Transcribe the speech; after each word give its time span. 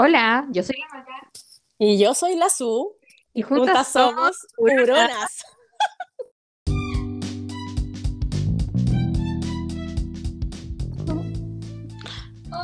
Hola, 0.00 0.46
yo 0.50 0.62
soy 0.62 0.76
la 0.78 0.96
Maca. 0.96 1.28
Y 1.76 1.98
yo 1.98 2.14
soy 2.14 2.36
la 2.36 2.48
Su. 2.48 2.94
Y 3.34 3.42
juntas, 3.42 3.88
somos 3.88 4.46
Huronas. 4.56 5.44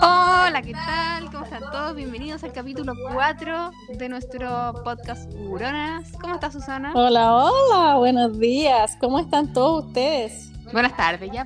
Hola, 0.00 0.62
¿qué 0.64 0.74
tal? 0.74 1.28
¿Cómo 1.32 1.42
están 1.42 1.62
todos? 1.72 1.96
Bienvenidos 1.96 2.44
al 2.44 2.52
capítulo 2.52 2.92
4 3.12 3.72
de 3.98 4.08
nuestro 4.08 4.72
podcast 4.84 5.28
Huronas. 5.34 6.12
¿Cómo 6.20 6.34
está 6.34 6.52
Susana? 6.52 6.92
Hola, 6.94 7.34
hola, 7.34 7.96
buenos 7.96 8.38
días. 8.38 8.96
¿Cómo 9.00 9.18
están 9.18 9.52
todos 9.52 9.86
ustedes? 9.86 10.52
Buenas 10.72 10.96
tardes, 10.96 11.32
ya. 11.32 11.44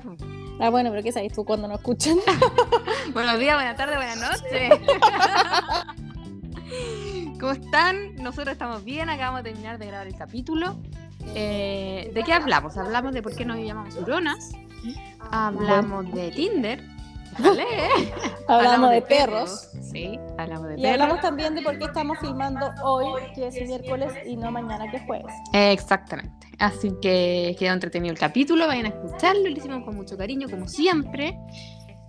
Ah, 0.59 0.69
bueno, 0.69 0.89
pero 0.89 1.01
¿qué 1.01 1.13
sabes 1.13 1.31
tú 1.31 1.45
cuando 1.45 1.69
nos 1.69 1.77
escuchan? 1.77 2.17
Buenos 3.13 3.39
días, 3.39 3.55
buenas 3.55 3.77
tardes, 3.77 3.95
buenas 3.95 4.19
noches. 4.19 4.73
¿Cómo 7.39 7.53
están? 7.53 8.15
Nosotros 8.17 8.51
estamos 8.51 8.83
bien, 8.83 9.09
acabamos 9.09 9.41
de 9.43 9.51
terminar 9.51 9.79
de 9.79 9.87
grabar 9.87 10.07
el 10.07 10.15
capítulo. 10.17 10.75
Eh, 11.33 12.11
¿De 12.13 12.23
qué 12.23 12.33
hablamos? 12.33 12.75
Hablamos 12.75 13.13
de 13.13 13.21
por 13.23 13.33
qué 13.33 13.45
nos 13.45 13.57
llamamos 13.57 13.95
Huronas. 13.95 14.51
Hablamos 15.31 16.11
de 16.13 16.31
Tinder. 16.31 16.83
¿Vale? 17.37 17.65
Hablamos 18.47 18.89
de 18.91 19.01
perros. 19.03 19.69
Sí, 19.91 20.19
hablamos 20.37 20.67
de 20.69 20.73
Y 20.79 20.81
perros. 20.81 20.93
hablamos 21.01 21.21
también 21.21 21.55
de 21.55 21.61
por 21.61 21.77
qué 21.77 21.85
estamos 21.85 22.17
filmando 22.19 22.71
hoy, 22.83 23.21
que 23.35 23.47
es 23.47 23.55
miércoles, 23.67 24.11
y 24.25 24.35
no 24.35 24.51
mañana, 24.51 24.89
que 24.89 24.97
es 24.97 25.03
jueves. 25.05 25.33
Exactamente. 25.53 26.47
Así 26.59 26.91
que 27.01 27.55
quedó 27.59 27.73
entretenido 27.73 28.11
el 28.11 28.19
capítulo, 28.19 28.67
vayan 28.67 28.85
a 28.87 28.89
escucharlo, 28.89 29.43
lo 29.43 29.49
hicimos 29.49 29.83
con 29.83 29.95
mucho 29.95 30.17
cariño, 30.17 30.47
como 30.49 30.67
siempre. 30.67 31.37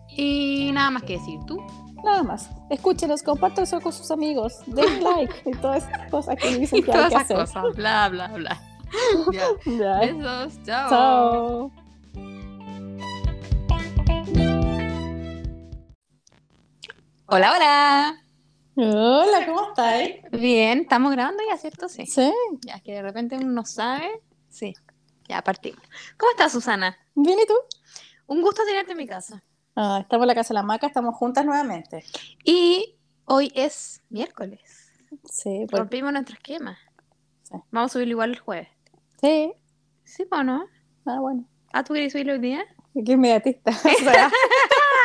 Y 0.08 0.70
nada 0.72 0.90
más 0.90 1.02
que 1.04 1.14
decir 1.18 1.38
tú. 1.46 1.58
Nada 2.02 2.22
más. 2.22 2.50
Escúchenos, 2.70 3.22
compártanlo 3.22 3.80
con 3.80 3.92
sus 3.92 4.10
amigos, 4.10 4.54
den 4.66 5.04
like 5.04 5.34
y 5.44 5.50
todas 5.52 5.86
esas 5.86 6.10
cosas 6.10 6.36
que 6.36 6.56
dicen 6.58 6.78
Y 6.78 6.82
que 6.82 6.90
hay 6.90 6.96
todas 6.96 7.08
que 7.10 7.14
esas 7.16 7.24
hacer. 7.50 7.62
cosas, 7.62 7.76
bla, 7.76 8.08
bla, 8.08 8.28
bla. 8.28 8.60
Ya. 9.32 9.44
Ya. 9.66 9.98
Besos, 10.00 10.58
chao. 10.64 10.90
Chao. 10.90 11.70
Hola, 17.30 17.52
hola. 17.54 18.22
Hola, 18.76 19.46
¿cómo 19.46 19.68
estáis? 19.68 20.16
Bien, 20.32 20.80
estamos 20.80 21.12
grabando 21.12 21.42
ya, 21.48 21.56
¿cierto? 21.56 21.88
Sí. 21.88 22.06
Sí, 22.06 22.32
Ya 22.66 22.80
que 22.80 22.92
de 22.92 23.02
repente 23.02 23.36
uno 23.36 23.46
no 23.46 23.64
sabe. 23.64 24.08
Sí, 24.48 24.74
ya 25.28 25.42
partimos. 25.42 25.82
¿Cómo 26.16 26.30
estás, 26.32 26.52
Susana? 26.52 26.96
bien, 27.14 27.38
¿y 27.38 27.46
tú? 27.46 27.54
Un 28.26 28.42
gusto 28.42 28.62
tenerte 28.64 28.92
en 28.92 28.98
mi 28.98 29.06
casa. 29.06 29.42
Ah, 29.76 29.98
estamos 30.02 30.24
en 30.24 30.28
la 30.28 30.34
casa 30.34 30.48
de 30.48 30.54
la 30.54 30.62
maca, 30.62 30.86
estamos 30.86 31.14
juntas 31.14 31.44
nuevamente. 31.44 32.04
Y 32.44 32.96
hoy 33.26 33.52
es 33.54 34.02
miércoles. 34.08 34.90
Sí, 35.24 35.66
pues, 35.68 35.78
Rompimos 35.80 36.12
nuestro 36.12 36.34
esquema. 36.34 36.78
Sí. 37.42 37.54
Vamos 37.70 37.90
a 37.90 37.92
subirlo 37.94 38.12
igual 38.12 38.30
el 38.30 38.38
jueves. 38.40 38.68
sí. 39.20 39.52
¿Sí 40.04 40.26
o 40.32 40.42
no? 40.42 40.64
Ah, 41.06 41.20
bueno. 41.20 41.44
Ah, 41.72 41.84
¿tú 41.84 41.94
querías 41.94 42.10
subirlo 42.10 42.32
hoy 42.32 42.40
día? 42.40 42.64
Qué 42.94 43.12
inmediatista. 43.12 43.70
O 43.84 44.02
sea, 44.10 44.28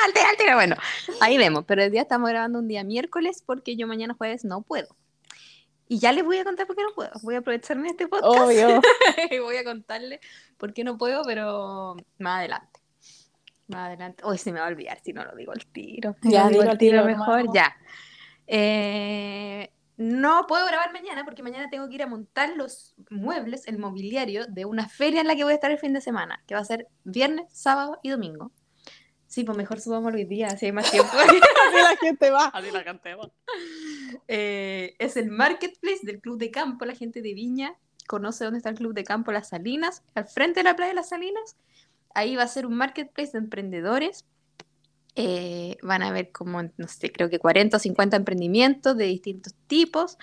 Altera, 0.06 0.30
altera, 0.30 0.56
bueno, 0.56 0.76
ahí 1.22 1.38
vemos, 1.38 1.66
pero 1.66 1.84
el 1.84 1.92
día 1.92 2.04
estamos 2.04 2.30
grabando 2.30 2.60
un 2.60 2.68
día 2.68 2.84
miércoles 2.84 3.44
porque 3.46 3.76
yo 3.76 3.88
mañana 3.88 4.14
jueves 4.14 4.46
no 4.46 4.62
puedo. 4.62 4.96
Y 5.88 6.00
ya 6.00 6.12
les 6.12 6.24
voy 6.24 6.38
a 6.38 6.44
contar 6.44 6.66
por 6.66 6.76
qué 6.76 6.84
no 6.84 6.94
puedo. 6.96 7.12
Voy 7.22 7.36
a 7.36 7.40
aprovecharme 7.40 7.84
de 7.84 7.90
este 7.90 8.08
podcast 8.08 8.42
obvio. 8.42 8.82
y 9.32 9.40
voy 9.40 9.58
a 9.58 9.64
contarles 9.64 10.20
por 10.58 10.74
qué 10.74 10.84
no 10.84 10.98
puedo, 10.98 11.24
pero 11.24 11.96
más 12.18 12.40
adelante. 12.40 12.80
Más 13.68 13.88
adelante. 13.88 14.24
Hoy 14.26 14.38
se 14.38 14.52
me 14.52 14.60
va 14.60 14.66
a 14.66 14.70
olvidar 14.70 15.00
si 15.04 15.14
no 15.14 15.24
lo 15.24 15.36
digo 15.36 15.52
al 15.52 15.66
tiro. 15.68 16.16
Ya, 16.24 16.50
digo 16.50 16.64
al 16.64 16.78
tiro 16.78 17.04
mejor, 17.06 17.40
hermano. 17.40 17.54
ya. 17.54 17.76
Eh, 18.48 19.72
no 19.98 20.46
puedo 20.48 20.66
grabar 20.66 20.92
mañana 20.92 21.24
porque 21.24 21.44
mañana 21.44 21.70
tengo 21.70 21.88
que 21.88 21.96
ir 21.96 22.04
a 22.04 22.08
montar 22.08 22.50
los 22.56 22.96
muebles, 23.10 23.68
el 23.68 23.78
mobiliario 23.78 24.46
de 24.48 24.66
una 24.66 24.90
feria 24.90 25.22
en 25.22 25.28
la 25.28 25.36
que 25.36 25.44
voy 25.44 25.54
a 25.54 25.56
estar 25.56 25.72
el 25.72 25.78
fin 25.78 25.94
de 25.94 26.02
semana, 26.02 26.44
que 26.48 26.56
va 26.56 26.62
a 26.62 26.66
ser 26.66 26.88
viernes, 27.04 27.46
sábado 27.52 28.00
y 28.04 28.10
domingo. 28.10 28.52
Sí, 29.36 29.44
pues 29.44 29.58
mejor 29.58 29.82
subamos 29.82 30.14
hoy 30.14 30.24
día, 30.24 30.48
así 30.48 30.68
hay 30.68 30.72
más 30.72 30.90
tiempo. 30.90 31.12
Así 31.18 31.38
la 31.74 31.98
gente 32.00 32.32
va. 32.32 32.46
Así 32.46 32.72
la 32.72 32.86
cantemos. 32.86 33.32
Eh, 34.30 34.96
es 34.98 35.18
el 35.18 35.30
marketplace 35.30 36.00
del 36.04 36.22
Club 36.22 36.38
de 36.38 36.52
Campo. 36.52 36.86
La 36.86 36.96
gente 36.96 37.22
de 37.22 37.34
Viña 37.34 37.76
conoce 38.08 38.46
dónde 38.46 38.60
está 38.60 38.70
el 38.70 38.78
Club 38.78 38.94
de 38.94 39.04
Campo 39.04 39.34
Las 39.34 39.50
Salinas, 39.50 40.04
al 40.14 40.26
frente 40.26 40.62
de 40.62 40.64
la 40.64 40.78
playa 40.78 40.92
de 40.92 40.96
Las 40.96 41.10
Salinas. 41.10 41.58
Ahí 42.14 42.38
va 42.38 42.44
a 42.44 42.48
ser 42.48 42.66
un 42.66 42.78
marketplace 42.78 43.34
de 43.34 43.40
emprendedores. 43.40 44.24
Eh, 45.16 45.76
van 45.84 46.02
a 46.02 46.14
ver 46.14 46.32
como, 46.32 46.64
no 46.64 46.88
sé, 46.88 47.12
creo 47.12 47.30
que 47.30 47.38
40 47.38 47.76
o 47.76 47.80
50 47.82 48.16
emprendimientos 48.16 48.96
de 48.96 49.04
distintos 49.04 49.54
tipos. 49.68 50.18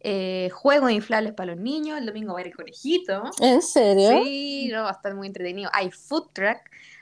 Eh, 0.00 0.50
juegos 0.52 0.92
inflables 0.92 1.32
para 1.32 1.54
los 1.54 1.62
niños. 1.62 1.98
El 1.98 2.04
domingo 2.04 2.34
va 2.34 2.40
a 2.40 2.42
ir 2.42 2.48
el 2.48 2.54
conejito. 2.54 3.24
¿En 3.40 3.62
serio? 3.62 4.22
Sí, 4.22 4.68
no, 4.70 4.82
va 4.82 4.90
a 4.90 4.92
estar 4.92 5.14
muy 5.14 5.26
entretenido. 5.26 5.70
Hay 5.72 5.90
food 5.90 6.28
truck, 6.32 6.58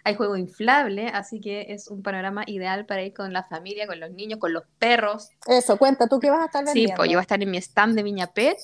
hay 0.07 0.15
juego 0.15 0.37
inflable, 0.37 1.09
así 1.09 1.41
que 1.41 1.67
es 1.71 1.89
un 1.89 2.03
panorama 2.03 2.45
ideal 2.47 2.87
para 2.87 3.03
ir 3.03 3.13
con 3.13 3.33
la 3.33 3.43
familia, 3.43 3.87
con 3.87 3.99
los 3.99 4.11
niños, 4.13 4.39
con 4.39 4.53
los 4.53 4.63
perros. 4.79 5.31
Eso, 5.47 5.77
cuenta, 5.77 6.07
¿tú 6.07 6.21
qué 6.21 6.31
vas 6.31 6.41
a 6.43 6.45
estar 6.47 6.63
Sí, 6.63 6.67
vendiendo? 6.69 6.95
pues 6.97 7.09
yo 7.11 7.15
voy 7.17 7.21
a 7.21 7.23
estar 7.23 7.43
en 7.43 7.51
mi 7.51 7.59
stand 7.59 7.97
de 7.97 8.03
Viña 8.05 8.29
Pet 8.29 8.57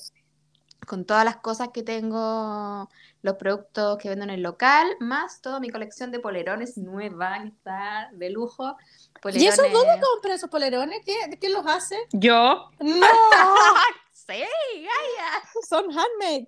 con 0.87 1.05
todas 1.05 1.23
las 1.23 1.37
cosas 1.37 1.69
que 1.73 1.81
tengo, 1.83 2.89
los 3.21 3.35
productos 3.35 3.97
que 3.99 4.09
vendo 4.09 4.23
en 4.25 4.31
el 4.31 4.41
local, 4.41 4.85
más 4.99 5.41
toda 5.41 5.59
mi 5.61 5.69
colección 5.69 6.11
de 6.11 6.19
polerones 6.19 6.77
nueva, 6.77 7.39
que 7.41 7.47
está 7.49 8.09
de 8.13 8.29
lujo. 8.29 8.75
¿Y 9.33 9.45
eso 9.47 9.61
Polerones- 9.63 9.71
dónde 9.73 10.01
compras 10.05 10.35
esos 10.35 10.49
polerones? 10.49 10.99
¿Qué, 11.05 11.15
¿Quién 11.39 11.53
los 11.53 11.65
hace? 11.67 11.95
Yo. 12.11 12.69
¡No! 12.79 13.07
Sí, 14.25 14.31
Gaia. 14.37 15.43
Son 15.67 15.85
handmade. 15.91 16.47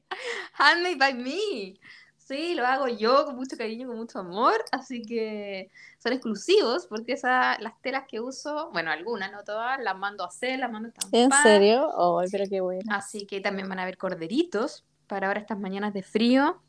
Handmade 0.53 0.95
by 0.97 1.13
me. 1.13 1.77
Sí, 2.25 2.55
lo 2.55 2.65
hago 2.65 2.87
yo 2.87 3.23
con 3.25 3.35
mucho 3.35 3.55
cariño, 3.55 3.87
con 3.87 3.97
mucho 3.97 4.17
amor, 4.17 4.55
así 4.71 5.03
que 5.03 5.69
son 5.99 6.11
exclusivos 6.11 6.87
porque 6.87 7.13
esa, 7.13 7.55
las 7.59 7.79
telas 7.83 8.05
que 8.07 8.19
uso, 8.19 8.71
bueno, 8.73 8.89
algunas, 8.89 9.31
no 9.31 9.43
todas, 9.43 9.79
las 9.79 9.95
mando 9.95 10.23
a 10.23 10.27
hacer, 10.27 10.57
las 10.57 10.71
mando 10.71 10.87
a 10.87 10.89
estampar. 10.89 11.19
¿En 11.19 11.31
serio? 11.43 12.19
Ay, 12.19 12.27
pero 12.31 12.45
qué 12.49 12.61
bueno. 12.61 12.81
Así 12.89 13.27
que 13.27 13.41
también 13.41 13.69
van 13.69 13.77
a 13.77 13.83
haber 13.83 13.99
corderitos 13.99 14.83
para 15.05 15.27
ahora 15.27 15.39
estas 15.39 15.59
mañanas 15.59 15.93
de 15.93 16.01
frío, 16.01 16.59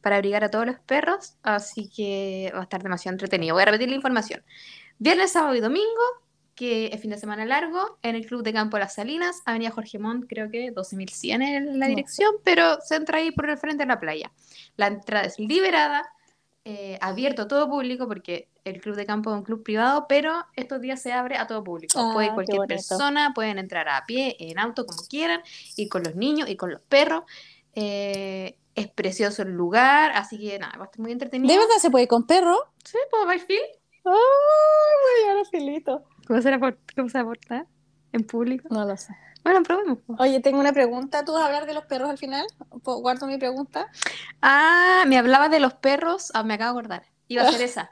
para 0.00 0.16
abrigar 0.16 0.42
a 0.42 0.50
todos 0.50 0.66
los 0.66 0.80
perros, 0.80 1.34
así 1.44 1.88
que 1.88 2.50
va 2.52 2.58
a 2.58 2.64
estar 2.64 2.82
demasiado 2.82 3.14
entretenido. 3.14 3.54
Voy 3.54 3.62
a 3.62 3.66
repetir 3.66 3.90
la 3.90 3.94
información. 3.94 4.42
Viernes, 4.98 5.30
sábado 5.30 5.54
y 5.54 5.60
domingo, 5.60 6.02
que 6.54 6.86
es 6.92 7.00
fin 7.00 7.10
de 7.10 7.18
semana 7.18 7.44
largo, 7.44 7.98
en 8.02 8.14
el 8.14 8.26
Club 8.26 8.42
de 8.42 8.52
Campo 8.52 8.78
Las 8.78 8.94
Salinas, 8.94 9.42
Avenida 9.44 9.70
Jorge 9.70 9.98
Montt, 9.98 10.26
creo 10.28 10.50
que 10.50 10.70
12100 10.70 11.42
es 11.42 11.64
la 11.64 11.72
No 11.72 11.86
dirección, 11.86 12.34
pero 12.44 12.78
se 12.80 12.96
entra 12.96 13.18
ahí 13.18 13.30
por 13.32 13.50
el 13.50 13.58
frente 13.58 13.84
de 13.84 13.88
la 13.88 13.98
playa. 13.98 14.30
La 14.76 14.86
entrada 14.86 15.26
es 15.26 15.38
liberada, 15.38 16.08
eh, 16.64 16.98
abierto 17.00 17.42
a 17.42 17.48
todo 17.48 17.68
público, 17.68 18.06
porque 18.06 18.48
el 18.64 18.80
Club 18.80 18.96
de 18.96 19.04
Campo 19.04 19.30
es 19.30 19.36
un 19.36 19.42
club 19.42 19.62
privado, 19.62 20.06
pero 20.08 20.46
estos 20.54 20.80
días 20.80 21.02
se 21.02 21.12
abre 21.12 21.36
a 21.36 21.46
todo 21.46 21.62
público. 21.62 21.98
Ah, 21.98 22.12
Puede 22.14 22.32
cualquier 22.32 22.66
persona, 22.66 23.32
pueden 23.34 23.58
entrar 23.58 23.88
a 23.88 24.04
pie, 24.06 24.36
en 24.38 24.58
auto, 24.58 24.86
como 24.86 25.02
quieran, 25.08 25.42
ir 25.76 25.88
con 25.88 26.02
los 26.02 26.14
niños 26.14 26.48
y 26.48 26.56
con 26.56 26.70
los 26.70 26.80
perros. 26.80 27.24
Eh, 27.74 28.56
es 28.74 28.88
precioso 28.88 29.42
el 29.42 29.52
lugar, 29.52 30.12
así 30.14 30.38
que 30.38 30.58
nada, 30.58 30.76
va 30.78 30.84
a 30.84 30.86
estar 30.86 31.00
muy 31.00 31.12
entretenido. 31.12 31.52
¿De 31.52 31.58
verdad 31.58 31.76
se 31.80 31.90
puede 31.90 32.08
con 32.08 32.26
perro? 32.26 32.56
Sí, 32.84 32.98
¿puedo 33.10 33.32
ir 33.32 33.40
Phil? 33.40 33.60
¡Ay, 34.04 34.12
voy 34.12 35.12
a 35.16 35.28
llevar 35.28 35.38
a 35.38 35.44
Filito! 35.48 36.04
¿Cómo 36.26 36.40
se, 36.42 36.60
¿Cómo 36.96 37.08
se 37.08 37.18
aporta 37.18 37.66
en 38.12 38.24
público? 38.26 38.68
No 38.70 38.84
lo 38.84 38.96
sé. 38.96 39.14
Bueno, 39.42 39.62
probemos. 39.62 39.98
Oye, 40.18 40.40
tengo 40.40 40.58
una 40.58 40.72
pregunta. 40.72 41.24
¿Tú 41.24 41.32
vas 41.32 41.42
a 41.42 41.46
hablar 41.46 41.66
de 41.66 41.74
los 41.74 41.84
perros 41.84 42.08
al 42.08 42.18
final? 42.18 42.46
¿Puedo- 42.82 43.00
¿Guardo 43.00 43.26
mi 43.26 43.36
pregunta? 43.38 43.88
Ah, 44.40 45.04
me 45.06 45.18
hablabas 45.18 45.50
de 45.50 45.60
los 45.60 45.74
perros. 45.74 46.30
Ah, 46.34 46.42
me 46.42 46.54
acabo 46.54 46.74
de 46.74 46.80
acordar. 46.86 47.06
Iba 47.28 47.42
a 47.42 47.50
ser 47.52 47.60
esa. 47.62 47.90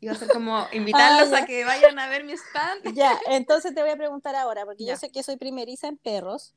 Iba 0.00 0.12
a 0.12 0.16
ser 0.16 0.28
como 0.28 0.66
invitarlos 0.72 1.32
Ah, 1.32 1.38
a 1.38 1.46
que 1.46 1.64
vayan 1.64 1.98
a 1.98 2.08
ver 2.08 2.24
mi 2.24 2.32
stand. 2.34 2.82
Ya, 2.94 3.18
entonces 3.26 3.74
te 3.74 3.80
voy 3.82 3.90
a 3.90 3.96
preguntar 3.96 4.36
ahora, 4.36 4.64
porque 4.64 4.84
Ya. 4.84 4.92
yo 4.92 4.98
sé 4.98 5.10
que 5.10 5.22
soy 5.22 5.36
primeriza 5.36 5.88
en 5.88 5.96
perros. 5.96 6.54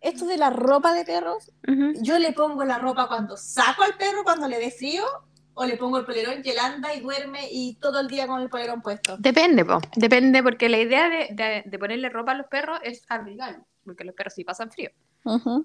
Esto 0.00 0.26
de 0.26 0.36
la 0.36 0.50
ropa 0.50 0.92
de 0.94 1.04
perros, 1.04 1.50
Ujú. 1.68 1.92
yo 2.02 2.18
le 2.18 2.32
pongo 2.32 2.64
la 2.64 2.78
ropa 2.78 3.06
cuando 3.06 3.36
saco 3.36 3.84
al 3.84 3.94
perro, 3.96 4.24
cuando 4.24 4.48
le 4.48 4.58
dé 4.58 4.70
frío, 4.72 5.04
o 5.54 5.64
le 5.66 5.76
pongo 5.76 5.98
el 5.98 6.04
polerón 6.06 6.40
y 6.44 6.48
él 6.50 6.58
anda 6.58 6.94
y 6.94 7.00
duerme 7.00 7.48
y 7.50 7.74
todo 7.76 8.00
el 8.00 8.08
día 8.08 8.26
con 8.26 8.40
el 8.40 8.48
polerón 8.48 8.80
puesto. 8.82 9.16
Depende, 9.18 9.64
po. 9.64 9.80
Depende, 9.96 10.42
porque 10.42 10.68
la 10.68 10.78
idea 10.78 11.08
de, 11.08 11.28
de- 11.32 11.62
de 11.66 11.78
ponerle 11.78 12.08
ropa 12.08 12.32
a 12.32 12.34
los 12.36 12.46
perros 12.46 12.78
es 12.82 13.04
abrigarlos. 13.08 13.66
Porque 13.84 14.04
los 14.04 14.14
perros 14.14 14.34
sí 14.34 14.44
pasan 14.44 14.70
frío. 14.70 14.90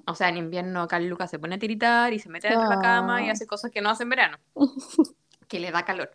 O 0.05 0.15
sea, 0.15 0.29
en 0.29 0.37
invierno 0.37 0.87
Carl 0.87 1.05
Lucas 1.07 1.29
se 1.31 1.39
pone 1.39 1.55
a 1.55 1.59
tiritar 1.59 2.11
y 2.13 2.19
se 2.19 2.29
mete 2.29 2.47
dentro 2.47 2.67
de 2.69 2.75
la 2.75 2.81
cama 2.81 3.23
y 3.23 3.29
hace 3.29 3.45
cosas 3.47 3.71
que 3.71 3.81
no 3.81 3.89
hace 3.89 4.03
en 4.03 4.09
verano. 4.09 4.37
que 5.47 5.59
le 5.59 5.71
da 5.71 5.83
calor. 5.85 6.11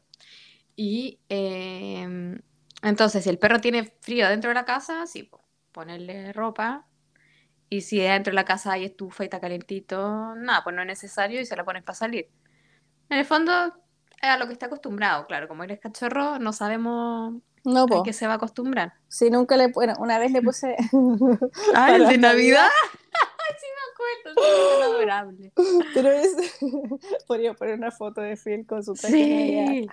Y 0.76 1.18
eh, 1.28 2.38
entonces, 2.82 3.24
si 3.24 3.30
el 3.30 3.38
perro 3.38 3.60
tiene 3.60 3.84
frío 4.00 4.28
dentro 4.28 4.48
de 4.48 4.54
la 4.54 4.64
casa, 4.64 5.06
sí, 5.06 5.22
po, 5.24 5.40
ponerle 5.72 6.32
ropa. 6.32 6.86
Y 7.70 7.80
si 7.82 7.98
dentro 7.98 8.30
de 8.32 8.34
la 8.34 8.44
casa 8.44 8.72
hay 8.72 8.84
estufa 8.84 9.24
y 9.24 9.26
está 9.26 9.40
calentito, 9.40 10.34
nada, 10.36 10.62
pues 10.62 10.74
no 10.76 10.82
es 10.82 10.86
necesario 10.86 11.40
y 11.40 11.46
se 11.46 11.56
la 11.56 11.64
pones 11.64 11.82
para 11.82 11.96
salir. 11.96 12.28
En 13.12 13.18
el 13.18 13.26
fondo, 13.26 13.52
es 14.22 14.28
a 14.30 14.38
lo 14.38 14.46
que 14.46 14.54
está 14.54 14.66
acostumbrado, 14.66 15.26
claro, 15.26 15.46
como 15.46 15.64
eres 15.64 15.80
cachorro, 15.80 16.38
no 16.38 16.54
sabemos 16.54 17.34
No, 17.62 17.84
po. 17.86 18.02
que 18.02 18.14
se 18.14 18.26
va 18.26 18.32
a 18.32 18.36
acostumbrar. 18.36 18.94
Si 19.08 19.28
nunca 19.30 19.54
le... 19.58 19.66
Bueno, 19.66 19.92
una 19.98 20.18
vez 20.18 20.32
le 20.32 20.40
puse... 20.42 20.74
Ah, 21.74 21.94
el 21.94 22.08
de 22.08 22.16
Navidad. 22.18 22.68
Sí 23.60 23.66
me 23.68 24.32
acuerdo, 24.32 24.42
sí, 24.42 24.50
es 24.78 24.84
adorable. 24.86 25.52
Pero 25.92 26.10
es... 26.10 26.34
Podría 27.26 27.52
poner 27.52 27.74
una 27.74 27.90
foto 27.90 28.22
de 28.22 28.36
Phil 28.36 28.64
con 28.66 28.82
su 28.82 28.94
traje. 28.94 29.14
Sí. 29.14 29.86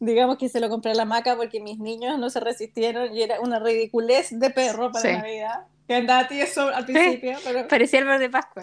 Digamos 0.00 0.38
que 0.38 0.48
se 0.48 0.60
lo 0.60 0.70
compré 0.70 0.92
a 0.92 0.94
la 0.94 1.04
maca 1.04 1.36
porque 1.36 1.60
mis 1.60 1.78
niños 1.78 2.18
no 2.18 2.30
se 2.30 2.40
resistieron 2.40 3.14
y 3.14 3.22
era 3.22 3.38
una 3.40 3.58
ridiculez 3.58 4.28
de 4.38 4.48
perro 4.50 4.90
para 4.90 5.02
Sí. 5.10 5.12
Navidad. 5.16 5.66
Que 5.86 5.96
andaba 5.96 6.26
tieso 6.26 6.68
al 6.68 6.86
principio, 6.86 7.36
pero, 7.44 7.68
Parecía 7.68 7.98
el 7.98 8.06
verde 8.06 8.24
de 8.24 8.30
Pascua. 8.30 8.62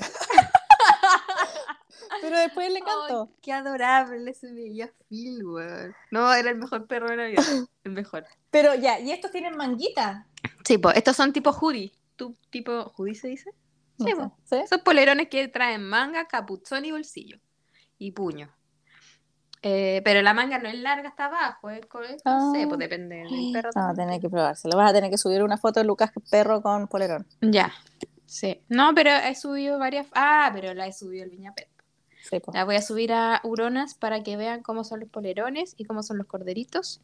Pero 2.22 2.38
después 2.40 2.72
le 2.72 2.80
encantó. 2.80 3.30
Ay, 3.32 3.36
qué 3.42 3.54
adorable 3.54 4.34
se 4.34 4.52
veía 4.54 4.92
Phil, 5.08 5.46
weón. 5.46 5.96
No, 6.12 6.34
era 6.34 6.50
el 6.50 6.58
mejor 6.58 6.88
perro 6.88 7.10
de 7.10 7.18
Navidad. 7.18 7.44
El 7.84 7.92
mejor. 7.94 8.26
Pero 8.50 8.76
ya, 8.76 9.00
y 9.00 9.12
estos 9.12 9.32
tienen 9.32 9.56
manguita. 9.58 10.28
Sí, 10.66 10.78
pues 10.78 10.96
estos 10.98 11.16
son 11.16 11.34
tipo 11.34 11.52
hoodie. 11.52 11.92
¿Tú 12.16 12.36
tipo 12.50 12.94
hoodie 12.98 13.16
se 13.16 13.28
dice? 13.30 13.52
No 13.98 14.06
Sí. 14.06 14.14
¿sí? 14.46 14.56
Esos 14.58 14.82
polerones 14.82 15.30
que 15.30 15.48
traen 15.48 15.84
manga, 15.88 16.26
capuchón 16.28 16.86
y 16.86 16.92
bolsillo. 16.92 17.40
Y 17.98 18.12
puño. 18.12 18.54
Eh, 19.64 20.02
pero 20.04 20.24
la 20.24 20.34
manga 20.34 20.58
no 20.58 20.70
es 20.70 20.76
larga 20.80 21.10
hasta 21.10 21.26
abajo, 21.26 21.70
es- 21.70 21.82
no 22.26 22.52
sé, 22.52 22.66
pues 22.68 22.80
depende 22.80 23.18
del 23.18 23.52
perro. 23.54 23.70
Vamos 23.76 23.92
a 23.92 23.94
también. 23.94 24.08
tener 24.08 24.22
que 24.22 24.30
probárselo. 24.30 24.76
Vas 24.76 24.90
a 24.90 24.94
tener 24.94 25.12
que 25.12 25.18
subir 25.20 25.44
una 25.44 25.58
foto 25.58 25.80
de 25.80 25.86
Lucas 25.86 26.12
perro 26.32 26.64
con 26.64 26.88
polerón. 26.88 27.28
Ya, 27.42 27.72
sí. 28.26 28.64
No, 28.70 28.96
pero 28.96 29.12
he 29.12 29.36
subido 29.36 29.78
varias. 29.78 30.08
Ah, 30.14 30.50
pero 30.54 30.74
la 30.74 30.88
he 30.88 30.94
subido 30.94 31.24
al 31.26 31.30
Viñapet. 31.30 31.70
Sí. 32.32 32.42
La 32.54 32.66
voy 32.66 32.76
a 32.76 32.82
subir 32.82 33.12
a 33.14 33.42
Uronas 33.44 33.94
para 33.94 34.24
que 34.24 34.38
vean 34.38 34.64
cómo 34.64 34.84
son 34.84 35.02
los 35.02 35.10
polerones 35.10 35.76
y 35.78 35.84
cómo 35.84 36.02
son 36.02 36.18
los 36.18 36.28
corderitos. 36.28 37.02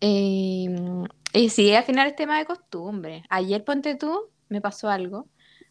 Eh, 0.00 0.74
y 1.32 1.48
sí, 1.50 1.74
al 1.74 1.84
final 1.84 2.08
es 2.08 2.16
tema 2.16 2.38
de 2.38 2.46
costumbre. 2.46 3.24
Ayer, 3.28 3.64
ponte 3.64 3.94
tú, 3.94 4.30
me 4.48 4.60
pasó 4.60 4.88
algo 4.88 5.28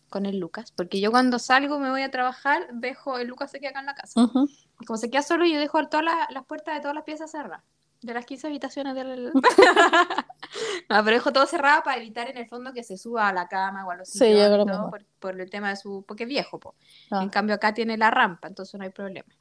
con 0.10 0.26
el 0.26 0.40
Lucas, 0.40 0.72
porque 0.72 1.02
yo 1.02 1.12
cuando 1.12 1.40
salgo 1.40 1.80
me 1.80 1.90
voy 1.90 2.04
a 2.04 2.12
trabajar, 2.12 2.68
dejo, 2.74 3.18
el 3.18 3.28
Lucas 3.28 3.52
se 3.52 3.60
queda 3.60 3.72
acá 3.72 3.80
en 3.80 3.86
la 3.88 3.96
casa. 3.96 4.32
Y 4.80 4.86
como 4.86 4.98
se 4.98 5.10
queda 5.10 5.24
solo, 5.24 5.46
yo 5.46 5.60
dejo 5.60 5.84
todas 5.88 6.06
las, 6.06 6.32
las 6.32 6.46
puertas 6.46 6.76
de 6.76 6.82
todas 6.82 6.96
las 6.96 7.04
piezas 7.04 7.32
cerradas. 7.32 7.64
De 8.06 8.14
las 8.14 8.26
15 8.26 8.48
habitaciones 8.48 8.94
del... 8.94 9.32
no, 10.90 11.04
pero 11.04 11.12
dejo 11.12 11.34
todo 11.34 11.48
cerrado 11.48 11.82
para 11.84 11.98
evitar 11.98 12.30
en 12.30 12.38
el 12.38 12.48
fondo 12.48 12.72
que 12.72 12.84
se 12.84 12.98
suba 12.98 13.28
a 13.28 13.34
la 13.34 13.48
cama 13.48 13.86
o 13.86 13.92
a 13.92 13.96
los 13.96 14.10
Sí, 14.10 14.32
yo 14.32 14.46
creo 14.46 14.90
por, 14.92 15.06
por 15.20 15.42
el 15.42 15.50
tema 15.50 15.70
de 15.70 15.76
su... 15.76 16.06
porque 16.08 16.24
es 16.24 16.30
viejo, 16.30 16.60
po. 16.60 16.76
Ah. 17.10 17.24
En 17.24 17.30
cambio 17.30 17.56
acá 17.56 17.74
tiene 17.74 17.98
la 17.98 18.12
rampa, 18.12 18.48
entonces 18.48 18.76
no 18.78 18.84
hay 18.84 18.92
problema. 18.92 19.36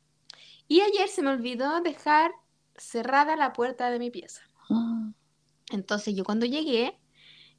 Y 0.67 0.81
ayer 0.81 1.09
se 1.09 1.21
me 1.21 1.29
olvidó 1.29 1.81
dejar 1.83 2.33
cerrada 2.77 3.37
la 3.37 3.53
puerta 3.53 3.91
de 3.91 3.99
mi 3.99 4.11
pieza. 4.11 4.43
Entonces 5.71 6.15
yo 6.15 6.25
cuando 6.25 6.47
llegué, 6.47 6.99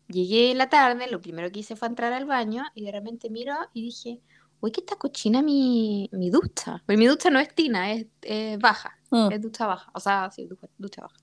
llegué 0.07 0.51
en 0.51 0.57
la 0.57 0.69
tarde, 0.69 1.07
lo 1.09 1.21
primero 1.21 1.51
que 1.51 1.59
hice 1.59 1.75
fue 1.75 1.87
entrar 1.87 2.13
al 2.13 2.25
baño 2.25 2.63
y 2.73 2.83
de 2.83 2.91
repente 2.91 3.29
miro 3.29 3.55
y 3.73 3.83
dije, 3.83 4.21
uy, 4.59 4.71
que 4.71 4.81
está 4.81 4.95
cochina 4.95 5.41
mi, 5.41 6.09
mi 6.11 6.29
ducha. 6.29 6.83
Pero 6.85 6.97
mi 6.97 7.05
ducha 7.05 7.29
no 7.29 7.39
es 7.39 7.53
tina, 7.53 7.91
es, 7.91 8.07
es 8.21 8.57
baja, 8.57 8.97
Mm. 9.15 9.31
es 9.31 9.41
ducha 9.41 9.65
baja, 9.67 9.91
o 9.93 9.99
sea, 9.99 10.29
sí, 10.31 10.45
ducha, 10.45 10.67
ducha 10.77 11.01
baja. 11.01 11.15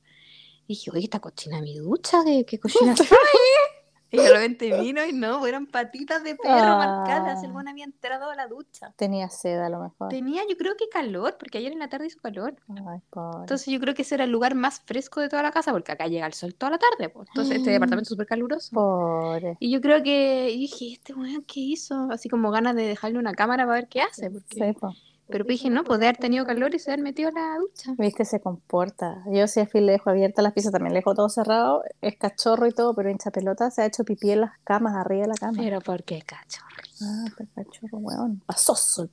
Y 0.67 0.75
dije, 0.75 0.91
oye, 0.93 1.05
está 1.05 1.21
cochina 1.21 1.61
mi 1.61 1.77
ducha, 1.77 2.23
¿qué, 2.25 2.45
qué 2.47 2.59
cochina 2.59 2.93
ahí? 2.93 2.97
Y 4.15 4.19
de 4.19 4.29
repente 4.31 4.79
vino 4.79 5.03
y 5.07 5.15
no, 5.15 5.47
eran 5.47 5.67
patitas 5.67 6.23
de 6.23 6.35
perro 6.35 6.53
Ah. 6.55 6.77
marcadas, 7.07 7.43
el 7.45 7.51
buen 7.51 7.67
había 7.67 7.85
entrado 7.85 8.29
a 8.29 8.35
la 8.35 8.47
ducha. 8.47 8.93
Tenía 8.99 9.31
sed 9.31 9.59
a 9.59 9.71
lo 9.71 9.81
mejor. 9.83 10.11
Tenía, 10.11 10.43
yo 10.47 10.59
creo 10.59 10.75
que 10.77 10.87
calor, 10.91 11.37
porque 11.39 11.57
ayer 11.57 11.73
en 11.73 11.79
la 11.79 11.89
tarde 11.89 12.09
hizo 12.09 12.21
calor. 12.21 12.55
Ay. 12.69 13.01
Entonces 13.41 13.69
yo 13.73 13.81
creo 13.81 13.95
que 13.95 14.03
ese 14.03 14.17
era 14.17 14.25
el 14.25 14.31
lugar 14.31 14.55
más 14.55 14.81
fresco 14.85 15.23
de 15.23 15.31
toda 15.31 15.43
la 15.43 15.51
casa, 15.51 15.73
porque 15.73 15.93
acá 15.93 16.09
llega 16.09 16.27
el 16.27 16.35
sol 16.35 16.55
toda 16.55 16.73
la 16.73 16.79
tarde. 16.79 17.09
pues. 17.09 17.27
Entonces 17.29 17.57
este 17.57 17.71
departamento 17.71 18.03
es 18.03 18.09
súper 18.11 18.27
caluroso. 18.27 18.71
Pobre. 18.75 19.57
Y 19.61 19.71
yo 19.73 19.81
creo 19.81 20.03
que 20.03 20.51
y 20.51 20.59
dije, 20.59 20.93
este 20.93 21.15
weón, 21.15 21.43
¿qué 21.45 21.61
hizo? 21.61 22.09
Así 22.11 22.29
como 22.29 22.51
ganas 22.51 22.77
de 22.77 22.83
dejarle 22.89 23.19
una 23.19 23.33
cámara 23.33 23.65
para 23.65 23.77
ver 23.81 23.89
qué 23.89 24.03
hace. 24.03 24.31
porque- 24.31 24.57
Sí, 24.57 24.73
po. 24.79 24.93
Pero 25.29 25.45
dije, 25.45 25.71
no, 25.71 25.85
pues 25.85 26.01
de 26.01 26.07
haber 26.07 26.19
tenido 26.19 26.45
calor 26.45 26.75
y 26.75 26.79
se 26.79 26.91
haber 26.91 27.03
metido 27.03 27.31
a 27.31 27.33
la 27.33 27.57
ducha. 27.59 27.95
Viste, 27.97 28.25
se 28.25 28.41
comporta. 28.41 29.23
Yo 29.31 29.47
si 29.47 29.61
a 29.61 29.67
Phil 29.67 29.87
le 29.87 29.93
dejo 29.93 30.11
abiertas 30.11 30.43
las 30.43 30.53
piezas, 30.53 30.73
también 30.73 30.93
le 30.93 30.99
dejo 30.99 31.15
todo 31.15 31.29
cerrado. 31.29 31.83
Es 32.01 32.17
cachorro 32.17 32.67
y 32.67 32.73
todo, 32.73 32.95
pero 32.95 33.11
hincha 33.11 33.31
pelota 33.31 33.71
se 33.71 33.83
ha 33.83 33.87
hecho 33.87 34.05
pipí 34.05 34.31
en 34.31 34.43
las 34.43 34.59
camas, 34.65 34.95
arriba 34.95 35.23
de 35.23 35.29
la 35.29 35.35
cama. 35.35 35.55
Pero 35.57 35.81
¿por 35.81 36.03
qué, 36.05 36.23
cachorro? 36.23 36.67
Ah, 37.03 37.25
pero 37.37 37.49
cachorro, 37.55 37.99
weón. 37.99 38.41
Pasoso. 38.47 39.09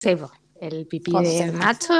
Pues, 0.00 0.20
el 0.60 0.86
pipí 0.86 1.12
de 1.12 1.52
macho 1.52 1.94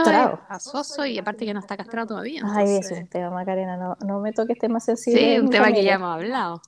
asoso 0.48 1.04
y 1.04 1.18
aparte 1.18 1.44
que 1.44 1.52
no 1.52 1.60
está 1.60 1.76
castrado 1.76 2.08
todavía. 2.08 2.42
Ay, 2.44 2.76
es 2.76 2.90
un 2.90 3.08
tema, 3.08 3.30
Macarena. 3.30 3.76
No, 3.76 3.96
no 4.06 4.20
me 4.20 4.32
toques 4.32 4.58
temas 4.58 4.84
sensibles. 4.84 5.22
Sí, 5.22 5.38
un 5.38 5.50
tema 5.50 5.72
que 5.72 5.84
ya 5.84 5.94
hemos 5.94 6.14
hablado. 6.14 6.62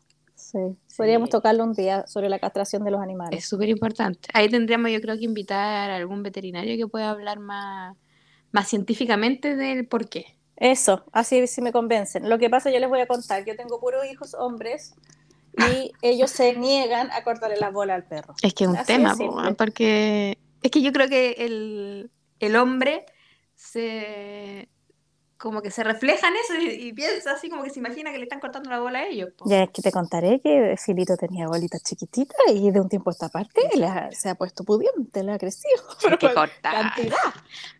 Sí. 0.56 0.96
Podríamos 0.96 1.28
tocarlo 1.28 1.64
un 1.64 1.74
día 1.74 2.06
sobre 2.06 2.30
la 2.30 2.38
castración 2.38 2.82
de 2.82 2.90
los 2.90 3.02
animales. 3.02 3.38
Es 3.38 3.48
súper 3.48 3.68
importante. 3.68 4.28
Ahí 4.32 4.48
tendríamos, 4.48 4.90
yo 4.90 5.00
creo 5.02 5.18
que 5.18 5.24
invitar 5.24 5.90
a 5.90 5.96
algún 5.96 6.22
veterinario 6.22 6.76
que 6.78 6.86
pueda 6.90 7.10
hablar 7.10 7.40
más, 7.40 7.94
más 8.52 8.68
científicamente 8.68 9.54
del 9.54 9.86
por 9.86 10.08
qué. 10.08 10.38
Eso, 10.56 11.04
así 11.12 11.46
sí 11.46 11.60
me 11.60 11.72
convencen. 11.72 12.30
Lo 12.30 12.38
que 12.38 12.48
pasa, 12.48 12.70
yo 12.70 12.78
les 12.78 12.88
voy 12.88 13.00
a 13.00 13.06
contar. 13.06 13.44
Yo 13.44 13.54
tengo 13.54 13.78
puros 13.78 14.06
hijos 14.10 14.32
hombres 14.32 14.94
y 15.58 15.92
ellos 16.02 16.30
se 16.30 16.56
niegan 16.56 17.10
a 17.12 17.22
cortarle 17.22 17.58
las 17.58 17.74
bolas 17.74 17.96
al 17.96 18.04
perro. 18.04 18.34
Es 18.42 18.54
que 18.54 18.64
es 18.64 18.70
un 18.70 18.76
Así 18.76 18.86
tema, 18.86 19.14
porque 19.58 20.38
es 20.62 20.70
que 20.70 20.80
yo 20.80 20.90
creo 20.92 21.08
que 21.08 21.32
el, 21.38 22.10
el 22.40 22.56
hombre 22.56 23.04
se 23.54 24.70
como 25.38 25.60
que 25.62 25.70
se 25.70 25.84
refleja 25.84 26.28
en 26.28 26.34
eso 26.36 26.54
y, 26.60 26.88
y 26.88 26.92
piensa 26.92 27.32
así 27.32 27.50
como 27.50 27.62
que 27.62 27.70
se 27.70 27.78
imagina 27.78 28.10
que 28.10 28.18
le 28.18 28.24
están 28.24 28.40
cortando 28.40 28.70
la 28.70 28.80
bola 28.80 29.00
a 29.00 29.06
ellos. 29.06 29.30
po. 29.36 29.44
Ya 29.48 29.64
es 29.64 29.70
que 29.70 29.82
te 29.82 29.92
contaré 29.92 30.40
que 30.40 30.76
Filito 30.82 31.16
tenía 31.16 31.46
bolitas 31.46 31.82
chiquititas 31.82 32.36
y 32.54 32.70
de 32.70 32.80
un 32.80 32.88
tiempo 32.88 33.10
a 33.10 33.12
esta 33.12 33.28
parte 33.28 33.60
le 33.74 33.86
ha- 33.86 34.10
se 34.12 34.28
ha 34.30 34.34
puesto 34.34 34.64
pudiente, 34.64 35.22
le 35.22 35.32
ha 35.32 35.38
crecido. 35.38 35.82
Hay 36.04 36.10
que 36.10 36.16
Pero 36.28 36.34
cortar. 36.34 36.92
cantidad. 36.94 37.16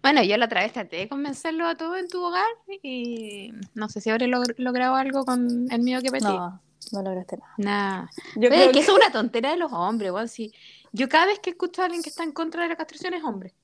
Bueno, 0.02 0.22
yo 0.22 0.36
la 0.36 0.46
otra 0.46 0.62
vez 0.62 0.72
traté 0.72 0.96
de 0.96 1.08
convencerlo 1.08 1.66
a 1.66 1.74
todo 1.76 1.96
en 1.96 2.08
tu 2.08 2.22
hogar 2.22 2.44
y 2.82 3.52
no 3.74 3.88
sé 3.88 4.00
si 4.00 4.10
habré 4.10 4.26
log- 4.26 4.54
logrado 4.58 4.94
algo 4.94 5.24
con 5.24 5.66
el 5.70 5.80
mío 5.82 6.00
que 6.02 6.10
petí. 6.10 6.24
No, 6.24 6.60
no 6.92 7.02
lograste 7.02 7.36
nada. 7.38 7.54
Nada. 7.56 8.10
Yo 8.34 8.48
Pero 8.48 8.48
creo 8.50 8.60
es 8.60 8.66
que 8.68 8.72
que- 8.74 8.78
eso 8.80 8.92
es 8.92 8.98
una 9.04 9.10
tontera 9.12 9.50
de 9.50 9.56
los 9.56 9.72
hombres, 9.72 10.10
weón. 10.12 10.28
Si 10.28 10.52
yo 10.92 11.08
cada 11.08 11.26
vez 11.26 11.38
que 11.40 11.50
escucho 11.50 11.82
a 11.82 11.86
alguien 11.86 12.02
que 12.02 12.10
está 12.10 12.22
en 12.22 12.32
contra 12.32 12.62
de 12.62 12.68
la 12.68 12.76
castración 12.76 13.14
es 13.14 13.24
hombre. 13.24 13.54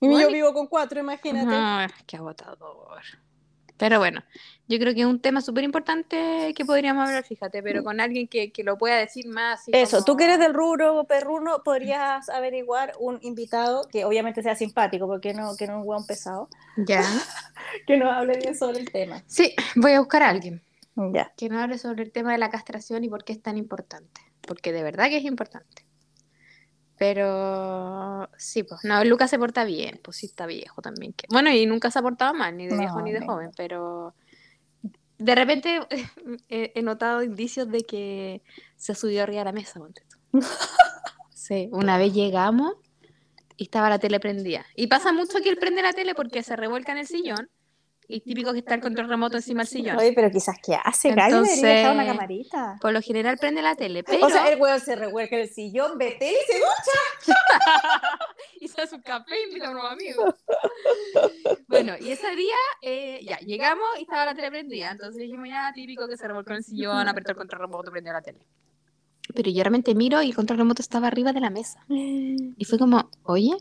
Y 0.00 0.08
Bueno, 0.08 0.28
yo 0.28 0.32
vivo 0.34 0.52
con 0.52 0.66
cuatro, 0.66 1.00
imagínate. 1.00 1.48
Ah, 1.50 1.88
qué 2.06 2.16
agotador. 2.16 3.00
Pero 3.78 3.98
bueno, 3.98 4.22
yo 4.68 4.78
creo 4.78 4.94
que 4.94 5.00
es 5.00 5.06
un 5.06 5.20
tema 5.20 5.42
súper 5.42 5.62
importante 5.64 6.54
que 6.56 6.64
podríamos 6.64 7.06
hablar, 7.06 7.24
fíjate, 7.24 7.62
pero 7.62 7.84
con 7.84 8.00
alguien 8.00 8.26
que, 8.26 8.50
que 8.50 8.64
lo 8.64 8.78
pueda 8.78 8.96
decir 8.96 9.26
más. 9.28 9.64
Eso, 9.66 9.98
como- 9.98 10.04
tú 10.06 10.16
que 10.16 10.24
eres 10.24 10.38
del 10.38 10.54
rubro 10.54 11.04
perruno, 11.04 11.62
podrías 11.62 12.28
averiguar 12.30 12.94
un 12.98 13.18
invitado 13.20 13.86
que 13.88 14.06
obviamente 14.06 14.42
sea 14.42 14.56
simpático, 14.56 15.06
porque 15.06 15.34
no, 15.34 15.54
que 15.56 15.66
no 15.66 15.74
es 15.74 15.82
un 15.82 15.88
hueón 15.88 16.06
pesado, 16.06 16.48
Ya. 16.78 17.02
que 17.86 17.98
nos 17.98 18.10
hable 18.14 18.38
bien 18.38 18.56
sobre 18.56 18.78
el 18.80 18.90
tema. 18.90 19.22
Sí, 19.26 19.54
voy 19.74 19.92
a 19.92 19.98
buscar 20.00 20.22
a 20.22 20.30
alguien 20.30 20.62
Ya. 21.12 21.32
que 21.36 21.50
nos 21.50 21.62
hable 21.62 21.76
sobre 21.76 22.02
el 22.04 22.12
tema 22.12 22.32
de 22.32 22.38
la 22.38 22.48
castración 22.48 23.04
y 23.04 23.10
por 23.10 23.24
qué 23.24 23.34
es 23.34 23.42
tan 23.42 23.58
importante. 23.58 24.22
Porque 24.40 24.72
de 24.72 24.82
verdad 24.82 25.08
que 25.10 25.18
es 25.18 25.24
importante. 25.24 25.84
Pero 26.98 28.28
sí, 28.38 28.62
pues, 28.62 28.80
no, 28.84 29.04
Lucas 29.04 29.30
se 29.30 29.38
porta 29.38 29.64
bien, 29.64 30.00
pues 30.02 30.16
sí 30.16 30.26
está 30.26 30.46
viejo 30.46 30.80
también. 30.80 31.12
que- 31.12 31.26
Bueno, 31.28 31.50
y 31.50 31.66
nunca 31.66 31.90
se 31.90 31.98
ha 31.98 32.02
portado 32.02 32.32
mal, 32.32 32.56
ni 32.56 32.66
de 32.66 32.74
No, 32.74 32.80
viejo 32.80 33.02
ni 33.02 33.12
de 33.12 33.20
no. 33.20 33.26
joven, 33.26 33.50
pero 33.56 34.14
de 35.18 35.34
repente 35.34 35.80
he, 36.48 36.82
notado 36.82 37.22
indicios 37.22 37.70
de 37.70 37.82
que 37.82 38.42
se 38.76 38.94
subió 38.94 39.22
arriba 39.22 39.40
de 39.40 39.44
la 39.44 39.52
mesa. 39.52 39.80
Sí, 41.30 41.68
una 41.70 41.96
vez 41.96 42.12
llegamos 42.12 42.74
y 43.56 43.64
estaba 43.64 43.88
la 43.88 44.00
tele 44.00 44.18
prendida. 44.18 44.66
Y 44.74 44.88
pasa 44.88 45.12
mucho 45.12 45.38
que 45.40 45.48
él 45.48 45.58
prende 45.58 45.80
la 45.80 45.92
tele 45.92 46.12
porque 46.16 46.42
se 46.42 46.56
revuelca 46.56 46.90
en 46.90 46.98
el 46.98 47.06
sillón 47.06 47.48
y 48.08 48.20
típico 48.20 48.52
que 48.52 48.60
está 48.60 48.74
el 48.74 48.80
control 48.80 49.08
remoto 49.08 49.36
encima 49.36 49.62
del 49.62 49.68
sillón. 49.68 49.96
Oye, 49.96 50.12
pero 50.12 50.30
quizás, 50.30 50.56
¿qué 50.64 50.76
hace? 50.82 51.12
Gallo 51.12 51.38
Entonces- 51.38 51.56
debería 51.56 51.78
dejar 51.78 51.94
una 51.94 52.06
camarita. 52.06 52.78
Por 52.80 52.92
lo 52.92 53.02
general 53.02 53.36
prende 53.38 53.62
la 53.62 53.74
tele, 53.74 54.04
pero... 54.04 54.26
O 54.26 54.30
sea, 54.30 54.48
el 54.48 54.60
hueón 54.60 54.80
se 54.80 54.94
revuelca 54.96 55.36
en 55.36 55.42
el 55.42 55.48
sillón, 55.48 55.98
ve 55.98 56.16
tele 56.18 56.36
y 56.36 56.52
se 56.52 56.60
y 58.64 58.68
se 58.68 58.82
hace 58.82 58.94
un 58.94 59.02
café 59.02 59.34
y 59.40 59.48
invita 59.48 59.68
a 59.68 59.70
unos 59.70 59.90
amigos. 59.90 60.34
Bueno, 61.68 61.94
y 62.00 62.10
ese 62.10 62.34
día 62.36 62.54
eh, 62.82 63.20
ya 63.24 63.38
llegamos 63.38 63.86
y 63.98 64.02
estaba 64.02 64.24
la 64.24 64.34
tele 64.34 64.50
prendida. 64.50 64.90
Entonces 64.90 65.20
dijimos, 65.20 65.48
ya 65.48 65.72
típico 65.74 66.06
que 66.08 66.16
se 66.16 66.26
revolcó 66.26 66.50
en 66.50 66.58
el 66.58 66.64
sillón, 66.64 67.08
apretó 67.08 67.32
el 67.32 67.36
control 67.36 67.62
remoto, 67.62 67.90
prendió 67.90 68.12
la 68.12 68.22
tele. 68.22 68.40
Pero 69.34 69.50
yo 69.50 69.62
realmente 69.62 69.94
miro 69.94 70.22
y 70.22 70.28
el 70.30 70.36
control 70.36 70.58
remoto 70.58 70.82
estaba 70.82 71.08
arriba 71.08 71.32
de 71.32 71.40
la 71.40 71.50
mesa. 71.50 71.84
Y 71.88 72.64
fue 72.64 72.78
como, 72.78 73.10
oye, 73.24 73.56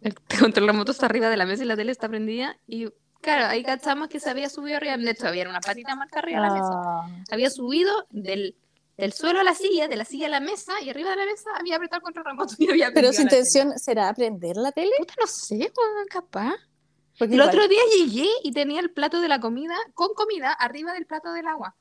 el 0.00 0.14
control 0.40 0.68
remoto 0.68 0.92
está 0.92 1.06
arriba 1.06 1.28
de 1.28 1.36
la 1.36 1.44
mesa 1.46 1.62
y 1.62 1.66
la 1.66 1.76
tele 1.76 1.92
está 1.92 2.08
prendida. 2.08 2.56
Y 2.66 2.88
claro, 3.20 3.46
ahí 3.46 3.62
cachamos 3.62 4.08
que 4.08 4.20
se 4.20 4.30
había 4.30 4.48
subido 4.48 4.76
arriba. 4.76 4.96
De 4.96 5.10
hecho, 5.10 5.26
había 5.28 5.48
una 5.48 5.60
patita 5.60 5.94
marca 5.96 6.18
arriba 6.20 6.40
de 6.42 6.46
la 6.48 6.52
mesa. 6.54 6.70
Ah, 6.72 7.08
Había 7.30 7.50
subido 7.50 8.06
del, 8.10 8.56
del 8.96 9.12
suelo 9.12 9.40
a 9.40 9.44
la 9.44 9.54
silla, 9.54 9.88
de 9.88 9.96
la 9.96 10.04
silla 10.04 10.26
a 10.26 10.30
la 10.30 10.40
mesa, 10.40 10.72
y 10.82 10.90
arriba 10.90 11.10
de 11.10 11.16
la 11.16 11.24
mesa 11.26 11.50
había 11.58 11.76
apretado 11.76 11.98
el 11.98 12.02
control 12.04 12.24
remoto 12.26 12.54
y 12.58 12.70
había 12.70 12.92
Pero 12.92 13.08
su 13.08 13.18
tele. 13.18 13.22
intención 13.24 13.78
será 13.78 14.08
aprender 14.08 14.56
la 14.56 14.72
tele. 14.72 14.92
Puta, 14.98 15.14
no 15.20 15.26
sé, 15.26 15.72
capaz. 16.10 16.54
Porque 17.18 17.34
El 17.34 17.40
igual- 17.40 17.48
otro 17.48 17.68
día 17.68 17.82
llegué 17.96 18.28
y 18.42 18.52
tenía 18.52 18.80
el 18.80 18.90
plato 18.92 19.20
de 19.20 19.28
la 19.28 19.40
comida 19.40 19.74
con 19.94 20.14
comida 20.14 20.52
arriba 20.52 20.92
del 20.94 21.06
plato 21.06 21.32
del 21.32 21.46
agua. 21.48 21.74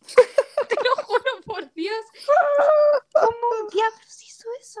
Te 0.68 0.76
lo 0.76 1.04
juro 1.04 1.24
por 1.44 1.72
Dios. 1.74 1.96
¿Cómo 3.12 3.68
diablos 3.70 4.22
hizo 4.22 4.48
eso? 4.60 4.80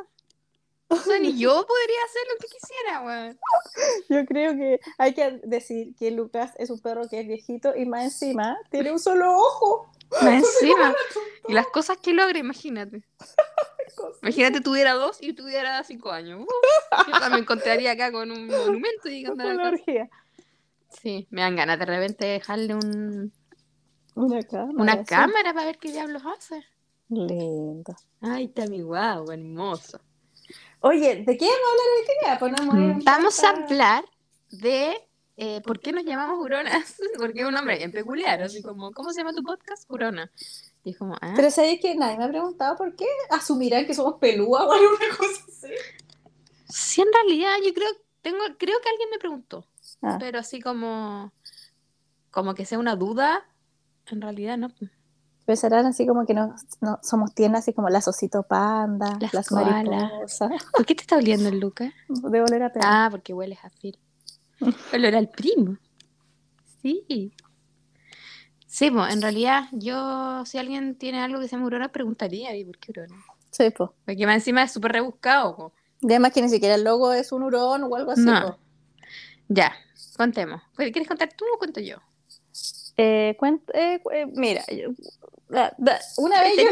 O 0.88 0.96
sea, 0.96 1.18
ni 1.18 1.36
yo 1.38 1.50
podría 1.66 1.98
hacer 2.04 2.22
lo 2.30 2.38
que 2.38 2.46
quisiera, 2.48 3.00
weón. 3.02 3.38
Yo 4.08 4.26
creo 4.26 4.54
que 4.54 4.80
hay 4.98 5.14
que 5.14 5.40
decir 5.44 5.94
que 5.96 6.10
Lucas 6.10 6.52
es 6.58 6.70
un 6.70 6.80
perro 6.80 7.08
que 7.08 7.20
es 7.20 7.26
viejito 7.26 7.74
y 7.76 7.86
más 7.86 8.04
encima 8.04 8.56
tiene 8.70 8.92
un 8.92 8.98
solo 8.98 9.32
ojo. 9.36 9.90
Más 10.22 10.44
encima. 10.44 10.94
Y 11.48 11.54
las 11.54 11.66
cosas 11.68 11.96
que 11.96 12.12
logra, 12.12 12.38
imagínate. 12.38 13.02
Imagínate 14.22 14.60
tuviera 14.60 14.92
dos 14.92 15.18
y 15.20 15.32
tuviera 15.32 15.82
cinco 15.82 16.10
años. 16.10 16.40
Uh, 16.40 17.20
yo 17.20 17.30
me 17.30 17.38
encontraría 17.38 17.92
acá 17.92 18.12
con 18.12 18.30
un 18.30 18.46
monumento 18.46 19.08
y 19.08 19.26
orgía. 19.26 20.08
Sí, 20.88 21.26
me 21.30 21.40
dan 21.40 21.56
ganas 21.56 21.78
de 21.78 21.86
repente 21.86 22.26
dejarle 22.26 22.74
un, 22.74 23.32
Una 24.14 24.42
cámara. 24.42 24.82
una 24.82 24.96
sí. 24.98 25.04
cámara 25.04 25.52
para 25.52 25.66
ver 25.66 25.78
qué 25.78 25.90
diablos 25.90 26.22
hace. 26.24 26.64
Lindo. 27.08 27.94
Ay, 28.20 28.44
está 28.44 28.66
mi 28.66 28.80
guau, 28.82 29.30
hermoso. 29.30 30.00
Oye, 30.86 31.24
¿de 31.24 31.38
qué 31.38 31.46
vamos 31.46 31.60
a 31.66 32.44
hablar 32.44 32.68
hoy 32.68 32.76
día? 32.76 32.96
Mm, 32.98 33.04
Vamos 33.04 33.38
a 33.42 33.52
pauta. 33.52 33.64
hablar 33.64 34.04
de 34.50 34.94
eh, 35.38 35.62
por 35.62 35.80
qué 35.80 35.92
nos 35.92 36.04
llamamos 36.04 36.38
Huronas. 36.44 36.96
Porque 37.18 37.40
es 37.40 37.46
un 37.46 37.54
nombre 37.54 37.78
bien 37.78 37.90
peculiar, 37.90 38.42
así 38.42 38.62
como, 38.62 38.92
¿cómo 38.92 39.10
se 39.10 39.20
llama 39.20 39.32
tu 39.32 39.42
podcast? 39.42 39.90
Hurona. 39.90 40.30
Y 40.84 40.90
es 40.90 40.98
como, 40.98 41.16
ah, 41.22 41.32
Pero 41.36 41.50
¿sabes 41.50 41.80
que 41.80 41.94
nadie 41.94 42.18
me 42.18 42.24
ha 42.24 42.28
preguntado 42.28 42.76
por 42.76 42.94
qué? 42.96 43.06
¿Asumirán 43.30 43.86
que 43.86 43.94
somos 43.94 44.16
pelúas 44.20 44.64
o 44.64 44.72
alguna 44.72 45.16
cosa 45.16 45.42
así? 45.48 45.72
sí, 46.68 47.00
en 47.00 47.08
realidad 47.14 47.54
yo 47.64 47.72
creo, 47.72 47.88
tengo, 48.20 48.44
creo 48.58 48.78
que 48.82 48.88
alguien 48.90 49.08
me 49.10 49.18
preguntó, 49.18 49.66
Ah. 50.02 50.18
pero 50.20 50.38
así 50.38 50.60
como, 50.60 51.32
como 52.30 52.54
que 52.54 52.66
sea 52.66 52.78
una 52.78 52.94
duda, 52.94 53.48
en 54.10 54.20
realidad 54.20 54.58
no. 54.58 54.68
Pensarán 55.44 55.84
así 55.84 56.06
como 56.06 56.24
que 56.24 56.32
no, 56.32 56.54
no 56.80 56.98
somos 57.02 57.34
tiernas, 57.34 57.60
así 57.60 57.74
como 57.74 57.90
las 57.90 58.08
osito 58.08 58.44
panda, 58.44 59.18
Las 59.20 59.34
las, 59.34 59.52
mariposas. 59.52 60.50
¿Por 60.72 60.86
qué 60.86 60.94
te 60.94 61.02
está 61.02 61.16
oliendo 61.16 61.48
el 61.50 61.60
Luca? 61.60 61.92
De 62.08 62.40
oler 62.40 62.62
a 62.62 62.72
perro. 62.72 62.86
Ah, 62.88 63.08
porque 63.10 63.34
hueles 63.34 63.58
a 63.62 63.70
Phil. 63.70 63.98
Olor 64.92 65.14
al 65.14 65.28
primo. 65.28 65.76
Sí. 66.80 67.34
Sí, 68.66 68.90
pues, 68.90 69.12
en 69.12 69.22
realidad, 69.22 69.64
yo, 69.72 70.44
si 70.46 70.58
alguien 70.58 70.96
tiene 70.96 71.20
algo 71.20 71.40
que 71.40 71.48
se 71.48 71.56
llama 71.56 71.66
Urona, 71.66 71.92
preguntaría, 71.92 72.56
¿y 72.56 72.64
por 72.64 72.78
qué 72.78 72.92
Urona? 72.92 73.16
Sí, 73.50 73.70
po. 73.70 73.94
Porque 74.04 74.26
más 74.26 74.36
encima 74.36 74.62
es 74.62 74.72
súper 74.72 74.92
rebuscado, 74.92 75.56
po. 75.56 75.72
Y 76.00 76.06
además 76.06 76.32
que 76.32 76.42
ni 76.42 76.48
siquiera 76.48 76.74
el 76.74 76.84
logo 76.84 77.12
es 77.12 77.32
un 77.32 77.42
hurón 77.42 77.84
o 77.84 77.94
algo 77.94 78.10
así. 78.10 78.22
No. 78.22 78.40
po. 78.40 78.58
Ya, 79.48 79.72
contemos. 80.16 80.62
¿Quieres 80.76 81.06
contar 81.06 81.28
tú 81.36 81.44
o 81.54 81.58
cuento 81.58 81.80
yo? 81.80 81.98
Eh, 82.96 83.36
cuent- 83.38 83.70
eh, 83.74 84.00
eh, 84.12 84.26
mira, 84.26 84.64
yo- 84.66 84.90
da- 85.48 85.74
da- 85.78 86.00
una 86.18 86.40
vez 86.42 86.56
yo, 86.56 86.64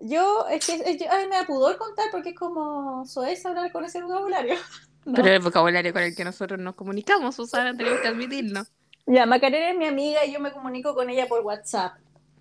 yo, 0.00 0.46
es 0.48 0.66
que 0.66 0.98
yo- 0.98 1.06
ay, 1.10 1.28
me 1.28 1.36
da 1.36 1.46
pudor 1.46 1.76
contar 1.78 2.06
porque 2.10 2.30
es 2.30 2.36
como 2.38 3.04
soez 3.06 3.44
hablar 3.46 3.70
con 3.72 3.84
ese 3.84 4.02
vocabulario. 4.02 4.54
No. 5.04 5.14
Pero 5.14 5.28
el 5.34 5.40
vocabulario 5.40 5.92
con 5.92 6.02
el 6.02 6.14
que 6.14 6.22
nosotros 6.22 6.60
nos 6.60 6.76
comunicamos, 6.76 7.34
Susana, 7.34 7.76
tenemos 7.76 7.98
que 7.98 8.06
admitirlo. 8.06 8.62
Ya, 9.04 9.26
Macarena 9.26 9.70
es 9.70 9.76
mi 9.76 9.84
amiga 9.86 10.24
y 10.24 10.32
yo 10.32 10.38
me 10.38 10.52
comunico 10.52 10.94
con 10.94 11.10
ella 11.10 11.26
por 11.26 11.40
WhatsApp. 11.40 11.94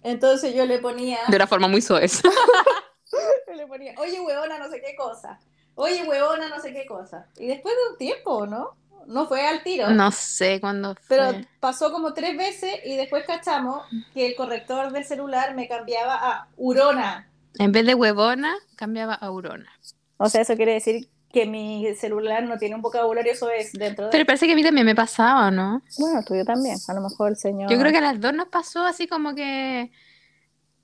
Entonces 0.03 0.53
yo 0.53 0.67
le 0.67 0.77
ponía, 0.77 1.17
De 1.27 1.35
una 1.37 1.47
forma 1.47 1.67
muy 1.67 1.81
soez. 1.81 2.21
yo 3.47 3.53
le 3.55 3.65
ponía, 3.65 3.95
oye 3.97 4.19
huevona, 4.19 4.59
no 4.59 4.69
sé 4.69 4.79
qué 4.79 4.95
cosa. 4.95 5.39
Oye 5.73 6.03
huevona, 6.07 6.49
no 6.49 6.59
sé 6.61 6.71
qué 6.71 6.85
cosa. 6.85 7.25
Y 7.37 7.47
después 7.47 7.73
de 7.75 7.91
un 7.93 7.97
tiempo, 7.97 8.45
¿no? 8.45 8.75
No 9.07 9.27
fue 9.27 9.45
al 9.47 9.63
tiro. 9.63 9.89
No 9.89 10.11
sé 10.11 10.59
cuándo 10.59 10.95
fue. 10.95 11.17
Pero 11.17 11.45
pasó 11.59 11.91
como 11.91 12.13
tres 12.13 12.37
veces 12.37 12.75
y 12.85 12.95
después 12.95 13.25
cachamos 13.25 13.83
que 14.13 14.27
el 14.27 14.35
corrector 14.35 14.91
del 14.91 15.05
celular 15.05 15.55
me 15.55 15.67
cambiaba 15.67 16.15
a 16.15 16.47
Urona. 16.57 17.29
En 17.59 17.71
vez 17.71 17.85
de 17.85 17.95
huevona, 17.95 18.55
cambiaba 18.75 19.13
a 19.13 19.31
Urona. 19.31 19.71
O 20.17 20.29
sea, 20.29 20.41
eso 20.41 20.55
quiere 20.55 20.73
decir 20.73 21.09
que 21.31 21.45
mi 21.45 21.93
celular 21.95 22.43
no 22.43 22.57
tiene 22.57 22.75
un 22.75 22.81
vocabulario 22.81 23.35
soez 23.35 23.71
dentro 23.73 24.05
de... 24.05 24.11
Pero 24.11 24.25
parece 24.25 24.47
que 24.47 24.53
a 24.53 24.55
mí 24.55 24.63
también 24.63 24.85
me 24.85 24.95
pasaba, 24.95 25.49
¿no? 25.49 25.81
Bueno, 25.97 26.21
tuyo 26.23 26.43
también. 26.43 26.77
A 26.87 26.93
lo 26.93 27.01
mejor 27.01 27.29
el 27.29 27.37
señor... 27.37 27.71
Yo 27.71 27.79
creo 27.79 27.91
que 27.91 27.97
a 27.99 28.01
las 28.01 28.19
dos 28.19 28.33
nos 28.33 28.49
pasó 28.49 28.85
así 28.85 29.07
como 29.07 29.33
que 29.33 29.91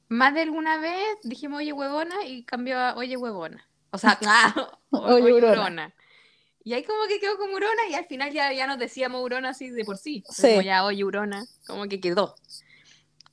más 0.10 0.34
de 0.34 0.42
alguna 0.42 0.78
vez 0.78 1.18
dijimos 1.24 1.60
oye 1.60 1.74
huevona 1.74 2.26
y 2.26 2.44
cambió 2.44 2.80
a 2.80 2.96
oye 2.96 3.18
huevona. 3.18 3.68
O 3.92 3.98
sea, 3.98 4.18
ah, 4.26 4.70
Oye, 4.92 5.34
oye, 5.34 5.34
hurona. 5.34 5.94
Y 6.68 6.74
ahí 6.74 6.84
como 6.84 7.08
que 7.08 7.22
quedó 7.22 7.38
como 7.38 7.56
hurona 7.56 7.88
y 7.90 7.94
al 7.94 8.08
final 8.08 8.30
ya, 8.34 8.52
ya 8.52 8.68
nos 8.68 8.78
decíamos 8.78 9.24
hurona 9.24 9.52
así 9.52 9.70
de 9.70 9.86
por 9.86 9.98
sí. 9.98 10.26
Sí. 10.30 10.50
Como 10.50 10.62
ya 10.64 10.84
oye 10.84 11.02
hurona, 11.06 11.46
como 11.66 11.88
que 11.88 12.02
quedó. 12.02 12.36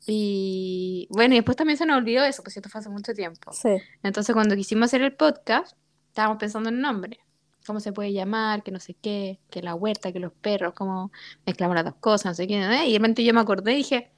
Y 0.06 1.08
bueno, 1.10 1.34
y 1.34 1.38
después 1.38 1.56
también 1.56 1.76
se 1.76 1.84
nos 1.84 1.96
olvidó 1.96 2.22
eso, 2.24 2.44
pues 2.44 2.56
esto 2.56 2.68
fue 2.68 2.80
hace 2.80 2.90
mucho 2.90 3.12
tiempo. 3.12 3.52
Sí. 3.52 3.70
Entonces 4.04 4.32
cuando 4.34 4.54
quisimos 4.54 4.84
hacer 4.84 5.02
el 5.02 5.16
podcast, 5.16 5.76
estábamos 6.10 6.38
pensando 6.38 6.68
en 6.68 6.80
nombre. 6.80 7.18
¿Cómo 7.66 7.80
se 7.80 7.92
puede 7.92 8.12
llamar? 8.12 8.62
Que 8.62 8.70
no 8.70 8.78
sé 8.78 8.94
qué, 8.94 9.40
que 9.50 9.62
la 9.62 9.74
huerta, 9.74 10.12
que 10.12 10.20
los 10.20 10.32
perros, 10.32 10.72
cómo 10.74 11.10
mezclamos 11.44 11.74
las 11.74 11.86
dos 11.86 11.96
cosas, 11.96 12.26
no 12.26 12.34
sé 12.34 12.46
qué. 12.46 12.62
¿eh? 12.62 12.86
Y 12.86 12.92
de 12.92 12.98
repente 13.00 13.24
yo 13.24 13.34
me 13.34 13.40
acordé 13.40 13.72
y 13.72 13.76
dije, 13.78 14.12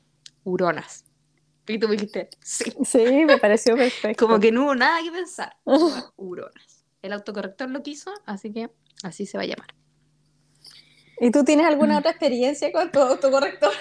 huronas. 0.44 1.06
Y 1.66 1.78
tú 1.78 1.88
me 1.88 1.94
dijiste, 1.94 2.28
sí. 2.42 2.70
Sí, 2.85 3.25
me 3.25 3.38
pareció 3.38 3.76
perfecto. 3.76 4.26
Como 4.26 4.38
que 4.40 4.52
no 4.52 4.64
hubo 4.64 4.75
nada 4.75 5.02
que 5.02 5.11
pensar. 5.11 5.56
Huronas. 6.16 6.85
El 7.00 7.14
autocorrector 7.14 7.70
lo 7.70 7.82
quiso, 7.82 8.12
así 8.26 8.52
que 8.52 8.68
así 9.02 9.26
se 9.26 9.38
va 9.38 9.44
a 9.44 9.46
llamar. 9.46 9.68
¿Y 11.20 11.30
tú 11.30 11.44
tienes 11.44 11.66
alguna 11.66 11.94
Mm. 11.94 11.98
otra 11.98 12.10
experiencia 12.10 12.70
con 12.72 12.90
tu 12.92 13.00
autocorrector? 13.00 13.72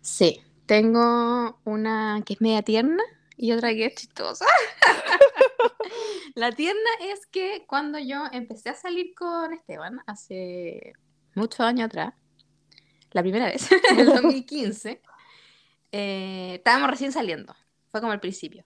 Sí, 0.00 0.40
tengo 0.66 1.60
una 1.64 2.22
que 2.26 2.34
es 2.34 2.40
media 2.40 2.62
tierna 2.62 3.02
y 3.36 3.52
otra 3.52 3.70
que 3.70 3.86
es 3.86 3.94
chistosa. 3.94 4.46
La 6.34 6.52
tierna 6.52 6.90
es 7.02 7.26
que 7.26 7.64
cuando 7.66 7.98
yo 7.98 8.24
empecé 8.32 8.70
a 8.70 8.74
salir 8.74 9.14
con 9.14 9.52
Esteban 9.52 10.00
hace 10.06 10.92
muchos 11.34 11.60
años 11.60 11.86
atrás, 11.86 12.14
la 13.12 13.22
primera 13.22 13.46
vez, 13.46 13.68
en 13.90 13.98
el 14.00 14.06
2015, 14.06 15.00
eh, 15.92 16.54
estábamos 16.56 16.90
recién 16.90 17.12
saliendo, 17.12 17.54
fue 17.90 18.00
como 18.00 18.12
al 18.12 18.20
principio. 18.20 18.64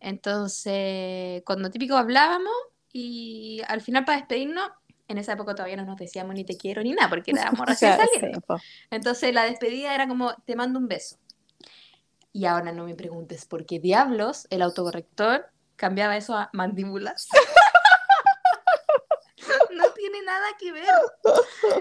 Entonces, 0.00 1.42
cuando 1.44 1.70
típico 1.70 1.96
hablábamos 1.96 2.52
y 2.92 3.60
al 3.68 3.80
final 3.82 4.04
para 4.04 4.18
despedirnos, 4.18 4.70
en 5.12 5.18
esa 5.18 5.32
época 5.32 5.54
todavía 5.54 5.76
no 5.76 5.84
nos 5.84 5.98
decíamos 5.98 6.34
ni 6.34 6.44
te 6.44 6.56
quiero 6.56 6.82
ni 6.82 6.92
nada, 6.92 7.08
porque 7.08 7.30
estábamos 7.32 7.66
recién 7.66 7.96
saliendo. 7.96 8.42
Entonces 8.90 9.32
la 9.32 9.44
despedida 9.44 9.94
era 9.94 10.08
como, 10.08 10.34
te 10.44 10.56
mando 10.56 10.78
un 10.78 10.88
beso. 10.88 11.16
Y 12.32 12.46
ahora 12.46 12.72
no 12.72 12.84
me 12.84 12.94
preguntes 12.94 13.44
por 13.44 13.66
qué 13.66 13.78
diablos 13.78 14.46
el 14.50 14.62
autocorrector 14.62 15.46
cambiaba 15.76 16.16
eso 16.16 16.34
a 16.34 16.48
mandíbulas. 16.52 17.28
no 19.72 19.90
tiene 19.92 20.22
nada 20.22 20.46
que 20.58 20.72
ver. 20.72 20.84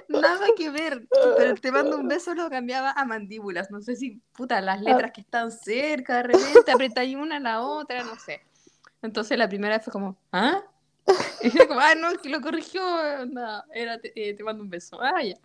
Nada 0.10 0.48
que 0.58 0.70
ver. 0.70 1.08
Pero 1.38 1.56
te 1.56 1.72
mando 1.72 1.98
un 1.98 2.08
beso 2.08 2.34
lo 2.34 2.50
cambiaba 2.50 2.92
a 2.92 3.06
mandíbulas. 3.06 3.72
No 3.72 3.82
sé 3.82 3.96
si, 3.96 4.22
puta, 4.34 4.60
las 4.60 4.82
letras 4.82 5.12
que 5.14 5.22
están 5.22 5.52
cerca, 5.52 6.18
de 6.18 6.24
repente 6.24 6.72
apretáis 6.72 7.16
una 7.16 7.38
a 7.38 7.40
la 7.40 7.62
otra, 7.62 8.04
no 8.04 8.20
sé. 8.20 8.42
Entonces 9.02 9.38
la 9.38 9.48
primera 9.48 9.80
fue 9.80 9.94
como, 9.94 10.18
¿ah? 10.34 10.62
Y 11.44 11.50
fue 11.50 11.68
como, 11.68 11.80
ah, 11.80 11.96
no, 11.96 12.12
que 12.22 12.30
lo 12.30 12.42
corrigió. 12.42 12.82
Nada, 13.28 13.66
era 13.74 14.00
te, 14.00 14.12
eh, 14.16 14.34
te 14.34 14.44
mando 14.44 14.64
un 14.64 14.70
beso. 14.70 15.02
Ah, 15.02 15.24
ya. 15.24 15.36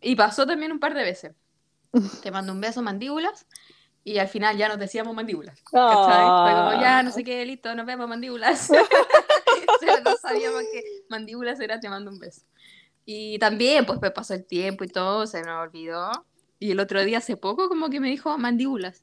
Y 0.00 0.16
pasó 0.16 0.46
también 0.46 0.72
un 0.72 0.80
par 0.80 0.94
de 0.94 1.02
veces. 1.02 1.32
Te 2.22 2.30
mando 2.30 2.52
un 2.52 2.60
beso, 2.60 2.82
mandíbulas. 2.82 3.46
Y 4.02 4.18
al 4.18 4.28
final 4.28 4.56
ya 4.56 4.68
nos 4.68 4.78
decíamos 4.78 5.14
mandíbulas. 5.14 5.60
Fue 5.70 5.80
como, 5.80 6.80
ya, 6.80 7.02
no 7.02 7.10
sé 7.10 7.22
qué, 7.22 7.44
listo, 7.44 7.74
nos 7.74 7.86
vemos, 7.86 8.08
mandíbulas. 8.08 8.70
No 10.04 10.16
sabíamos 10.16 10.62
que 10.72 10.82
mandíbulas 11.08 11.58
era 11.60 11.80
te 11.80 11.88
mando 11.88 12.10
un 12.10 12.18
beso. 12.18 12.42
Y 13.04 13.38
también, 13.38 13.86
pues, 13.86 13.98
pues, 13.98 14.12
pasó 14.12 14.34
el 14.34 14.44
tiempo 14.46 14.84
y 14.84 14.88
todo, 14.88 15.26
se 15.26 15.42
me 15.42 15.50
olvidó. 15.50 16.10
Y 16.58 16.72
el 16.72 16.80
otro 16.80 17.02
día, 17.02 17.18
hace 17.18 17.36
poco, 17.36 17.68
como 17.68 17.88
que 17.88 17.98
me 17.98 18.08
dijo 18.08 18.36
mandíbulas. 18.36 19.02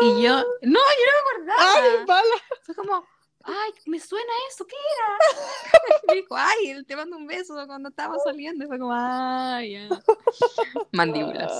Y 0.00 0.22
yo, 0.22 0.36
no, 0.36 0.44
yo 0.62 0.70
no 0.70 0.72
me 0.72 1.52
acordaba. 1.52 1.74
¡Ay, 1.74 2.06
mala! 2.06 2.36
Fue 2.62 2.74
como, 2.74 3.04
ay, 3.44 3.72
me 3.86 4.00
suena 4.00 4.32
eso, 4.50 4.66
¿qué 4.66 4.76
era? 4.96 6.00
me 6.08 6.14
dijo, 6.20 6.36
ay, 6.36 6.70
él 6.70 6.86
te 6.86 6.96
mando 6.96 7.16
un 7.16 7.26
beso 7.26 7.54
cuando 7.66 7.90
estábamos 7.90 8.22
saliendo. 8.24 8.64
Y 8.64 8.68
fue 8.68 8.78
como, 8.78 8.92
ay, 8.94 9.72
ya. 9.72 9.88
Mandíbulas. 10.92 11.52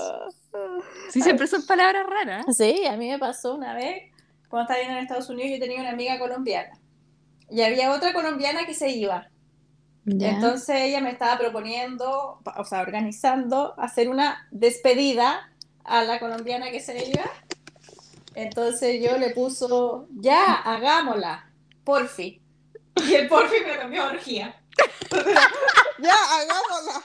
Sí, 1.09 1.21
siempre 1.21 1.47
son 1.47 1.65
palabras 1.65 2.05
raras. 2.07 2.45
Sí, 2.55 2.85
a 2.85 2.97
mí 2.97 3.09
me 3.09 3.19
pasó 3.19 3.55
una 3.55 3.73
vez, 3.73 4.11
cuando 4.49 4.63
estaba 4.63 4.79
viviendo 4.79 4.97
en 4.97 5.03
Estados 5.03 5.29
Unidos, 5.29 5.51
yo 5.51 5.59
tenía 5.59 5.81
una 5.81 5.91
amiga 5.91 6.19
colombiana. 6.19 6.79
Y 7.49 7.61
había 7.61 7.91
otra 7.91 8.13
colombiana 8.13 8.65
que 8.65 8.73
se 8.73 8.89
iba. 8.89 9.29
Entonces 10.07 10.81
ella 10.81 11.01
me 11.01 11.09
estaba 11.09 11.37
proponiendo, 11.37 12.39
o 12.57 12.63
sea, 12.63 12.81
organizando, 12.81 13.73
hacer 13.79 14.07
una 14.07 14.47
despedida 14.51 15.51
a 15.83 16.03
la 16.03 16.19
colombiana 16.19 16.69
que 16.69 16.79
se 16.79 17.09
iba. 17.09 17.25
Entonces 18.35 19.01
yo 19.01 19.17
le 19.17 19.31
puso, 19.31 20.07
ya, 20.11 20.53
hagámosla, 20.53 21.49
porfi. 21.85 22.41
Y 22.97 23.13
el 23.15 23.27
porfi 23.27 23.59
me 23.61 23.77
cambió 23.77 24.03
a 24.03 24.07
orgía. 24.07 24.61
ya, 25.99 26.15
hagámosla. 26.35 27.03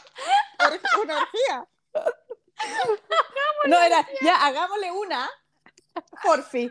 Or- 0.59 0.81
Una 1.03 1.19
orgía. 1.23 1.69
No, 3.67 3.79
era, 3.81 4.07
ya, 4.23 4.47
hagámosle 4.47 4.91
una. 4.93 5.31
Porfi. 6.23 6.71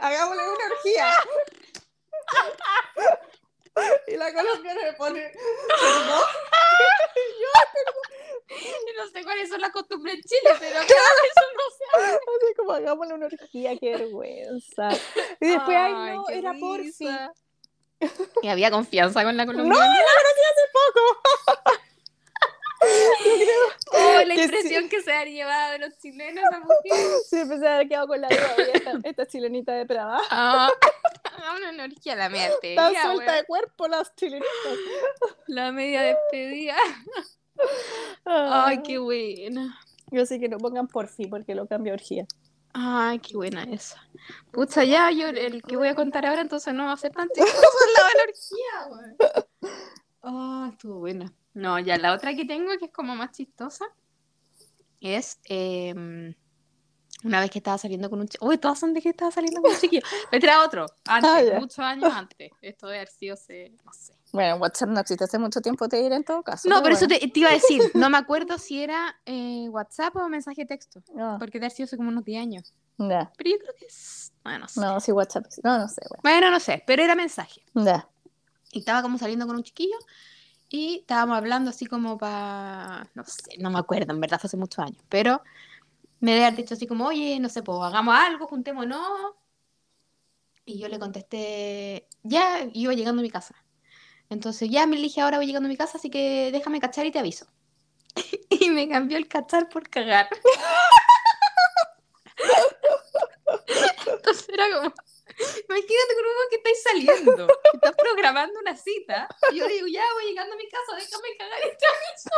Hagámosle 0.00 0.42
una 0.42 0.64
orgía. 0.74 1.14
Y 4.06 4.16
la 4.16 4.32
colombiana 4.32 4.80
me 4.82 4.92
pone, 4.94 5.20
perdón. 5.80 6.22
No 8.96 9.08
sé 9.08 9.24
cuáles 9.24 9.48
son 9.48 9.60
las 9.60 9.70
costumbres 9.72 10.14
en 10.16 10.22
Chile, 10.22 10.50
pero 10.60 10.74
claro, 10.74 10.86
eso 10.86 11.46
no 11.56 11.62
se 11.76 11.84
hace. 12.06 12.14
Así 12.14 12.54
como 12.56 12.72
hagámosle 12.72 13.14
una 13.14 13.26
orgía, 13.26 13.76
qué 13.78 13.90
vergüenza. 13.96 14.88
Y 15.40 15.48
después, 15.48 15.76
ay, 15.76 15.92
Ay, 15.96 16.16
no, 16.16 16.28
era 16.28 16.52
porfi. 16.60 16.82
risa. 16.84 17.32
Y 18.42 18.48
había 18.48 18.70
confianza 18.70 19.24
con 19.24 19.36
la 19.36 19.44
No, 19.44 19.52
colombiana. 19.52 19.86
la 19.86 19.96
conocí 19.96 20.40
hace 20.52 20.62
poco. 20.72 21.00
Oh, 23.92 24.22
la 24.26 24.34
que 24.34 24.42
impresión 24.42 24.88
que 24.88 25.00
se 25.02 25.12
ha 25.12 25.24
llevado 25.24 25.72
de 25.72 25.78
los 25.78 25.96
chilenos 25.98 26.44
esa 26.44 26.60
mujer. 26.60 26.76
Sí, 27.28 27.38
empecé 27.40 27.66
a 27.66 27.74
haber 27.76 27.88
quedado 27.88 28.06
con 28.08 28.20
la 28.20 28.28
duda. 28.28 28.54
Esta, 28.74 28.92
esta 29.04 29.26
chilenita 29.26 29.72
de 29.72 29.86
Prada. 29.86 30.20
Ah, 30.30 30.70
una 31.56 31.70
energía 31.70 32.16
la 32.16 32.28
media 32.28 32.46
Está 32.62 32.66
despedida, 32.68 33.02
suelta 33.02 33.24
weón. 33.24 33.36
de 33.36 33.44
cuerpo 33.44 33.88
las 33.88 34.14
chilenitas. 34.16 34.48
La 35.46 35.72
media 35.72 36.02
despedida. 36.02 36.76
Ay, 38.24 38.82
qué 38.82 38.98
buena. 38.98 39.78
Yo 40.10 40.26
sí 40.26 40.40
que 40.40 40.48
no 40.48 40.58
pongan 40.58 40.88
porfi 40.88 41.26
porque 41.26 41.54
lo 41.54 41.66
cambio 41.66 41.92
a 41.92 41.94
orgía. 41.94 42.26
Ay, 42.72 43.20
qué 43.20 43.36
buena 43.36 43.62
esa. 43.64 44.02
Pucha, 44.50 44.84
ya, 44.84 45.10
yo 45.10 45.28
el 45.28 45.62
que 45.62 45.76
voy 45.76 45.88
a 45.88 45.94
contar 45.94 46.26
ahora 46.26 46.40
entonces 46.40 46.74
no 46.74 46.86
va 46.86 46.92
a 46.92 46.96
ser 46.96 47.12
tan 47.12 47.28
chistoso 47.28 47.78
la 47.96 48.22
orgía, 48.24 48.90
weón. 48.90 49.16
Ah, 50.22 50.70
estuvo 50.72 50.98
buena. 50.98 51.32
No, 51.52 51.78
ya, 51.78 51.98
la 51.98 52.12
otra 52.12 52.34
que 52.34 52.44
tengo 52.44 52.76
que 52.78 52.86
es 52.86 52.92
como 52.92 53.14
más 53.14 53.30
chistosa 53.30 53.84
es 55.00 55.38
em, 55.44 56.34
una 57.24 57.40
vez 57.40 57.50
que 57.50 57.58
estaba 57.58 57.76
saliendo 57.78 58.08
con 58.10 58.20
un 58.20 58.28
chico. 58.28 58.46
Uy, 58.46 58.58
todas 58.58 58.78
son 58.78 58.94
de 58.94 59.02
que 59.02 59.08
estaba 59.08 59.30
saliendo 59.30 59.60
con 59.60 59.72
un 59.72 59.78
chiquillo. 59.78 60.02
Pero 60.30 60.44
era 60.46 60.62
otro, 60.64 60.86
antes, 61.06 61.30
Ah, 61.30 61.42
ya. 61.42 61.58
muchos 61.58 61.78
años 61.80 62.12
antes. 62.14 62.52
Esto 62.62 62.86
de 62.88 62.96
haber 62.96 63.08
sido, 63.08 63.34
hace- 63.34 63.72
no 63.84 63.92
sé. 63.92 64.14
Bueno, 64.32 64.56
WhatsApp 64.56 64.88
no 64.90 65.00
existe 65.00 65.24
hace 65.24 65.38
mucho 65.38 65.60
tiempo, 65.60 65.88
te 65.88 65.96
diré 66.02 66.16
en 66.16 66.24
todo 66.24 66.42
caso. 66.42 66.68
No, 66.68 66.82
pero 66.82 66.94
eso 66.96 67.06
bueno. 67.06 67.20
te, 67.20 67.28
te 67.28 67.40
iba 67.40 67.50
a 67.50 67.54
decir. 67.54 67.80
No 67.94 68.10
me 68.10 68.18
acuerdo 68.18 68.58
si 68.58 68.82
era 68.82 69.16
eh, 69.26 69.68
WhatsApp 69.70 70.16
o 70.16 70.28
mensaje 70.28 70.62
de 70.62 70.66
texto. 70.66 71.02
No, 71.14 71.36
Porque 71.38 71.58
de 71.58 71.66
haber 71.66 71.72
sido 71.76 71.84
hace 71.86 71.96
como 71.96 72.08
unos 72.08 72.24
10 72.24 72.42
años. 72.42 72.74
ya. 72.98 73.30
Pero 73.36 73.50
yo 73.50 73.58
creo 73.58 73.74
que 73.78 73.86
es. 73.86 74.32
Bueno, 74.42 74.58
no 74.60 74.68
sé. 74.68 74.80
No, 74.80 75.00
sí, 75.00 75.12
WhatsApp. 75.12 75.46
No, 75.62 75.78
no 75.78 75.88
sé, 75.88 76.02
bueno. 76.08 76.20
Bueno, 76.22 76.50
no 76.50 76.60
sé, 76.60 76.82
pero 76.86 77.02
era 77.02 77.14
mensaje. 77.14 77.62
Ya. 77.74 78.08
Y 78.72 78.80
estaba 78.80 79.02
como 79.02 79.18
saliendo 79.18 79.46
con 79.46 79.56
un 79.56 79.62
chiquillo 79.62 79.96
y 80.68 80.98
estábamos 81.00 81.36
hablando 81.38 81.70
así 81.70 81.86
como 81.86 82.18
para. 82.18 83.08
No 83.14 83.22
sé, 83.24 83.56
no 83.58 83.70
me 83.70 83.78
acuerdo, 83.78 84.12
en 84.12 84.20
verdad 84.20 84.40
fue 84.40 84.48
hace 84.48 84.56
muchos 84.56 84.80
años. 84.80 84.98
Pero 85.08 85.42
me 86.20 86.34
debe 86.34 86.52
dicho 86.52 86.74
así 86.74 86.86
como, 86.86 87.06
oye, 87.06 87.38
no 87.40 87.48
sé, 87.48 87.62
pues 87.62 87.78
hagamos 87.82 88.14
algo, 88.14 88.46
juntémonos. 88.46 89.34
Y 90.64 90.78
yo 90.78 90.88
le 90.88 90.98
contesté, 90.98 92.08
ya, 92.22 92.66
iba 92.72 92.94
llegando 92.94 93.20
a 93.20 93.22
mi 93.22 93.30
casa. 93.30 93.54
Entonces, 94.30 94.70
ya 94.70 94.86
me 94.86 94.96
elige 94.96 95.20
ahora 95.20 95.36
voy 95.36 95.46
llegando 95.46 95.66
a 95.66 95.68
mi 95.68 95.76
casa, 95.76 95.98
así 95.98 96.08
que 96.10 96.50
déjame 96.52 96.80
cachar 96.80 97.04
y 97.06 97.10
te 97.10 97.18
aviso. 97.18 97.46
y 98.48 98.70
me 98.70 98.88
cambió 98.88 99.18
el 99.18 99.28
cachar 99.28 99.68
por 99.68 99.88
cagar. 99.88 100.28
Entonces 104.06 104.48
era 104.48 104.64
como, 104.70 104.94
imagínate 105.68 106.14
con 106.14 106.24
uno 106.24 106.48
que 106.50 106.56
estáis 106.56 106.82
saliendo, 106.82 107.46
que 107.46 107.76
estás 107.76 107.94
programando 107.96 108.58
una 108.60 108.76
cita, 108.76 109.28
y 109.52 109.56
yo 109.56 109.66
digo, 109.68 109.86
ya 109.86 110.04
voy 110.14 110.24
llegando 110.26 110.54
a 110.54 110.56
mi 110.56 110.68
casa, 110.68 110.96
déjame 110.96 111.36
cagar 111.36 111.58
y 111.60 111.76
te 111.76 111.86
aviso. 111.86 112.30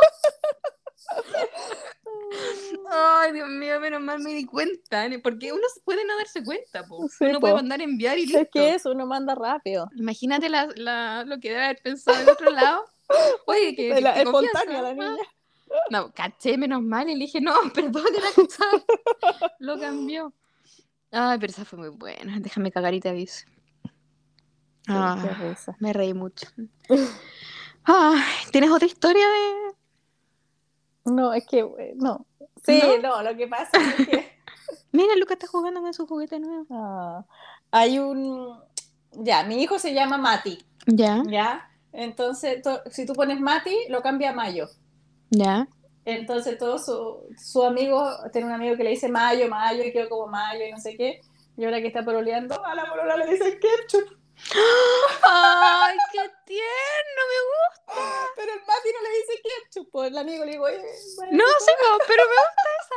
Ay, 2.89 3.31
Dios 3.33 3.47
mío, 3.49 3.79
menos 3.79 4.01
mal 4.01 4.19
me 4.19 4.33
di 4.33 4.45
cuenta, 4.45 5.05
¿eh? 5.05 5.19
porque 5.19 5.51
uno 5.51 5.61
puede 5.83 6.05
no 6.05 6.17
darse 6.17 6.43
cuenta, 6.43 6.85
po. 6.85 7.07
Sí, 7.09 7.25
uno 7.25 7.39
puede 7.39 7.53
mandar 7.55 7.79
a 7.79 7.83
enviar 7.83 8.17
y 8.17 8.25
listo. 8.25 8.39
Es 8.39 8.49
que 8.51 8.75
eso, 8.75 8.91
uno 8.91 9.05
manda 9.05 9.35
rápido. 9.35 9.89
Imagínate 9.95 10.49
la, 10.49 10.67
la- 10.75 11.23
lo 11.25 11.39
que 11.39 11.49
debe 11.49 11.65
haber 11.65 11.81
pensado 11.81 12.17
del 12.17 12.29
otro 12.29 12.51
lado. 12.51 12.85
Oye, 13.45 13.75
que, 13.75 14.01
La- 14.01 14.13
que 14.13 14.21
espontánea 14.21 14.81
la 14.81 14.89
¿ah? 14.89 14.93
niña. 14.93 15.23
No, 15.89 16.11
caché 16.13 16.57
menos 16.57 16.81
mal 16.81 17.09
y 17.09 17.13
le 17.15 17.25
dije, 17.25 17.41
no, 17.41 17.53
perdón, 17.73 18.05
era 18.15 18.27
cachar. 18.35 19.51
Lo 19.59 19.79
cambió. 19.79 20.33
Ay, 21.11 21.37
pero 21.39 21.51
esa 21.51 21.65
fue 21.65 21.79
muy 21.79 21.89
buena. 21.89 22.39
Déjame 22.39 22.71
cagar 22.71 22.93
y 22.93 22.99
te 22.99 23.09
aviso. 23.09 23.45
Sí, 24.85 24.93
Ah, 24.93 25.17
me 25.79 25.91
reí 25.93 26.13
mucho. 26.13 26.47
Ay, 27.83 28.21
¿Tienes 28.51 28.69
otra 28.71 28.85
historia 28.87 29.25
de...? 29.25 29.76
No, 31.11 31.33
es 31.33 31.45
que, 31.47 31.63
no. 31.95 32.25
Sí, 32.65 32.81
¿No? 33.01 33.09
no, 33.09 33.23
lo 33.23 33.35
que 33.37 33.47
pasa 33.47 33.71
es 33.97 34.07
que 34.07 34.37
Mira, 34.91 35.15
Luca 35.15 35.33
está 35.33 35.47
jugando 35.47 35.81
con 35.81 35.93
su 35.93 36.05
juguete 36.07 36.39
nuevo. 36.39 36.65
ah, 36.71 37.25
hay 37.71 37.99
un... 37.99 38.59
Ya, 39.13 39.43
mi 39.43 39.61
hijo 39.63 39.79
se 39.79 39.93
llama 39.93 40.17
Mati, 40.17 40.57
Ya, 40.85 41.23
¿ya? 41.27 41.69
Entonces, 41.93 42.61
to- 42.61 42.81
si 42.91 43.05
tú 43.05 43.13
pones 43.13 43.39
Mati, 43.39 43.75
lo 43.89 44.01
cambia 44.01 44.31
a 44.31 44.33
Mayo. 44.33 44.67
ya. 45.29 45.67
Entonces, 46.05 46.57
todo 46.57 46.77
su, 46.79 47.25
su 47.37 47.63
amigo, 47.63 48.09
tiene 48.31 48.47
un 48.47 48.53
amigo 48.53 48.77
que 48.77 48.83
le 48.85 48.91
dice 48.91 49.09
Mayo, 49.09 49.49
Mayo, 49.49 49.83
y 49.83 49.91
quedó 49.91 50.07
como 50.07 50.27
Mayo 50.27 50.65
y 50.65 50.71
no 50.71 50.77
sé 50.79 50.95
qué. 50.95 51.19
Y 51.57 51.65
ahora 51.65 51.81
que 51.81 51.87
está 51.87 52.05
pololeando, 52.05 52.63
a 52.65 52.75
la 52.75 52.85
polola 52.85 53.17
le 53.17 53.25
dicen 53.31 53.59
ketchup. 53.59 54.17
Ay, 55.23 55.97
qué 56.13 56.21
tierno, 56.45 57.21
me 57.31 57.39
gusta. 57.49 58.27
Pero 58.35 58.53
el 58.53 58.59
Mati 58.59 58.89
no 58.93 59.01
le 59.01 59.17
dice 59.17 59.41
Pues 60.07 60.15
el 60.15 60.19
amigo 60.19 60.45
le 60.45 60.51
digo, 60.51 60.61
bueno, 60.61 60.83
No, 61.31 61.43
sí, 61.59 61.71
pero 62.07 62.23
me 62.23 62.35
gusta 62.35 62.69
esa. 62.79 62.95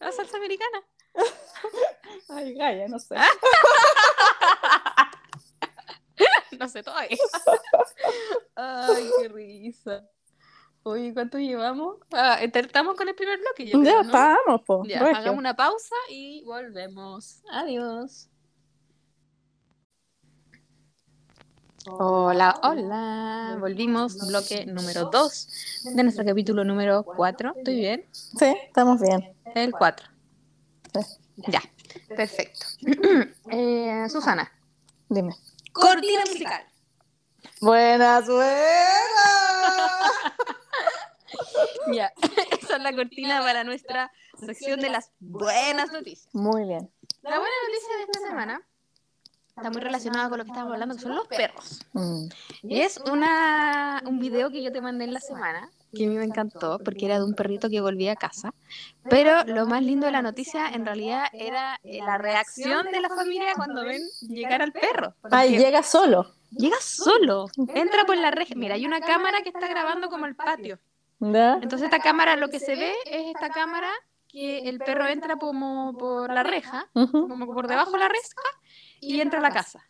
La 0.00 0.10
salsa 0.12 0.36
americana. 0.38 0.82
Ay, 2.30 2.54
Gaya, 2.54 2.88
no 2.88 2.98
sé. 2.98 3.14
No 6.58 6.66
sé 6.68 6.82
todavía. 6.82 7.18
Ay, 8.56 9.10
qué 9.20 9.28
risa. 9.28 10.08
Oye, 10.84 11.12
¿cuánto 11.12 11.38
llevamos? 11.38 11.98
Ah, 12.10 12.38
estamos 12.42 12.96
con 12.96 13.06
el 13.08 13.14
primer 13.14 13.38
bloque. 13.38 13.66
Yo 13.66 13.82
ya 13.82 14.00
estamos, 14.00 14.62
po. 14.62 14.82
Ya, 14.86 15.00
regio. 15.00 15.16
hagamos 15.18 15.38
una 15.38 15.54
pausa 15.54 15.94
y 16.08 16.42
volvemos. 16.44 17.42
Adiós. 17.50 18.30
Hola, 21.88 22.58
hola. 22.64 23.56
Volvimos, 23.60 24.26
bloque 24.26 24.66
número 24.66 25.04
2 25.04 25.48
de 25.94 26.02
nuestro 26.02 26.24
capítulo 26.24 26.64
número 26.64 27.04
4. 27.04 27.54
¿Estoy 27.58 27.76
bien? 27.76 28.04
Sí, 28.12 28.56
estamos 28.66 29.00
bien. 29.00 29.36
El 29.54 29.70
4. 29.70 30.06
Sí. 30.94 31.16
Ya, 31.48 31.62
perfecto. 32.08 32.66
Eh, 33.50 34.06
Susana, 34.10 34.50
Dime. 35.08 35.32
cortina 35.72 36.22
musical. 36.28 36.66
Buenas, 37.60 38.26
buenas. 38.26 38.46
Ya, 41.92 42.12
esa 42.60 42.76
es 42.76 42.82
la 42.82 42.92
cortina 42.96 43.40
para 43.42 43.62
nuestra 43.62 44.10
sección 44.44 44.80
de 44.80 44.90
las 44.90 45.12
buenas 45.20 45.92
noticias. 45.92 46.34
Muy 46.34 46.64
bien. 46.64 46.90
La 47.22 47.38
buena 47.38 47.54
noticia 47.68 47.96
de 47.96 48.02
esta 48.02 48.28
semana 48.28 48.66
está 49.56 49.70
muy 49.70 49.80
relacionada 49.80 50.28
con 50.28 50.38
lo 50.38 50.44
que 50.44 50.50
estábamos 50.50 50.74
hablando, 50.74 50.94
que 50.94 51.00
son 51.00 51.14
los 51.14 51.26
perros. 51.28 51.80
Mm. 51.94 52.26
Y 52.62 52.80
es 52.80 52.98
una, 53.10 54.02
un 54.04 54.18
video 54.18 54.50
que 54.50 54.62
yo 54.62 54.70
te 54.70 54.82
mandé 54.82 55.04
en 55.04 55.14
la 55.14 55.20
semana, 55.20 55.70
que 55.94 56.04
a 56.04 56.08
mí 56.08 56.16
me 56.16 56.24
encantó, 56.24 56.78
porque 56.84 57.06
era 57.06 57.18
de 57.18 57.24
un 57.24 57.34
perrito 57.34 57.70
que 57.70 57.80
volvía 57.80 58.12
a 58.12 58.16
casa. 58.16 58.52
Pero 59.08 59.44
lo 59.44 59.66
más 59.66 59.82
lindo 59.82 60.04
de 60.06 60.12
la 60.12 60.20
noticia, 60.20 60.68
en 60.68 60.84
realidad, 60.84 61.24
era 61.32 61.80
eh, 61.82 62.00
la 62.04 62.18
reacción 62.18 62.86
de 62.92 63.00
la 63.00 63.08
familia 63.08 63.54
cuando 63.56 63.82
ven 63.82 64.02
llegar 64.28 64.60
al 64.60 64.72
perro. 64.72 65.14
Ay, 65.30 65.50
Porque 65.50 65.64
llega 65.64 65.82
solo. 65.82 66.34
llega 66.50 66.76
solo, 66.80 67.46
entra 67.74 68.04
por 68.04 68.18
la 68.18 68.30
reja. 68.30 68.54
Mira, 68.54 68.74
hay 68.74 68.84
una 68.84 69.00
cámara 69.00 69.40
que 69.42 69.48
está 69.48 69.68
grabando 69.68 70.08
como 70.10 70.26
el 70.26 70.36
patio. 70.36 70.78
Entonces 71.18 71.84
esta 71.84 72.00
cámara, 72.00 72.36
lo 72.36 72.50
que 72.50 72.60
se 72.60 72.76
ve 72.76 72.92
es 73.06 73.34
esta 73.34 73.48
cámara 73.48 73.88
que 74.28 74.68
el 74.68 74.78
perro 74.80 75.06
entra 75.06 75.36
como 75.36 75.96
por 75.96 76.30
la 76.30 76.42
reja, 76.42 76.90
como 76.92 77.46
por 77.46 77.68
debajo 77.68 77.92
de 77.92 77.98
la 77.98 78.08
reja, 78.08 78.42
y 79.00 79.20
entra 79.20 79.38
a 79.38 79.42
la 79.42 79.50
casa. 79.50 79.88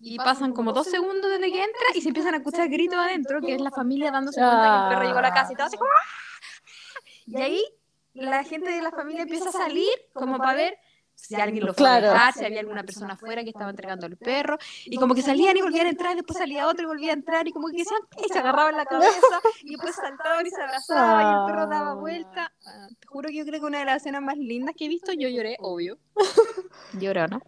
Y 0.00 0.18
pasan 0.18 0.52
como 0.52 0.72
dos 0.72 0.86
segundos 0.88 1.30
desde 1.30 1.50
que 1.50 1.62
entra 1.64 1.82
y 1.94 2.00
se 2.02 2.08
empiezan 2.08 2.34
a 2.34 2.38
escuchar 2.38 2.68
gritos 2.68 2.98
adentro, 2.98 3.40
que 3.40 3.54
es 3.54 3.60
la 3.60 3.70
familia 3.70 4.10
dándose 4.10 4.38
cuenta 4.40 4.62
que 4.62 4.84
el 4.84 4.88
perro 4.90 5.06
llegó 5.08 5.18
a 5.18 5.22
la 5.22 5.32
casa 5.34 5.52
y 5.52 5.56
todo 5.56 5.66
así. 5.66 5.76
"Ah". 5.80 7.00
Y 7.26 7.36
ahí 7.40 7.64
la 8.12 8.44
gente 8.44 8.70
de 8.70 8.82
la 8.82 8.90
familia 8.90 9.22
empieza 9.22 9.48
a 9.48 9.52
salir 9.52 9.88
como 10.12 10.38
para 10.38 10.54
ver 10.54 10.78
si 11.14 11.34
alguien 11.36 11.64
lo 11.64 11.72
fue 11.74 11.82
Claro. 11.84 12.08
a 12.10 12.12
dejar, 12.12 12.34
si 12.34 12.44
había 12.44 12.60
alguna 12.60 12.82
persona 12.82 13.14
afuera 13.14 13.42
que 13.42 13.50
estaba 13.50 13.70
entregando 13.70 14.06
el 14.06 14.16
perro, 14.16 14.58
y 14.84 14.96
como 14.96 15.14
que 15.14 15.22
salían 15.22 15.56
y 15.56 15.62
volvían 15.62 15.86
a 15.86 15.90
entrar, 15.90 16.12
y 16.12 16.16
después 16.16 16.38
salía 16.38 16.66
otro 16.68 16.84
y 16.84 16.86
volvía 16.86 17.10
a 17.10 17.14
entrar, 17.14 17.46
y 17.48 17.52
como 17.52 17.68
que 17.68 17.78
decían, 17.78 18.00
y 18.24 18.32
se 18.32 18.38
agarraban 18.38 18.76
la 18.76 18.84
cabeza, 18.84 19.40
y 19.62 19.70
después 19.72 19.94
saltaban 19.94 20.46
y 20.46 20.50
se 20.50 20.60
abrazaban, 20.62 21.26
y 21.26 21.30
el 21.40 21.46
perro 21.46 21.66
daba 21.68 21.94
vuelta. 21.94 22.52
Ah, 22.66 22.88
te 23.00 23.06
juro 23.06 23.28
que 23.28 23.36
yo 23.36 23.44
creo 23.46 23.60
que 23.60 23.66
una 23.66 23.78
de 23.78 23.84
las 23.86 23.96
escenas 23.98 24.22
más 24.22 24.36
lindas 24.36 24.74
que 24.76 24.84
he 24.86 24.88
visto, 24.88 25.12
yo 25.12 25.28
lloré, 25.28 25.56
obvio. 25.60 25.98
Lloró, 27.00 27.26
¿no? 27.28 27.42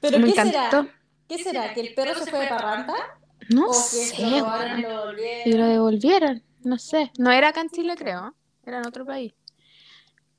¿Pero 0.00 0.18
Me 0.18 0.24
qué 0.26 0.30
encantó. 0.32 0.52
será? 0.82 0.88
¿Qué 1.28 1.38
será? 1.42 1.74
¿Que 1.74 1.80
el 1.80 1.94
perro 1.94 2.14
se 2.14 2.30
fue 2.30 2.40
de 2.40 2.48
parranda? 2.48 2.94
No 3.48 3.66
o 3.66 3.70
que 3.70 3.74
sé, 3.74 4.30
lo 4.30 4.40
robaron 4.40 4.78
y 4.78 4.82
lo 4.82 4.88
Y 4.88 4.92
lo 4.92 4.96
devolvieron. 5.06 5.68
devolvieron. 5.70 6.42
No 6.64 6.78
sé. 6.78 7.10
No 7.18 7.30
era 7.32 7.48
acá 7.48 7.60
en 7.62 7.70
Chile, 7.70 7.94
creo. 7.96 8.34
Era 8.64 8.78
en 8.78 8.86
otro 8.86 9.04
país. 9.04 9.34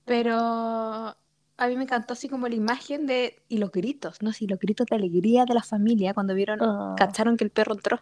Pero 0.05 1.15
a 1.57 1.67
mí 1.67 1.75
me 1.77 1.83
encantó 1.83 2.13
así 2.13 2.27
como 2.29 2.47
la 2.47 2.55
imagen 2.55 3.05
de. 3.05 3.43
Y 3.49 3.57
los 3.57 3.71
gritos, 3.71 4.21
¿no? 4.21 4.31
Sí, 4.33 4.47
los 4.47 4.59
gritos 4.59 4.87
de 4.87 4.95
alegría 4.95 5.45
de 5.45 5.53
la 5.53 5.63
familia 5.63 6.13
cuando 6.13 6.33
vieron, 6.33 6.59
Ah. 6.61 6.95
cacharon 6.97 7.37
que 7.37 7.43
el 7.43 7.51
perro 7.51 7.73
entró. 7.73 8.01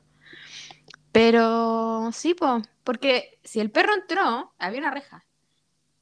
Pero 1.12 2.10
sí, 2.14 2.34
pues, 2.34 2.64
porque 2.84 3.40
si 3.44 3.60
el 3.60 3.72
perro 3.72 3.94
entró, 3.94 4.54
había 4.58 4.80
una 4.80 4.92
reja. 4.92 5.26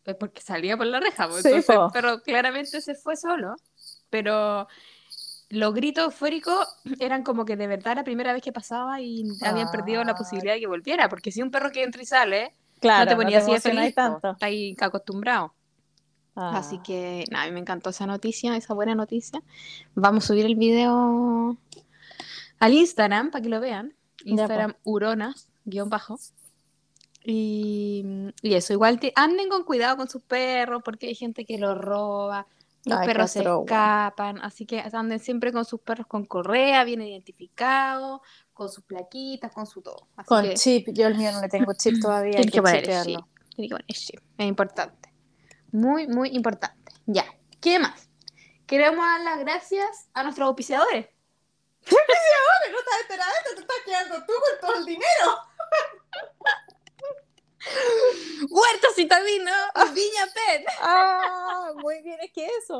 Pues 0.04 0.16
porque 0.18 0.42
salía 0.42 0.78
por 0.78 0.86
la 0.86 1.00
reja, 1.00 1.28
pues, 1.28 1.42
Sí, 1.42 1.48
entonces 1.50 1.76
po. 1.76 1.86
el 1.88 1.92
perro 1.92 2.22
claramente 2.22 2.82
se 2.82 2.96
fue 2.96 3.16
solo. 3.16 3.56
Pero 4.10 4.68
los 5.50 5.74
gritos 5.74 6.06
eufóricos 6.06 6.68
eran 7.00 7.24
como 7.24 7.46
que 7.46 7.56
de 7.58 7.68
verdad 7.68 7.96
la 7.96 8.04
primera 8.04 8.34
vez 8.34 8.44
que 8.44 8.52
pasaba 8.54 9.02
y 9.02 9.24
habían 9.44 9.72
perdido 9.72 10.04
la 10.04 10.12
Ah. 10.12 10.16
posibilidad 10.16 10.54
de 10.54 10.60
que 10.60 10.68
volviera. 10.68 11.10
Porque 11.10 11.32
si 11.32 11.42
un 11.42 11.50
perro 11.52 11.72
que 11.72 11.84
entra 11.84 12.02
y 12.02 12.06
sale, 12.06 12.54
Claro, 12.80 13.06
no 13.06 13.10
te 13.12 13.16
ponías 13.24 13.44
así 13.44 13.54
de 13.54 13.60
feliz, 13.62 13.90
po. 13.90 13.96
tanto. 13.96 14.32
Está 14.32 14.46
ahí 14.46 14.76
acostumbrado. 14.80 15.54
Ah. 16.42 16.58
Así 16.58 16.78
que, 16.80 17.26
nada, 17.30 17.44
a 17.44 17.48
mí 17.48 17.52
me 17.54 17.60
encantó 17.60 17.90
esa 17.90 18.06
noticia, 18.06 18.56
esa 18.56 18.74
buena 18.74 18.96
noticia. 18.96 19.44
Vamos 19.94 20.24
a 20.24 20.28
subir 20.28 20.46
el 20.46 20.56
video 20.56 21.58
al 22.60 22.74
Instagram 22.74 23.30
para 23.30 23.42
que 23.42 23.50
lo 23.50 23.60
vean. 23.60 23.94
Ya, 24.24 24.32
Instagram 24.32 24.76
Uronas, 24.86 25.50
guion 25.66 25.90
bajo. 25.90 26.18
Y, 27.24 28.06
y 28.42 28.54
eso, 28.54 28.72
igual 28.72 29.00
te- 29.00 29.12
anden 29.16 29.50
con 29.50 29.64
cuidado 29.66 29.98
con 29.98 30.08
sus 30.08 30.22
perros, 30.22 30.82
porque 30.86 31.08
hay 31.08 31.16
gente 31.16 31.44
que 31.46 31.58
los 31.58 31.78
roba, 31.78 32.48
los 32.86 32.98
Ay, 33.00 33.08
perros 33.08 33.32
se 33.32 33.44
escapan, 33.44 34.40
así 34.42 34.66
que 34.66 34.80
anden 34.94 35.20
siempre 35.20 35.52
con 35.52 35.66
sus 35.66 35.82
perros 35.82 36.08
con 36.08 36.26
correa, 36.26 36.86
bien 36.86 37.02
identificados, 37.02 38.22
con 38.54 38.70
sus 38.70 38.86
plaquitas, 38.86 39.52
con 39.52 39.68
su 39.68 39.82
todo. 39.82 40.08
Así 40.16 40.28
Con 40.28 40.44
que 40.44 40.54
chip, 40.54 40.88
yo 40.94 41.08
el 41.08 41.16
mío 41.18 41.32
no 41.34 41.42
le 41.42 41.50
tengo 41.50 41.74
chip 41.74 41.96
todavía, 42.02 42.32
tiene 42.32 42.46
que 42.46 42.52
que 42.52 42.62
poner 42.62 42.84
chip, 42.84 43.20
tiene 43.56 43.68
que 43.68 43.76
poner 43.76 43.86
chip, 43.88 44.20
es 44.38 44.48
importante. 44.48 45.09
Muy, 45.72 46.08
muy 46.08 46.30
importante. 46.30 46.92
Ya, 47.06 47.26
¿qué 47.62 47.80
más? 47.80 48.10
Queremos 48.66 49.04
dar 49.04 49.22
las 49.22 49.40
gracias 49.40 50.10
a 50.14 50.24
nuestros 50.24 50.48
auspiciadores. 50.48 51.08
no 51.92 52.80
estás 52.80 53.02
enterada 53.02 53.32
de 53.32 53.38
esto, 53.38 53.56
te 53.56 53.62
estás 53.62 53.78
quedando 53.86 54.26
tú 54.26 54.34
con 54.34 54.60
todo 54.62 54.76
el 54.78 54.86
dinero. 54.86 55.38
Huerto 58.50 58.88
Citadino 58.96 59.52
Viña 59.94 60.28
Pet. 60.34 60.66
Ah, 60.82 61.72
muy 61.76 62.02
bien, 62.02 62.20
es 62.22 62.32
que 62.32 62.46
eso. 62.46 62.80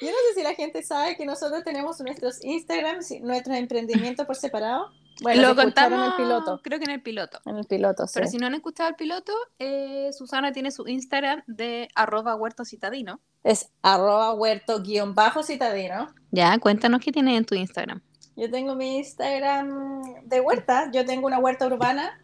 Yo 0.00 0.08
no 0.08 0.16
sé 0.28 0.34
si 0.34 0.42
la 0.42 0.54
gente 0.54 0.82
sabe 0.82 1.16
que 1.16 1.24
nosotros 1.24 1.62
tenemos 1.64 2.00
nuestros 2.00 2.44
Instagrams 2.44 3.10
y 3.10 3.20
nuestros 3.20 3.56
emprendimientos 3.56 4.26
por 4.26 4.36
separado. 4.36 4.90
Bueno, 5.22 5.42
Lo 5.42 5.54
contamos, 5.54 5.98
en 5.98 6.04
el 6.06 6.16
piloto. 6.16 6.60
creo 6.62 6.78
que 6.78 6.84
en 6.86 6.90
el 6.90 7.02
piloto. 7.02 7.38
En 7.46 7.56
el 7.56 7.64
piloto, 7.66 8.06
sí. 8.06 8.14
Pero 8.14 8.26
si 8.26 8.38
no 8.38 8.46
han 8.48 8.54
escuchado 8.54 8.88
el 8.88 8.96
piloto, 8.96 9.32
eh, 9.60 10.10
Susana 10.12 10.52
tiene 10.52 10.72
su 10.72 10.88
Instagram 10.88 11.42
de 11.46 11.88
arroba 11.94 12.34
huerto 12.34 12.64
citadino. 12.64 13.20
Es 13.44 13.70
arroba 13.82 14.34
huerto 14.34 14.82
guion 14.82 15.14
bajo 15.14 15.42
citadino. 15.44 16.12
Ya, 16.32 16.58
cuéntanos 16.58 17.00
qué 17.00 17.12
tienes 17.12 17.38
en 17.38 17.44
tu 17.44 17.54
Instagram. 17.54 18.00
Yo 18.36 18.50
tengo 18.50 18.74
mi 18.74 18.96
Instagram 18.98 20.02
de 20.24 20.40
huerta. 20.40 20.90
Yo 20.92 21.04
tengo 21.04 21.28
una 21.28 21.38
huerta 21.38 21.66
urbana 21.66 22.20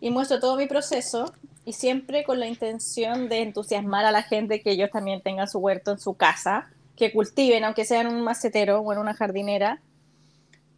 y 0.00 0.10
muestro 0.10 0.38
todo 0.38 0.56
mi 0.56 0.66
proceso 0.66 1.32
y 1.64 1.72
siempre 1.72 2.22
con 2.22 2.38
la 2.38 2.46
intención 2.46 3.28
de 3.28 3.42
entusiasmar 3.42 4.04
a 4.04 4.12
la 4.12 4.22
gente 4.22 4.62
que 4.62 4.70
ellos 4.70 4.90
también 4.92 5.20
tengan 5.22 5.48
su 5.48 5.58
huerto 5.58 5.90
en 5.90 5.98
su 5.98 6.14
casa, 6.14 6.70
que 6.98 7.12
cultiven, 7.12 7.64
aunque 7.64 7.84
sea 7.84 8.00
en 8.02 8.08
un 8.08 8.20
macetero 8.22 8.80
o 8.80 8.92
en 8.92 8.98
una 8.98 9.14
jardinera, 9.14 9.80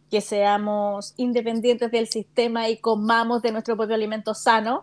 que 0.09 0.21
seamos 0.21 1.13
independientes 1.17 1.89
del 1.91 2.07
sistema 2.07 2.69
y 2.69 2.77
comamos 2.77 3.41
de 3.41 3.51
nuestro 3.51 3.75
propio 3.75 3.95
alimento 3.95 4.33
sano. 4.33 4.81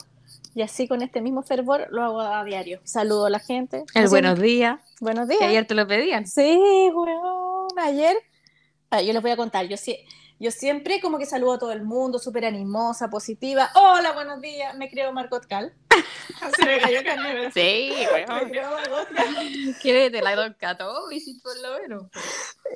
Y 0.54 0.62
así 0.62 0.88
con 0.88 1.02
este 1.02 1.20
mismo 1.20 1.42
fervor 1.42 1.86
lo 1.90 2.02
hago 2.02 2.20
a 2.20 2.42
diario. 2.44 2.80
Saludo 2.82 3.26
a 3.26 3.30
la 3.30 3.38
gente. 3.38 3.84
El 3.94 4.04
Así- 4.04 4.10
buenos 4.10 4.40
días, 4.40 4.80
Buenos 5.00 5.28
que 5.28 5.34
días. 5.36 5.48
ayer 5.48 5.66
te 5.66 5.74
lo 5.74 5.86
pedían. 5.86 6.26
Sí, 6.26 6.58
weón. 6.92 7.68
Ayer, 7.80 8.16
ah, 8.90 9.00
yo 9.02 9.12
les 9.12 9.22
voy 9.22 9.30
a 9.30 9.36
contar. 9.36 9.66
Yo, 9.68 9.76
sí, 9.76 9.96
yo 10.40 10.52
siempre 10.52 11.00
como 11.00 11.18
que 11.18 11.26
saludo 11.26 11.54
a 11.54 11.58
todo 11.58 11.72
el 11.72 11.82
mundo, 11.82 12.18
súper 12.18 12.44
animosa, 12.44 13.10
positiva. 13.10 13.70
Hola, 13.74 14.12
buenos 14.12 14.40
días. 14.40 14.76
Me 14.76 14.88
creo 14.88 15.12
Margot 15.12 15.44
Cal. 15.46 15.74
Se 16.56 16.64
me 16.64 16.78
cayó 16.78 17.02
carne. 17.02 17.50
Sí, 17.52 17.92
Me 17.92 18.50
creo 18.50 18.70
Margot 18.70 19.08
Cal. 19.08 20.12
te 20.12 20.22
la 20.22 20.54
si 21.18 21.40
por 21.40 21.60
lo 21.60 21.80
menos. 21.80 22.04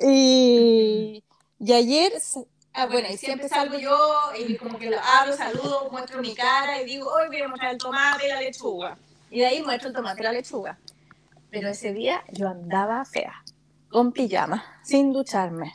Y, 0.01 1.23
y 1.59 1.73
ayer, 1.73 2.11
ah, 2.73 2.87
bueno, 2.87 3.07
y 3.09 3.15
siempre 3.17 3.47
salgo 3.47 3.79
yo 3.79 3.97
y 4.37 4.57
como 4.57 4.77
que 4.77 4.89
lo 4.89 4.97
hablo, 4.99 5.33
saludo, 5.37 5.89
muestro 5.89 6.21
mi 6.21 6.35
cara 6.35 6.81
y 6.81 6.85
digo, 6.85 7.09
hoy 7.09 7.27
voy 7.27 7.41
a 7.41 7.47
mostrar 7.47 7.71
el 7.71 7.77
tomate 7.77 8.25
y 8.25 8.29
la 8.29 8.41
lechuga. 8.41 8.97
Y 9.29 9.39
de 9.39 9.45
ahí 9.45 9.63
muestro 9.63 9.87
el 9.87 9.95
tomate 9.95 10.19
y 10.19 10.23
la 10.25 10.33
lechuga. 10.33 10.77
Pero 11.49 11.69
ese 11.69 11.93
día 11.93 12.25
yo 12.29 12.49
andaba 12.49 13.05
fea, 13.05 13.41
con 13.89 14.11
pijama, 14.11 14.65
sin 14.83 15.13
ducharme. 15.13 15.71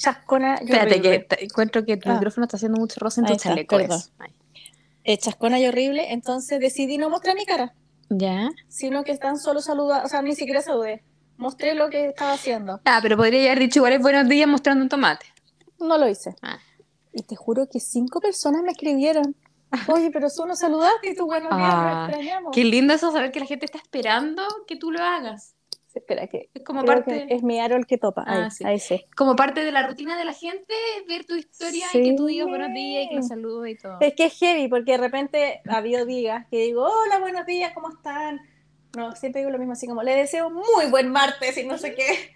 Chascona 0.00 0.58
y 0.60 0.64
Espérate, 0.64 0.98
horrible. 0.98 1.26
que 1.26 1.44
encuentro 1.44 1.84
que 1.84 1.96
tu 1.98 2.08
Ah. 2.08 2.14
micrófono 2.14 2.46
está 2.46 2.56
haciendo 2.56 2.80
mucho 2.80 2.98
roce 3.00 3.20
en 3.20 3.26
tu 3.26 3.36
chaleco. 3.36 3.78
Eh, 5.04 5.18
chascona 5.18 5.58
y 5.60 5.66
horrible, 5.66 6.12
entonces 6.12 6.58
decidí 6.60 6.96
no 6.98 7.10
mostrar 7.10 7.34
mi 7.34 7.44
cara, 7.44 7.74
Ya. 8.08 8.50
sino 8.68 9.04
que 9.04 9.12
están 9.12 9.38
solo 9.38 9.60
saludando, 9.60 10.06
o 10.06 10.08
sea, 10.08 10.22
ni 10.22 10.34
siquiera 10.34 10.62
saludé. 10.62 11.02
Mostré 11.36 11.74
lo 11.74 11.88
que 11.90 12.08
estaba 12.08 12.32
haciendo. 12.32 12.80
Ah, 12.84 13.00
pero 13.02 13.16
podría 13.16 13.46
haber 13.52 13.60
dicho 13.60 13.78
igual 13.80 13.92
es 13.94 14.00
buenos 14.02 14.28
días 14.28 14.48
mostrando 14.48 14.82
un 14.82 14.88
tomate. 14.88 15.26
No 15.78 15.96
lo 15.98 16.08
hice. 16.08 16.34
Ah. 16.42 16.58
Y 17.12 17.22
te 17.22 17.34
juro 17.36 17.66
que 17.70 17.80
cinco 17.80 18.20
personas 18.20 18.62
me 18.62 18.72
escribieron. 18.72 19.34
Oye, 19.88 20.10
pero 20.12 20.28
tú 20.34 20.46
no 20.46 20.54
saludaste 20.56 21.10
y 21.10 21.14
tú 21.14 21.26
buenos 21.26 21.50
días, 21.56 21.70
Ah, 21.72 21.92
lo 22.00 22.06
extrañamos. 22.08 22.52
Qué 22.54 22.64
lindo 22.64 22.92
eso 22.94 23.10
saber 23.12 23.32
que 23.32 23.40
la 23.40 23.46
gente 23.46 23.64
está 23.66 23.78
esperando 23.78 24.42
que 24.66 24.76
tú 24.76 24.90
lo 24.90 25.02
hagas. 25.02 25.54
Espera, 25.94 26.26
que 26.28 26.50
Es 26.54 26.62
como 26.64 26.84
parte, 26.84 27.26
que 27.26 27.34
es 27.34 27.42
mi 27.42 27.58
aro 27.60 27.76
el 27.76 27.86
que 27.86 27.98
topa. 27.98 28.22
Ahí, 28.26 28.42
Ah, 28.44 28.50
sí. 28.50 28.64
ahí 28.64 28.78
sí. 28.78 29.04
como 29.16 29.34
parte 29.36 29.64
de 29.64 29.72
la 29.72 29.86
rutina 29.86 30.16
de 30.16 30.24
la 30.24 30.32
gente, 30.32 30.72
ver 31.08 31.24
tu 31.24 31.34
historia 31.34 31.86
y 31.92 32.02
que 32.02 32.14
tú 32.16 32.26
digas 32.26 32.44
Sí. 32.46 32.50
buenos 32.50 32.72
días 32.72 33.04
y 33.04 33.08
que 33.08 33.16
los 33.16 33.28
saludos 33.28 33.68
y 33.68 33.76
todo. 33.76 33.96
Es 34.00 34.14
que 34.14 34.24
es 34.26 34.38
heavy, 34.38 34.68
porque 34.68 34.92
de 34.92 34.98
repente 34.98 35.60
ha 35.68 35.76
habido 35.78 36.04
días 36.06 36.46
que 36.50 36.58
digo, 36.58 36.84
hola, 36.84 37.18
buenos 37.18 37.44
días, 37.46 37.72
¿cómo 37.74 37.88
están? 37.90 38.40
No, 38.96 39.14
siempre 39.16 39.40
digo 39.40 39.50
lo 39.50 39.58
mismo, 39.58 39.72
así 39.72 39.86
como, 39.86 40.02
le 40.02 40.14
deseo 40.14 40.50
muy 40.50 40.86
buen 40.90 41.08
martes 41.10 41.56
y 41.58 41.64
no 41.66 41.76
sé 41.78 41.94
qué. 41.94 42.34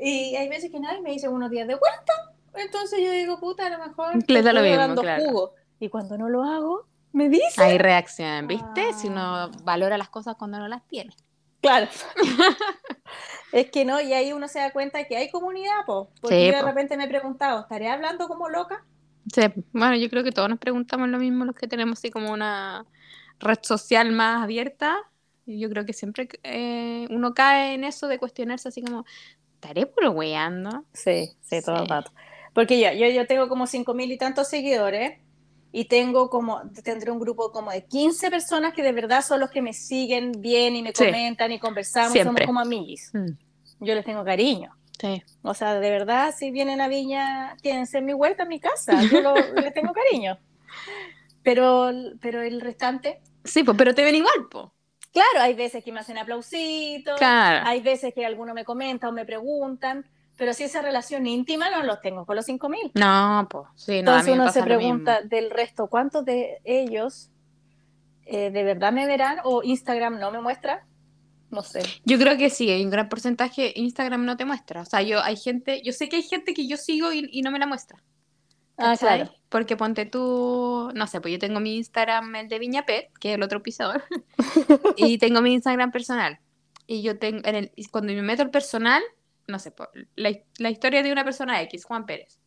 Y 0.00 0.36
hay 0.36 0.48
veces 0.48 0.70
que 0.70 0.78
nadie 0.80 1.00
me 1.00 1.10
dice 1.10 1.28
buenos 1.28 1.50
días 1.50 1.66
de 1.66 1.74
vuelta. 1.74 2.12
Entonces 2.54 3.00
yo 3.02 3.10
digo, 3.10 3.40
puta, 3.40 3.66
a 3.66 3.70
lo 3.70 3.78
mejor 3.84 4.14
Le 4.28 4.42
da 4.42 4.52
lo 4.52 4.62
mismo, 4.62 4.76
dando 4.76 5.02
claro. 5.02 5.24
jugo. 5.24 5.52
Y 5.80 5.88
cuando 5.88 6.16
no 6.16 6.28
lo 6.28 6.44
hago, 6.44 6.86
me 7.12 7.28
dice. 7.28 7.60
Hay 7.62 7.78
reacción, 7.78 8.46
¿viste? 8.46 8.92
Si 8.94 9.08
uno 9.08 9.20
Ah. 9.20 9.50
valora 9.64 9.98
las 9.98 10.08
cosas 10.08 10.36
cuando 10.36 10.58
no 10.58 10.68
las 10.68 10.86
tiene. 10.86 11.12
Claro. 11.64 11.88
es 13.52 13.70
que 13.70 13.84
no, 13.86 14.00
y 14.00 14.12
ahí 14.12 14.32
uno 14.32 14.48
se 14.48 14.58
da 14.58 14.70
cuenta 14.70 15.04
que 15.04 15.16
hay 15.16 15.30
comunidad, 15.30 15.86
po. 15.86 16.10
Porque 16.20 16.44
Sí, 16.44 16.50
yo 16.50 16.56
de 16.56 16.60
po. 16.60 16.66
repente 16.66 16.96
me 16.96 17.04
he 17.04 17.08
preguntado, 17.08 17.60
¿estaré 17.60 17.88
hablando 17.88 18.28
como 18.28 18.50
loca? 18.50 18.84
Sí, 19.34 19.40
bueno, 19.72 19.96
yo 19.96 20.10
creo 20.10 20.22
que 20.22 20.32
todos 20.32 20.48
nos 20.50 20.58
preguntamos 20.58 21.08
lo 21.08 21.18
mismo, 21.18 21.44
los 21.46 21.54
que 21.54 21.66
tenemos 21.66 21.98
así 21.98 22.10
como 22.10 22.30
una 22.32 22.86
red 23.40 23.58
social 23.62 24.12
más 24.12 24.42
abierta. 24.42 24.98
Yo 25.46 25.68
creo 25.70 25.86
que 25.86 25.92
siempre 25.94 26.28
eh, 26.42 27.06
uno 27.10 27.32
cae 27.34 27.74
en 27.74 27.84
eso 27.84 28.06
de 28.08 28.18
cuestionarse 28.18 28.68
así 28.68 28.82
como, 28.82 29.04
¿estaré 29.54 29.86
puro 29.86 30.10
weando? 30.12 30.84
Sí, 30.92 31.36
sí, 31.40 31.62
todo 31.62 31.82
el 31.82 31.88
Sí. 31.88 31.88
rato. 31.88 32.12
Porque 32.52 32.78
ya, 32.78 32.92
yo, 32.94 33.08
yo 33.08 33.26
tengo 33.26 33.48
como 33.48 33.66
cinco 33.66 33.94
mil 33.94 34.12
y 34.12 34.18
tantos 34.18 34.48
seguidores 34.48 35.18
y 35.76 35.86
tengo 35.86 36.30
como, 36.30 36.62
tendré 36.84 37.10
un 37.10 37.18
grupo 37.18 37.50
como 37.50 37.72
de 37.72 37.84
15 37.84 38.30
personas 38.30 38.72
que 38.74 38.84
de 38.84 38.92
verdad 38.92 39.22
son 39.24 39.40
los 39.40 39.50
que 39.50 39.60
me 39.60 39.72
siguen 39.72 40.30
bien 40.38 40.76
y 40.76 40.82
me 40.82 40.92
Sí. 40.94 41.04
comentan 41.06 41.50
y 41.50 41.58
conversamos, 41.58 42.12
Siempre. 42.12 42.44
somos 42.44 42.46
como 42.46 42.60
amiguis. 42.60 43.10
Mm, 43.12 43.32
Yo 43.80 43.94
les 43.96 44.04
tengo 44.04 44.24
cariño. 44.24 44.70
Sí. 45.00 45.20
O 45.42 45.52
sea, 45.52 45.74
de 45.80 45.90
verdad, 45.90 46.32
si 46.38 46.52
vienen 46.52 46.80
a 46.80 46.86
Viña, 46.86 47.56
quédense 47.60 47.98
en 47.98 48.04
mi 48.04 48.14
huerta, 48.14 48.44
en 48.44 48.50
mi 48.50 48.60
casa. 48.60 49.02
Yo 49.02 49.20
lo- 49.20 49.34
les 49.68 49.74
tengo 49.74 49.92
cariño. 49.92 50.38
Pero, 51.42 51.90
pero 52.20 52.40
el 52.42 52.60
restante, 52.60 53.20
Sí, 53.44 53.64
pues, 53.64 53.76
pero 53.76 53.94
te 53.94 54.04
ven 54.04 54.14
igual, 54.14 54.46
po. 54.50 54.72
claro, 55.12 55.40
hay 55.40 55.54
veces 55.54 55.82
que 55.84 55.90
me 55.92 56.00
hacen 56.00 56.16
aplausitos, 56.18 57.18
Claro. 57.18 57.66
hay 57.66 57.80
veces 57.82 58.14
que 58.14 58.24
alguno 58.24 58.54
me 58.54 58.64
comenta 58.64 59.08
o 59.08 59.12
me 59.12 59.24
preguntan, 59.26 60.06
pero 60.36 60.52
si 60.52 60.64
esa 60.64 60.82
relación 60.82 61.26
íntima 61.26 61.70
no 61.70 61.82
los 61.82 62.00
tengo 62.00 62.24
con 62.26 62.36
los 62.36 62.46
5000. 62.46 62.92
No, 62.94 63.48
pues, 63.50 63.64
sí, 63.76 64.02
no, 64.02 64.12
a 64.12 64.20
Entonces 64.20 64.24
mí 64.24 64.30
me 64.30 64.36
uno 64.36 64.44
pasa 64.46 64.60
se 64.60 64.64
pregunta 64.64 65.22
del 65.22 65.50
resto, 65.50 65.86
¿cuántos 65.88 66.24
de 66.24 66.60
ellos 66.64 67.30
eh, 68.26 68.50
de 68.50 68.64
verdad 68.64 68.92
me 68.92 69.06
verán 69.06 69.38
o 69.44 69.62
Instagram 69.62 70.18
no 70.18 70.30
me 70.30 70.40
muestra? 70.40 70.86
No 71.50 71.62
sé. 71.62 71.82
Yo 72.04 72.18
creo 72.18 72.36
que 72.36 72.50
sí, 72.50 72.68
hay 72.70 72.84
un 72.84 72.90
gran 72.90 73.08
porcentaje 73.08 73.72
Instagram 73.76 74.24
no 74.24 74.36
te 74.36 74.44
muestra. 74.44 74.82
O 74.82 74.84
sea, 74.84 75.02
yo 75.02 75.22
hay 75.22 75.36
gente, 75.36 75.82
yo 75.82 75.92
sé 75.92 76.08
que 76.08 76.16
hay 76.16 76.22
gente 76.22 76.52
que 76.52 76.66
yo 76.66 76.76
sigo 76.76 77.12
y, 77.12 77.28
y 77.30 77.42
no 77.42 77.50
me 77.50 77.58
la 77.58 77.66
muestra. 77.66 78.02
Ah, 78.76 78.96
claro. 78.98 79.30
Porque 79.48 79.76
ponte 79.76 80.04
tú, 80.04 80.90
no 80.94 81.06
sé, 81.06 81.20
pues 81.20 81.32
yo 81.32 81.38
tengo 81.38 81.60
mi 81.60 81.76
Instagram, 81.76 82.34
el 82.34 82.48
de 82.48 82.58
Viña 82.58 82.84
Pet, 82.84 83.10
que 83.20 83.30
es 83.30 83.34
el 83.36 83.42
otro 83.42 83.62
pisador, 83.62 84.02
y 84.96 85.18
tengo 85.18 85.40
mi 85.42 85.52
Instagram 85.52 85.92
personal. 85.92 86.40
Y 86.86 87.02
yo 87.02 87.18
tengo, 87.18 87.40
en 87.44 87.54
el, 87.54 87.72
cuando 87.90 88.12
me 88.12 88.22
meto 88.22 88.42
el 88.42 88.50
personal, 88.50 89.02
no 89.46 89.58
sé, 89.58 89.72
la, 90.16 90.32
la 90.58 90.70
historia 90.70 91.02
de 91.02 91.12
una 91.12 91.24
persona 91.24 91.60
X, 91.62 91.84
Juan 91.84 92.06
Pérez, 92.06 92.38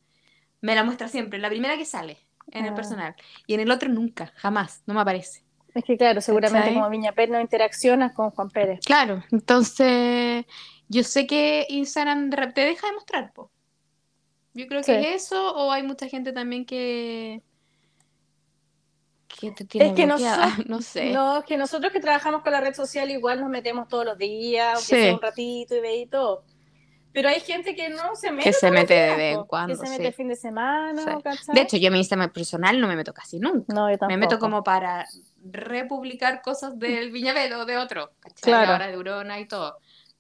me 0.62 0.74
la 0.76 0.84
muestra 0.84 1.08
siempre, 1.08 1.40
la 1.40 1.50
primera 1.50 1.78
que 1.78 1.86
sale. 1.86 2.18
en 2.52 2.64
el 2.64 2.72
Ah. 2.72 2.76
personal. 2.76 3.16
Y 3.46 3.56
en 3.56 3.60
el 3.60 3.70
otro 3.72 3.90
nunca, 3.90 4.32
jamás, 4.38 4.82
no 4.86 4.94
me 4.94 5.02
aparece. 5.02 5.44
Es 5.76 5.84
que 5.84 5.98
claro, 5.98 6.22
seguramente 6.22 6.74
como 6.74 6.90
Viña 6.90 7.12
Pet 7.12 7.30
no 7.30 7.42
interaccionas 7.42 8.14
con 8.14 8.32
Juan 8.32 8.50
Pérez. 8.50 8.80
Claro, 8.86 9.22
entonces 9.34 10.46
yo 10.88 11.04
sé 11.04 11.28
que 11.28 11.66
Instagram 11.68 12.30
te 12.54 12.62
deja 12.62 12.88
de 12.88 12.94
mostrar, 12.94 13.34
po. 13.34 13.52
Yo 14.54 14.66
creo 14.68 14.80
que 14.82 14.86
Sí. 14.86 15.08
es 15.08 15.24
eso, 15.26 15.56
o 15.56 15.74
hay 15.74 15.84
mucha 15.84 16.08
gente 16.08 16.32
también 16.32 16.66
que 16.66 17.42
que 19.40 19.52
te 19.52 19.66
tiene 19.66 19.88
Es 19.90 19.94
que 19.94 20.06
nosotros- 20.08 20.66
no 20.68 20.82
sé. 20.82 21.12
No, 21.12 21.40
es 21.40 21.44
que 21.46 21.58
nosotros 21.58 21.92
que 21.92 22.00
trabajamos 22.00 22.42
con 22.44 22.52
la 22.54 22.62
red 22.62 22.74
social 22.74 23.12
igual 23.12 23.42
nos 23.42 23.50
metemos 23.50 23.88
todos 23.88 24.06
los 24.06 24.18
días, 24.18 24.68
aunque 24.76 24.96
Sí. 24.96 25.02
sea 25.04 25.14
un 25.14 25.22
ratito 25.22 25.76
y 25.76 25.80
ve 25.82 25.98
y 25.98 26.06
todo. 26.08 26.44
Pero 27.18 27.30
hay 27.30 27.40
gente 27.40 27.74
que 27.74 27.90
no 27.90 28.16
se 28.16 28.32
mete. 28.32 28.44
Que 28.50 28.54
se 28.54 28.70
mete 28.70 28.94
de 28.94 29.16
vez 29.16 29.38
en 29.38 29.44
cuando, 29.46 29.74
Que 29.74 29.80
se 29.80 29.86
sí. 29.88 29.92
mete 29.94 30.08
el 30.10 30.14
fin 30.14 30.28
de 30.28 30.36
semana, 30.36 31.02
Sí. 31.02 31.10
¿cachai? 31.24 31.56
De 31.56 31.62
hecho, 31.62 31.78
yo 31.78 31.90
mi 31.90 31.98
Instagram 31.98 32.32
personal 32.32 32.80
no 32.80 32.88
me 32.88 32.96
meto 32.96 33.12
casi 33.12 33.40
nunca. 33.40 33.74
no, 33.74 33.90
yo 33.90 33.98
tampoco. 33.98 34.08
Me 34.10 34.18
meto 34.18 34.38
como 34.38 34.64
para 34.64 35.08
republicar 35.44 36.44
cosas 36.44 36.78
del 36.78 37.10
Viñaved 37.12 37.58
o 37.58 37.66
de 37.66 37.78
otro, 37.78 38.12
¿cachai? 38.20 38.42
Claro. 38.44 38.74
Ahora 38.74 38.88
de 38.90 38.98
Urona 39.00 39.40
y 39.40 39.48
todo. 39.48 39.80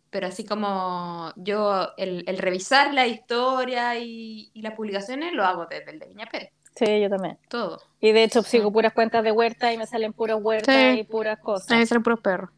Pero 0.10 0.26
así 0.26 0.44
como 0.44 1.32
yo, 1.36 1.90
el, 1.98 2.24
el 2.26 2.40
revisar 2.40 2.92
la 2.96 3.06
historia 3.06 3.96
y, 4.00 4.50
y 4.56 4.62
las 4.64 4.74
publicaciones 4.74 5.34
lo 5.34 5.46
hago 5.46 5.68
desde 5.68 5.92
el 5.92 6.00
de. 6.00 6.52
Sí, 6.76 7.00
yo 7.00 7.10
también. 7.12 7.38
Todo. 7.48 7.80
Y 8.00 8.12
de 8.12 8.24
hecho 8.24 8.42
sigo 8.42 8.72
puras 8.72 8.94
cuentas 8.94 9.24
de 9.24 9.32
huerta 9.32 9.72
y 9.72 9.78
me 9.78 9.86
salen 9.86 10.14
puras 10.14 10.40
huertas 10.42 10.76
Sí. 10.76 11.00
y 11.02 11.04
puras 11.04 11.38
cosas. 11.38 11.68
Deben 11.68 11.86
ser 11.86 12.02
puros 12.02 12.22
perros. 12.22 12.50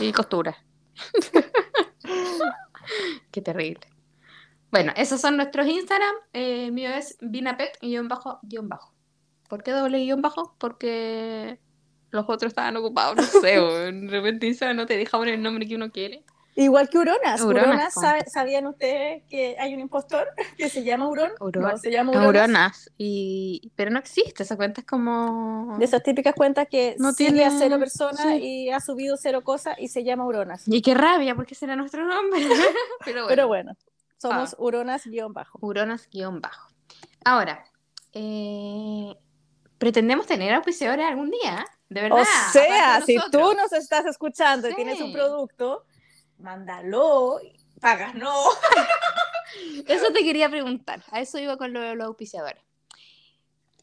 Y 0.00 0.12
costura. 0.12 0.54
Qué 3.30 3.40
terrible. 3.40 3.86
Bueno, 4.70 4.92
esos 4.96 5.20
son 5.20 5.36
nuestros 5.36 5.66
Instagram. 5.66 6.14
Eh, 6.32 6.70
mío 6.70 6.90
es 6.90 7.16
vinapet 7.20 7.76
guion 7.80 8.08
bajo 8.08 8.38
guion 8.42 8.68
bajo. 8.68 8.94
¿Por 9.48 9.62
qué 9.62 9.72
doble 9.72 9.98
guion 9.98 10.22
bajo? 10.22 10.54
Porque 10.58 11.58
los 12.10 12.24
otros 12.28 12.50
estaban 12.50 12.76
ocupados. 12.76 13.16
No 13.16 13.22
sé, 13.22 13.58
o 13.60 13.74
de 13.74 14.08
repente 14.08 14.46
Instagram 14.46 14.76
no 14.76 14.86
te 14.86 14.96
deja 14.96 15.18
poner 15.18 15.34
el 15.34 15.42
nombre 15.42 15.66
que 15.66 15.74
uno 15.74 15.90
quiere. 15.90 16.24
Igual 16.62 16.88
que 16.88 16.98
Uronas. 16.98 17.40
Uronas, 17.40 17.66
Uronas, 17.68 17.94
po. 17.94 18.00
¿sabe- 18.00 18.24
¿sabían 18.28 18.66
ustedes 18.66 19.22
que 19.28 19.56
hay 19.58 19.74
un 19.74 19.80
impostor 19.80 20.28
que 20.58 20.68
se 20.68 20.84
llama 20.84 21.08
Urón? 21.08 21.32
Urón. 21.40 21.62
No, 21.64 21.76
se 21.78 21.90
llama 21.90 22.10
Uronas. 22.10 22.32
Neuronas. 22.32 22.90
Y... 22.98 23.72
Pero 23.76 23.90
no 23.90 23.98
existe, 23.98 24.42
esa 24.42 24.56
cuenta 24.56 24.82
es 24.82 24.86
como... 24.86 25.76
De 25.78 25.84
esas 25.84 26.02
típicas 26.02 26.34
cuentas 26.34 26.68
que 26.70 26.96
No 26.98 27.12
sigue 27.12 27.32
tiene- 27.32 27.46
a 27.46 27.50
cero 27.58 27.78
personas 27.78 28.20
sí. 28.20 28.38
y 28.66 28.70
ha 28.70 28.80
subido 28.80 29.16
cero 29.16 29.42
cosas 29.42 29.76
y 29.78 29.88
se 29.88 30.04
llama 30.04 30.26
Uronas. 30.26 30.62
Y 30.66 30.82
qué 30.82 30.94
rabia, 30.94 31.34
porque 31.34 31.54
será 31.54 31.76
nuestro 31.76 32.04
nombre. 32.04 32.40
Pero 33.04 33.22
bueno. 33.24 33.28
Pero 33.28 33.48
bueno, 33.48 33.76
somos 34.18 34.52
Ah. 34.52 34.56
Uronas 34.58 35.06
guion 35.06 35.32
bajo. 35.32 35.58
Uronas 35.62 36.08
guion 36.10 36.40
bajo. 36.40 36.68
Ahora, 37.24 37.64
eh, 38.12 39.14
pretendemos 39.78 40.26
tener 40.26 40.52
auspiciadores 40.54 41.06
algún 41.06 41.30
día, 41.30 41.60
¿eh? 41.60 41.64
de 41.88 42.02
verdad. 42.02 42.20
O 42.20 42.52
sea, 42.52 43.00
si 43.00 43.16
tú 43.32 43.54
nos 43.54 43.72
estás 43.72 44.04
escuchando 44.06 44.68
y 44.68 44.70
Sí. 44.70 44.76
tienes 44.76 45.00
un 45.00 45.12
producto, 45.12 45.84
mándalo, 46.40 47.40
pagas 47.80 48.14
no. 48.14 48.44
Eso 49.88 50.12
te 50.12 50.22
quería 50.22 50.48
preguntar, 50.48 51.02
a 51.10 51.20
eso 51.20 51.38
iba 51.38 51.56
con 51.56 51.72
los 51.72 52.06
auspiciadores. 52.06 52.62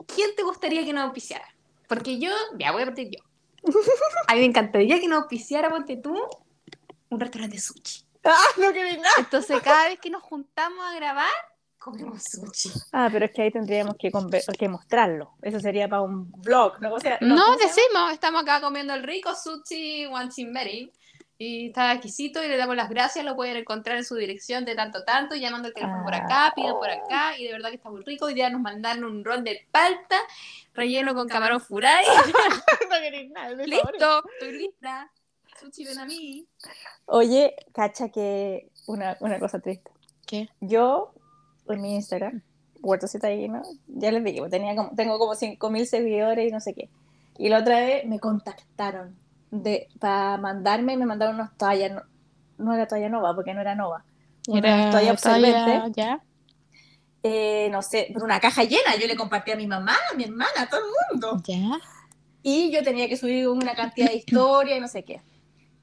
¿Quién 0.05 0.35
te 0.35 0.43
gustaría 0.43 0.85
que 0.85 0.93
nos 0.93 1.05
auspiciara? 1.05 1.45
Porque 1.87 2.19
yo, 2.19 2.31
ya 2.57 2.71
voy 2.71 2.83
a 2.83 2.85
partir 2.85 3.09
yo. 3.09 3.23
A 4.27 4.33
mí 4.33 4.39
me 4.39 4.45
encantaría 4.45 4.99
que 4.99 5.07
nos 5.07 5.21
auspiciara, 5.21 5.69
ponte 5.69 5.97
tú, 5.97 6.15
un 7.09 7.19
restaurante 7.19 7.55
de 7.55 7.61
sushi. 7.61 8.03
Ah, 8.29 8.47
no 8.57 8.73
querés 8.73 8.97
nada. 8.97 9.15
Entonces, 9.19 9.61
cada 9.61 9.85
vez 9.85 9.99
que 9.99 10.09
nos 10.09 10.21
juntamos 10.21 10.83
a 10.83 10.93
grabar, 10.95 11.31
comemos 11.77 12.23
sushi. 12.23 12.69
Ah, 12.91 13.07
pero 13.09 13.23
es 13.23 13.31
que 13.31 13.43
ahí 13.43 13.51
tendríamos 13.51 13.95
que, 13.97 14.67
mostrarlo. 14.67 15.35
Eso 15.41 15.61
sería 15.61 15.87
para 15.87 16.01
un 16.01 16.29
blog, 16.31 16.81
¿no? 16.81 16.97
Decimos, 16.97 18.11
estamos 18.11 18.41
acá 18.41 18.59
comiendo 18.59 18.93
el 18.93 19.03
rico 19.03 19.33
sushi 19.33 20.07
Wanchimberi 20.07 20.91
y 21.39 21.67
está 21.67 21.93
exquisito 21.93 22.43
y 22.43 22.47
le 22.47 22.57
damos 22.57 22.75
las 22.75 22.89
gracias, 22.89 23.23
lo 23.23 23.35
pueden 23.35 23.57
encontrar 23.57 23.97
en 23.97 24.03
su 24.03 24.15
dirección 24.15 24.65
de 24.65 24.75
tanto 24.75 25.03
tanto, 25.03 25.35
llamando 25.35 25.67
el 25.67 25.73
teléfono 25.73 26.03
por 26.03 26.13
Ah. 26.15 26.25
acá, 26.25 26.53
pidan 26.55 26.73
por 26.75 26.89
acá 26.89 27.37
y 27.37 27.45
de 27.45 27.51
verdad 27.51 27.69
que 27.69 27.75
está 27.75 27.89
muy 27.89 28.03
rico. 28.03 28.25
Hoy 28.25 28.33
día 28.33 28.49
nos 28.49 28.61
mandaron 28.61 29.03
un 29.03 29.23
rol 29.23 29.43
de 29.43 29.67
palta 29.71 30.17
relleno 30.73 31.13
con 31.13 31.27
camarón 31.27 31.61
furay. 31.61 32.05
no 32.89 33.33
nada, 33.33 33.55
por. 33.55 33.67
Listo, 33.67 34.23
estoy 34.39 34.57
lista. 34.57 35.11
Ven 35.85 35.99
a 35.99 36.05
mí. 36.05 36.47
Oye, 37.05 37.55
cacha 37.73 38.09
que 38.09 38.69
una, 38.85 39.17
una 39.19 39.39
cosa 39.39 39.59
triste. 39.59 39.91
¿Qué? 40.25 40.49
Yo, 40.59 41.13
en 41.67 41.81
mi 41.81 41.95
Instagram, 41.95 42.43
Huertosita 42.81 43.27
ahí, 43.27 43.47
¿no? 43.49 43.63
Ya 43.87 44.11
les 44.11 44.23
dije, 44.23 44.41
tenía 44.49 44.75
como, 44.75 44.91
tengo 44.95 45.17
como 45.17 45.33
5.000 45.33 45.85
seguidores 45.85 46.47
y 46.47 46.51
no 46.51 46.59
sé 46.59 46.73
qué. 46.73 46.89
Y 47.37 47.49
la 47.49 47.59
otra 47.59 47.79
vez 47.79 48.05
me 48.05 48.19
contactaron 48.19 49.17
de, 49.51 49.87
para 49.99 50.37
mandarme, 50.37 50.97
me 50.97 51.05
mandaron 51.05 51.35
unas 51.35 51.55
toallas, 51.57 51.91
no, 51.91 52.01
no 52.57 52.73
era 52.73 52.87
toalla 52.87 53.09
nova, 53.09 53.35
porque 53.35 53.53
no 53.53 53.61
era 53.61 53.75
nova. 53.75 54.03
Una 54.47 54.91
toalla 54.91 55.11
absorbente, 55.11 55.81
ya. 55.95 56.21
eh, 57.23 57.67
no 57.71 57.81
sé, 57.81 58.09
por 58.13 58.23
una 58.23 58.39
caja 58.39 58.63
llena. 58.63 58.95
Yo 58.99 59.07
le 59.07 59.15
compartí 59.15 59.51
a 59.51 59.55
mi 59.55 59.67
mamá, 59.67 59.95
a 60.11 60.15
mi 60.15 60.23
hermana, 60.23 60.61
a 60.61 60.69
todo 60.69 60.81
el 60.81 60.91
mundo. 61.11 61.41
Ya. 61.45 61.79
Y 62.43 62.71
yo 62.71 62.81
tenía 62.83 63.09
que 63.09 63.17
subir 63.17 63.49
una 63.49 63.75
cantidad 63.75 64.07
de 64.07 64.15
historia 64.15 64.77
y 64.77 64.79
no 64.79 64.87
sé 64.87 65.03
qué. 65.03 65.21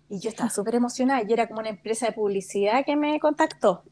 Y 0.08 0.20
yo 0.20 0.30
estaba 0.30 0.48
súper 0.50 0.76
emocionada 0.76 1.22
y 1.28 1.32
era 1.32 1.46
como 1.46 1.60
una 1.60 1.68
empresa 1.70 2.06
de 2.06 2.12
publicidad 2.12 2.84
que 2.84 2.96
me 2.96 3.18
contactó. 3.20 3.82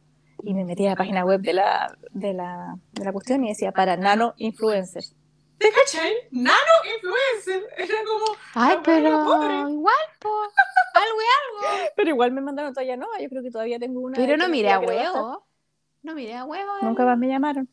Y 0.43 0.55
me 0.55 0.65
metí 0.65 0.87
a 0.87 0.91
la 0.91 0.97
página 0.97 1.25
web 1.25 1.41
de 1.41 1.53
la, 1.53 1.97
de 2.13 2.33
la, 2.33 2.79
de 2.93 3.05
la 3.05 3.13
cuestión 3.13 3.45
y 3.45 3.49
decía 3.49 3.73
para 3.73 3.97
nano 3.97 4.35
influencers. 4.39 5.15
¿Te 5.63 5.71
cachai? 5.71 6.13
Nano 6.33 6.57
influencer. 6.95 7.69
Era 7.77 7.95
como. 8.05 8.37
Ay, 8.55 8.77
No, 8.77 8.83
pero 8.83 9.25
pobre. 9.25 9.55
igual, 9.71 9.95
po. 10.19 10.43
Algo 10.95 11.21
es 11.21 11.29
algo. 11.41 11.91
Pero 11.97 12.11
igual 12.11 12.33
me 12.33 12.41
mandaron 12.41 12.75
todavía 12.75 12.97
no. 12.97 13.07
Yo 13.21 13.29
creo 13.29 13.43
que 13.43 13.51
todavía 13.51 13.79
tengo 13.79 14.01
una. 14.01 14.17
Pero 14.17 14.37
no 14.37 14.49
miré 14.49 14.73
a 14.73 14.81
huevo. 14.81 15.47
No 16.03 16.15
miré 16.15 16.35
a 16.35 16.45
huevo. 16.45 16.71
Nunca 16.83 17.05
más 17.05 17.17
me 17.17 17.29
llamaron. 17.29 17.69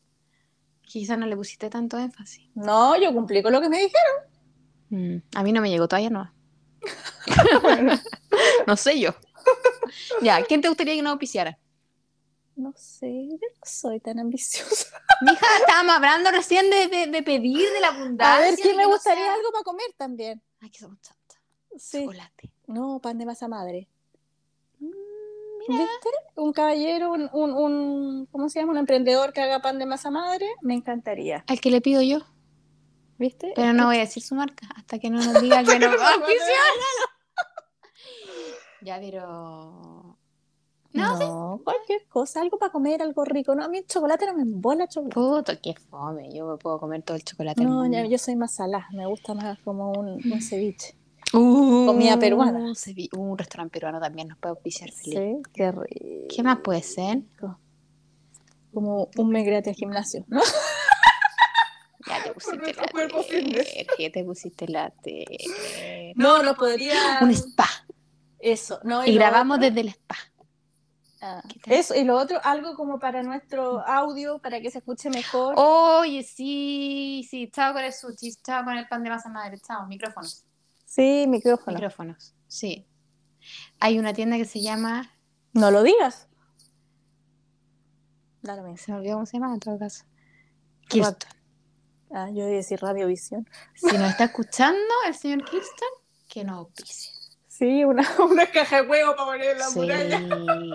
Quizás 0.82 1.18
no 1.18 1.26
le 1.26 1.36
pusiste 1.36 1.68
tanto 1.68 1.98
énfasis. 1.98 2.48
No, 2.54 2.96
yo 2.96 3.12
cumplí 3.12 3.42
con 3.42 3.52
lo 3.52 3.60
que 3.60 3.68
me 3.68 3.78
dijeron. 3.78 4.16
Mm, 4.90 5.16
a 5.36 5.42
mí 5.42 5.52
no 5.52 5.60
me 5.60 5.68
llegó 5.70 5.86
todavía, 5.86 6.10
no. 6.10 6.32
no 8.66 8.76
sé 8.76 8.98
yo. 9.00 9.10
ya, 10.22 10.42
¿quién 10.44 10.60
te 10.60 10.68
gustaría 10.68 10.94
que 10.94 11.02
nos 11.02 11.10
auspiciara? 11.12 11.58
No 12.60 12.72
sé, 12.76 13.26
yo 13.30 13.36
no 13.36 13.60
soy 13.64 14.00
tan 14.00 14.18
ambiciosa. 14.18 14.86
Mija, 15.22 15.46
estábamos 15.60 15.94
hablando 15.96 16.30
recién 16.30 16.68
de, 16.70 16.88
de, 16.88 17.06
de 17.06 17.22
pedir, 17.22 17.70
de 17.72 17.80
la 17.80 17.88
abundancia. 17.88 18.36
A 18.36 18.40
ver, 18.40 18.56
¿qué 18.56 18.74
me 18.74 18.82
no 18.82 18.90
gustaría 18.90 19.24
sea- 19.24 19.34
algo 19.34 19.50
para 19.52 19.64
comer 19.64 19.86
también? 19.96 20.42
Ay, 20.60 20.70
que 20.70 20.78
somos 20.80 21.00
chantas. 21.00 21.38
Sí. 21.78 22.02
Chocolate. 22.04 22.50
No, 22.66 23.00
pan 23.00 23.16
de 23.16 23.24
masa 23.26 23.48
madre. 23.48 23.88
Mm, 24.78 24.88
mira. 25.68 25.84
¿Viste? 25.84 26.08
Un 26.36 26.52
caballero, 26.52 27.12
un, 27.12 27.30
un, 27.32 27.52
un- 27.54 28.26
¿cómo 28.26 28.48
se 28.50 28.60
llama? 28.60 28.72
Un 28.72 28.78
emprendedor 28.78 29.32
que 29.32 29.40
haga 29.40 29.60
pan 29.60 29.78
de 29.78 29.86
masa 29.86 30.10
madre, 30.10 30.46
me 30.60 30.74
encantaría. 30.74 31.44
Al 31.46 31.60
que 31.60 31.70
le 31.70 31.80
pido 31.80 32.02
yo. 32.02 32.18
¿Viste? 33.18 33.52
Pero 33.56 33.72
no 33.72 33.86
voy 33.86 33.96
a 33.96 34.00
decir 34.00 34.22
su 34.22 34.34
marca 34.34 34.66
hasta 34.76 34.98
que 34.98 35.08
no 35.10 35.16
nos 35.22 35.40
diga 35.42 35.62
que 35.64 35.72
auspiciar. 35.72 35.94
Ya, 38.82 38.98
pero. 38.98 40.09
No, 40.92 41.18
No, 41.18 41.60
cualquier 41.62 42.06
cosa, 42.08 42.40
algo 42.40 42.58
para 42.58 42.72
comer, 42.72 43.00
algo 43.02 43.24
rico. 43.24 43.54
No, 43.54 43.64
a 43.64 43.68
mí 43.68 43.78
el 43.78 43.86
chocolate 43.86 44.26
no 44.26 44.34
me 44.34 44.42
embola 44.42 44.88
chocolate. 44.88 45.14
Puto, 45.14 45.52
qué 45.62 45.74
fome. 45.88 46.32
Yo 46.32 46.46
me 46.46 46.56
puedo 46.56 46.80
comer 46.80 47.02
todo 47.02 47.16
el 47.16 47.22
chocolate. 47.24 47.62
No, 47.64 47.86
ya- 47.90 48.04
yo 48.06 48.18
soy 48.18 48.34
más 48.36 48.52
salada, 48.54 48.88
me 48.92 49.06
gusta 49.06 49.34
más 49.34 49.58
como 49.60 49.92
un, 49.92 50.08
un 50.32 50.42
ceviche. 50.42 50.96
Uh, 51.32 51.86
Comida 51.86 52.18
peruana. 52.18 52.58
cevi- 52.74 53.08
Un 53.16 53.38
restaurante 53.38 53.72
peruano 53.74 54.00
también 54.00 54.26
nos 54.28 54.38
puede 54.38 54.50
auspiciar 54.50 54.90
feliz. 54.90 55.18
Sí, 55.18 55.42
qué 55.54 55.70
rico. 55.70 56.26
¿Qué 56.28 56.42
más 56.42 56.58
puede 56.58 56.82
ser? 56.82 57.20
Como 58.74 59.08
un 59.16 59.28
mes 59.30 59.46
gratis 59.46 59.68
al 59.68 59.74
gimnasio, 59.76 60.24
¿no? 60.28 60.40
Ya 62.06 62.24
te 62.24 62.32
pusiste 62.32 62.74
la 62.74 62.88
cuerpo 62.90 63.18
ya 63.98 64.10
te 64.10 64.24
pusiste 64.24 64.66
la 64.68 64.92
No, 66.16 66.42
no 66.42 66.54
podría. 66.56 67.18
Un 67.22 67.30
spa. 67.30 67.66
Eso, 68.40 68.80
no. 68.82 69.04
Y 69.06 69.14
grabamos 69.14 69.58
otro- 69.58 69.68
desde 69.68 69.80
el 69.82 69.88
spa. 69.90 70.16
Ah. 71.22 71.42
Eso, 71.66 71.94
y 71.94 72.04
lo 72.04 72.16
otro, 72.16 72.40
algo 72.42 72.74
como 72.74 72.98
para 72.98 73.22
nuestro 73.22 73.86
audio, 73.86 74.38
para 74.38 74.60
que 74.60 74.70
se 74.70 74.78
escuche 74.78 75.10
mejor. 75.10 75.54
Oye, 75.58 76.22
sí, 76.22 77.26
sí, 77.28 77.50
chao 77.50 77.74
con 77.74 77.84
el 77.84 77.92
sushi, 77.92 78.36
chao 78.42 78.64
con 78.64 78.76
el 78.76 78.88
pan 78.88 79.02
de 79.02 79.10
masa 79.10 79.28
madre, 79.28 79.58
chao, 79.58 79.86
micrófonos. 79.86 80.44
Sí, 80.86 81.26
micrófono. 81.28 81.74
Micrófonos, 81.74 82.34
sí. 82.48 82.86
Hay 83.80 83.98
una 83.98 84.12
tienda 84.14 84.36
que 84.36 84.44
se 84.44 84.60
llama, 84.60 85.10
No 85.52 85.70
lo 85.70 85.82
digas. 85.82 86.28
Dale, 88.42 88.76
se 88.78 88.90
me 88.90 88.98
olvidó 88.98 89.14
cómo 89.14 89.26
se 89.26 89.38
llama 89.38 89.52
en 89.52 89.60
todo 89.60 89.78
caso. 89.78 90.04
Kirsten. 90.88 91.30
Ah, 92.12 92.28
yo 92.30 92.38
iba 92.38 92.46
a 92.46 92.50
decir 92.50 92.80
Radiovisión. 92.80 93.48
Si 93.74 93.96
nos 93.96 94.10
está 94.10 94.24
escuchando 94.24 94.94
el 95.06 95.14
señor 95.14 95.44
Kirsten, 95.44 95.88
que 96.28 96.44
nos 96.44 96.58
auspicie. 96.58 97.19
Sí, 97.60 97.84
una, 97.84 98.02
una 98.30 98.46
caja 98.46 98.82
de 98.82 98.88
huevo 98.88 99.14
para 99.14 99.26
poner 99.32 99.50
en 99.50 99.58
la 99.58 99.66
Sí, 99.66 99.78
muralla. 99.78 100.20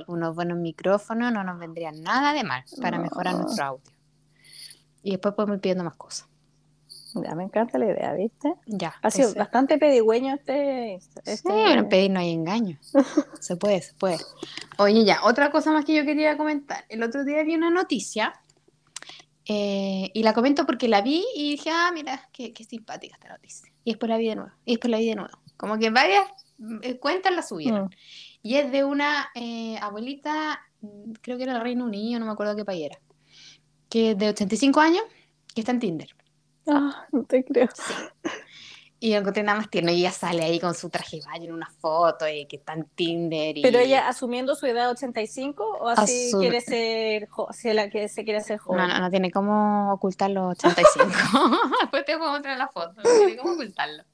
unos 0.07 0.35
buenos 0.35 0.57
micrófonos 0.59 1.33
no 1.33 1.43
nos 1.43 1.59
vendrían 1.59 2.01
nada 2.03 2.31
de 2.31 2.43
mal 2.43 2.63
para 2.79 2.97
No. 2.97 3.03
mejorar 3.03 3.35
nuestro 3.35 3.65
audio. 3.65 3.91
Y 5.03 5.11
después 5.11 5.33
podemos 5.33 5.55
ir 5.57 5.61
pidiendo 5.61 5.83
más 5.83 5.95
cosas. 5.95 6.27
Ya 7.15 7.33
me 7.33 7.43
encanta 7.45 7.77
la 7.79 7.85
idea, 7.85 8.13
¿viste? 8.13 8.53
Ya. 8.67 8.93
Ha 9.01 9.09
sido 9.09 9.33
bastante 9.33 9.77
pedigüeño 9.77 10.35
este. 10.35 10.95
este... 10.95 11.37
Sí, 11.37 11.43
bueno, 11.47 11.81
en 11.81 11.89
pedir 11.89 12.11
no 12.11 12.19
hay 12.19 12.31
engaño. 12.31 12.77
Se 13.39 13.55
puede, 13.55 13.81
se 13.81 13.93
puede. 13.95 14.17
Oye, 14.77 15.05
ya, 15.05 15.23
otra 15.23 15.49
cosa 15.49 15.71
más 15.71 15.85
que 15.85 15.95
yo 15.95 16.05
quería 16.05 16.37
comentar. 16.37 16.85
El 16.89 17.01
otro 17.03 17.23
día 17.23 17.41
vi 17.43 17.55
una 17.55 17.69
noticia 17.71 18.33
eh, 19.47 20.11
y 20.13 20.23
la 20.23 20.33
comento 20.33 20.65
porque 20.65 20.87
la 20.87 21.01
vi 21.01 21.23
y 21.35 21.51
dije, 21.51 21.69
ah, 21.71 21.89
mira, 21.93 22.27
qué, 22.33 22.51
qué 22.53 22.63
simpática 22.63 23.15
esta 23.15 23.29
noticia. 23.29 23.71
Y 23.83 23.91
después 23.91 24.09
la 24.09 24.17
vi 24.17 24.27
de 24.29 24.35
nuevo, 24.35 24.51
y 24.65 24.73
después 24.73 24.91
la 24.91 24.97
vi 24.97 25.07
de 25.09 25.15
nuevo. 25.15 25.37
Como 25.57 25.77
que 25.77 25.89
varias 25.89 26.25
eh, 26.81 26.97
cuentas 26.97 27.33
la 27.33 27.41
subieron. 27.41 27.85
Mm. 27.85 27.89
Y 28.43 28.55
es 28.55 28.71
de 28.71 28.83
una 28.83 29.29
eh, 29.35 29.77
abuelita, 29.81 30.61
mm, 30.81 31.13
creo 31.21 31.37
que 31.37 31.43
era 31.43 31.53
del 31.53 31.63
Reino 31.63 31.85
Unido, 31.85 32.19
no 32.19 32.25
me 32.25 32.31
acuerdo 32.31 32.55
qué 32.55 32.65
país 32.65 32.85
era, 32.85 32.99
que 33.89 34.11
es 34.11 34.17
de 34.17 34.29
85 34.29 34.79
años, 34.79 35.03
que 35.53 35.61
está 35.61 35.71
en 35.71 35.79
Tinder. 35.79 36.09
Ah, 36.67 37.07
no 37.11 37.23
te 37.23 37.43
creo. 37.43 37.69
Y 39.05 39.11
lo 39.11 39.19
encontré 39.19 39.43
nada 39.43 39.59
más 39.59 39.69
tierno. 39.69 39.91
Y 39.91 39.99
ella 39.99 40.11
sale 40.11 40.43
ahí 40.43 40.59
con 40.59 40.73
su 40.73 40.89
traje 40.89 41.17
de 41.17 41.25
baño 41.27 41.45
en 41.45 41.53
una 41.53 41.69
foto 41.69 42.27
y 42.27 42.47
que 42.47 42.55
está 42.55 42.73
en 42.73 42.85
Tinder. 42.85 43.55
Y... 43.55 43.61
Pero 43.61 43.77
ella 43.77 44.07
asumiendo 44.07 44.55
su 44.55 44.65
edad 44.65 44.89
85 44.89 45.63
o 45.79 45.89
así 45.89 46.31
quiere 46.39 46.59
ser, 46.59 47.29
si 47.51 47.71
la 47.71 47.87
que 47.91 48.09
se 48.09 48.23
quiere 48.23 48.41
ser 48.41 48.57
joven. 48.57 48.79
No, 48.79 48.87
no, 48.87 48.99
no 48.99 49.11
tiene 49.11 49.29
cómo 49.29 49.93
ocultar 49.93 50.31
los 50.31 50.57
85. 50.57 51.05
Después 51.81 52.03
te 52.03 52.17
puedo 52.17 52.31
mostrar 52.31 52.57
la 52.57 52.67
foto. 52.67 52.95
No 52.95 53.03
tiene 53.03 53.37
cómo 53.37 53.53
ocultarlo. 53.53 54.05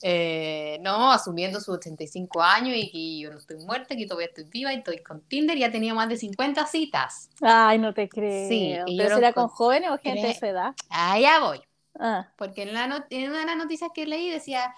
Eh, 0.00 0.78
no, 0.82 1.10
asumiendo 1.10 1.58
sus 1.58 1.74
85 1.78 2.40
años 2.44 2.76
y 2.76 2.92
que 2.92 3.18
yo 3.18 3.32
no 3.32 3.38
estoy 3.38 3.56
muerta, 3.56 3.96
que 3.96 4.06
todavía 4.06 4.28
estoy 4.28 4.44
viva 4.44 4.72
y 4.72 4.76
estoy 4.76 4.98
con 4.98 5.20
Tinder. 5.22 5.58
Y 5.58 5.64
ha 5.64 5.72
tenido 5.72 5.96
más 5.96 6.08
de 6.08 6.16
50 6.16 6.64
citas. 6.68 7.28
Ay, 7.40 7.80
no 7.80 7.92
te 7.92 8.08
creo. 8.08 8.48
Sí, 8.48 8.76
¿Pero 8.86 9.16
será 9.16 9.32
con 9.32 9.48
jóvenes 9.48 9.90
o 9.90 9.98
gente 9.98 10.28
de 10.28 10.34
su 10.38 10.46
edad? 10.46 10.76
Allá 10.90 11.40
voy. 11.40 11.60
Ah, 11.98 12.28
Porque 12.36 12.62
en, 12.62 12.72
la 12.72 13.06
en 13.10 13.30
una 13.30 13.40
de 13.40 13.46
las 13.46 13.56
noticias 13.56 13.90
que 13.94 14.06
leí 14.06 14.30
decía 14.30 14.74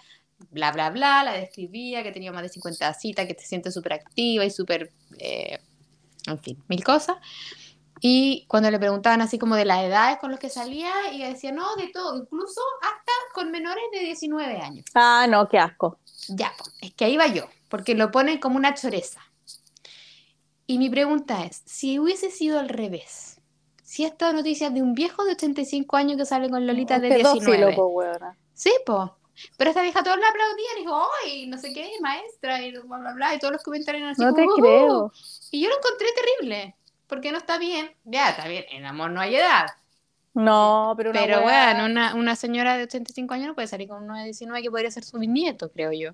bla, 0.51 0.73
bla, 0.73 0.91
bla, 0.91 1.25
la 1.25 1.33
describía, 1.33 2.03
que 2.03 2.13
tenía 2.13 2.33
más 2.33 2.43
de 2.43 2.49
50 2.49 2.93
citas, 2.95 3.27
que 3.27 3.35
se 3.35 3.47
siente 3.47 3.71
súper 3.71 3.95
activa 3.95 4.45
y 4.45 4.51
súper, 4.51 4.93
eh, 5.19 5.59
en 6.27 6.39
fin, 6.41 6.63
mil 6.69 6.83
cosas. 6.85 7.17
Y 8.01 8.45
cuando 8.49 8.71
le 8.71 8.79
preguntaban 8.79 9.23
así 9.23 9.39
como 9.39 9.57
de 9.57 9.65
las 9.65 9.83
edades 9.83 10.19
con 10.19 10.31
los 10.31 10.39
que 10.39 10.51
salía, 10.51 10.93
ella 11.11 11.29
decía, 11.29 11.53
no, 11.53 11.75
de 11.77 11.89
todo, 11.89 12.19
incluso 12.19 12.61
hasta 12.83 13.13
con 13.33 13.51
menores 13.51 13.85
de 13.93 14.01
19 14.01 14.61
años. 14.61 14.85
ah 14.95 15.27
no, 15.29 15.49
qué 15.49 15.59
asco. 15.59 16.01
Ya, 16.29 16.53
es 16.81 16.95
que 16.95 17.07
ahí 17.07 17.17
va 17.17 17.27
yo, 17.29 17.49
porque 17.69 17.95
lo 17.95 18.11
ponen 18.11 18.39
como 18.41 18.57
una 18.57 18.75
choreza. 18.75 19.21
Y 20.67 20.79
mi 20.79 20.91
pregunta 20.91 21.45
es, 21.45 21.63
si 21.67 21.99
hubiese 21.99 22.31
sido 22.31 22.59
al 22.59 22.69
revés, 22.69 23.34
si 23.95 24.05
esta 24.05 24.33
noticia 24.33 24.67
es 24.67 24.75
de 24.75 24.83
un 24.83 24.93
viejo 24.93 25.25
de 25.25 25.33
85 25.33 25.97
años 25.97 26.17
que 26.17 26.27
sale 26.27 26.51
con 26.51 26.67
Lolita 26.67 26.99
de 26.99 27.09
Pedófilo, 27.11 27.69
19. 27.69 27.75
po. 27.77 28.03
Sí, 28.53 28.73
po. 28.85 29.17
Pero 29.57 29.71
esta 29.71 29.83
vieja 29.83 30.03
todos 30.03 30.19
la 30.19 30.29
aplaudían 30.29 30.77
y 30.79 30.81
dijo, 30.81 31.03
¡ay! 31.25 31.47
No 31.47 31.59
sé 31.59 31.73
qué, 31.73 31.89
maestra, 32.01 32.61
y 32.61 32.73
bla, 32.73 32.99
bla, 32.99 33.13
bla, 33.13 33.35
y 33.35 33.39
todos 33.39 33.53
los 33.53 33.63
comentarios 33.63 34.01
eran 34.03 34.13
así 34.13 34.21
No 34.23 34.35
te 34.35 34.43
"Uh". 34.43 34.55
creo. 34.57 35.13
Y 35.53 35.61
yo 35.63 35.69
lo 35.69 35.77
encontré 35.77 36.09
terrible, 36.17 36.75
porque 37.07 37.31
no 37.31 37.39
está 37.39 37.57
bien. 37.59 37.93
Ya, 38.05 38.31
está 38.31 38.49
bien, 38.49 38.65
en 38.73 38.85
amor 38.85 39.11
no 39.11 39.21
hay 39.21 39.37
edad. 39.37 39.67
No, 40.35 40.95
pero 40.97 41.11
una 41.11 41.21
Pero, 41.21 41.43
bueno, 41.43 41.85
una, 41.85 42.15
una 42.17 42.35
señora 42.35 42.77
de 42.77 42.85
85 42.85 43.35
años 43.35 43.47
no 43.47 43.55
puede 43.55 43.69
salir 43.69 43.87
con 43.89 44.03
uno 44.03 44.17
de 44.19 44.25
19 44.25 44.61
que 44.63 44.71
podría 44.71 44.91
ser 44.91 45.05
su 45.05 45.19
bisnieto, 45.21 45.71
creo 45.71 45.93
yo. 45.93 46.11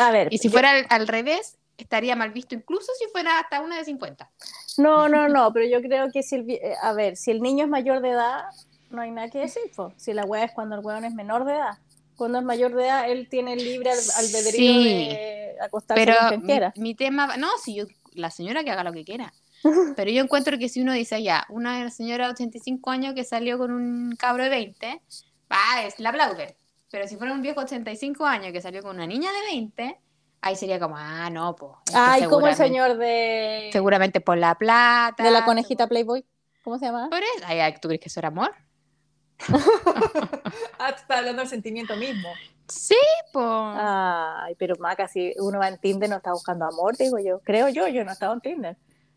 A 0.00 0.10
ver, 0.12 0.28
Y 0.32 0.38
si 0.38 0.46
yo- 0.48 0.52
fuera 0.52 0.70
al, 0.70 0.86
al 0.88 1.08
revés, 1.08 1.58
estaría 1.78 2.16
mal 2.16 2.30
visto 2.30 2.54
incluso 2.54 2.92
si 2.98 3.06
fuera 3.10 3.38
hasta 3.40 3.60
una 3.60 3.76
de 3.78 3.84
50. 3.84 4.30
No, 4.78 5.08
no, 5.08 5.28
no, 5.28 5.52
pero 5.52 5.66
yo 5.66 5.80
creo 5.80 6.10
que 6.10 6.22
si 6.22 6.36
el, 6.36 6.50
eh, 6.50 6.74
a 6.82 6.92
ver, 6.92 7.16
si 7.16 7.30
el 7.30 7.40
niño 7.40 7.64
es 7.64 7.70
mayor 7.70 8.00
de 8.00 8.10
edad, 8.10 8.44
no 8.90 9.02
hay 9.02 9.10
nada 9.10 9.28
que 9.30 9.38
decir, 9.40 9.62
po. 9.74 9.92
Si 9.96 10.12
la 10.12 10.24
wea 10.24 10.44
es 10.44 10.52
cuando 10.52 10.76
el 10.76 10.84
weón 10.84 11.04
es 11.04 11.14
menor 11.14 11.44
de 11.44 11.52
edad. 11.54 11.78
Cuando 12.16 12.38
es 12.38 12.44
mayor 12.44 12.74
de 12.74 12.84
edad, 12.84 13.10
él 13.10 13.28
tiene 13.28 13.56
libre 13.56 13.90
al- 13.90 13.98
albedrío 14.24 14.72
Sí. 14.82 14.84
de 15.08 15.54
acostarse 15.60 16.04
Pero 16.04 16.18
con 16.18 16.28
quien 16.28 16.40
mi, 16.42 16.46
quiera. 16.46 16.72
mi 16.76 16.94
tema, 16.94 17.36
no, 17.36 17.48
si 17.62 17.74
yo, 17.74 17.86
la 18.12 18.30
señora 18.30 18.62
que 18.62 18.70
haga 18.70 18.84
lo 18.84 18.92
que 18.92 19.04
quiera. 19.04 19.32
Pero 19.96 20.10
yo 20.10 20.22
encuentro 20.22 20.58
que 20.58 20.68
si 20.68 20.80
uno 20.80 20.92
dice 20.92 21.22
ya, 21.22 21.44
una 21.48 21.90
señora 21.90 22.26
de 22.26 22.32
85 22.34 22.90
años 22.90 23.14
que 23.14 23.24
salió 23.24 23.58
con 23.58 23.72
un 23.72 24.14
cabro 24.16 24.44
de 24.44 24.50
20, 24.50 25.00
va, 25.50 25.82
es 25.84 25.98
la 25.98 26.10
aplauden. 26.10 26.54
Pero 26.90 27.08
si 27.08 27.16
fuera 27.16 27.32
un 27.32 27.42
viejo 27.42 27.60
de 27.60 27.66
85 27.66 28.24
años 28.26 28.52
que 28.52 28.60
salió 28.60 28.80
con 28.82 28.94
una 28.94 29.06
niña 29.08 29.30
de 29.32 29.40
20, 29.56 29.98
ahí 30.44 30.56
sería 30.56 30.78
como, 30.78 30.96
ah, 30.96 31.30
no, 31.30 31.56
pues. 31.56 31.72
Ay, 31.94 32.24
como 32.24 32.46
el 32.46 32.54
señor 32.54 32.96
de, 32.98 33.70
Seguramente 33.72 34.20
por 34.20 34.36
la 34.38 34.54
plata. 34.56 35.22
de 35.22 35.30
la 35.30 35.44
conejita 35.44 35.86
Playboy. 35.86 36.24
¿Cómo 36.62 36.78
se 36.78 36.86
llama? 36.86 37.08
Por 37.10 37.18
eso. 37.18 37.44
Ay, 37.46 37.60
ay, 37.60 37.74
¿tú 37.80 37.88
crees 37.88 38.00
que 38.00 38.08
eso 38.08 38.20
era 38.20 38.28
amor? 38.28 38.52
Ah, 40.78 40.90
tú 40.92 41.00
estás 41.00 41.18
hablando 41.18 41.40
del 41.40 41.48
sentimiento 41.48 41.96
mismo. 41.96 42.28
Sí, 42.68 42.96
pues. 43.32 43.44
Ay, 43.46 44.54
pero 44.58 44.74
Maca, 44.78 45.08
si 45.08 45.34
uno 45.38 45.58
va 45.58 45.68
en 45.68 45.78
Tinder 45.78 46.08
no 46.08 46.16
está 46.16 46.32
buscando 46.32 46.66
amor, 46.66 46.96
digo 46.96 47.18
yo. 47.18 47.40
Creo 47.40 47.68
yo, 47.68 47.88
yo 47.88 48.04
no 48.04 48.10
he 48.10 48.12
estado 48.12 48.32
en 48.34 48.40
Tinder. 48.40 48.76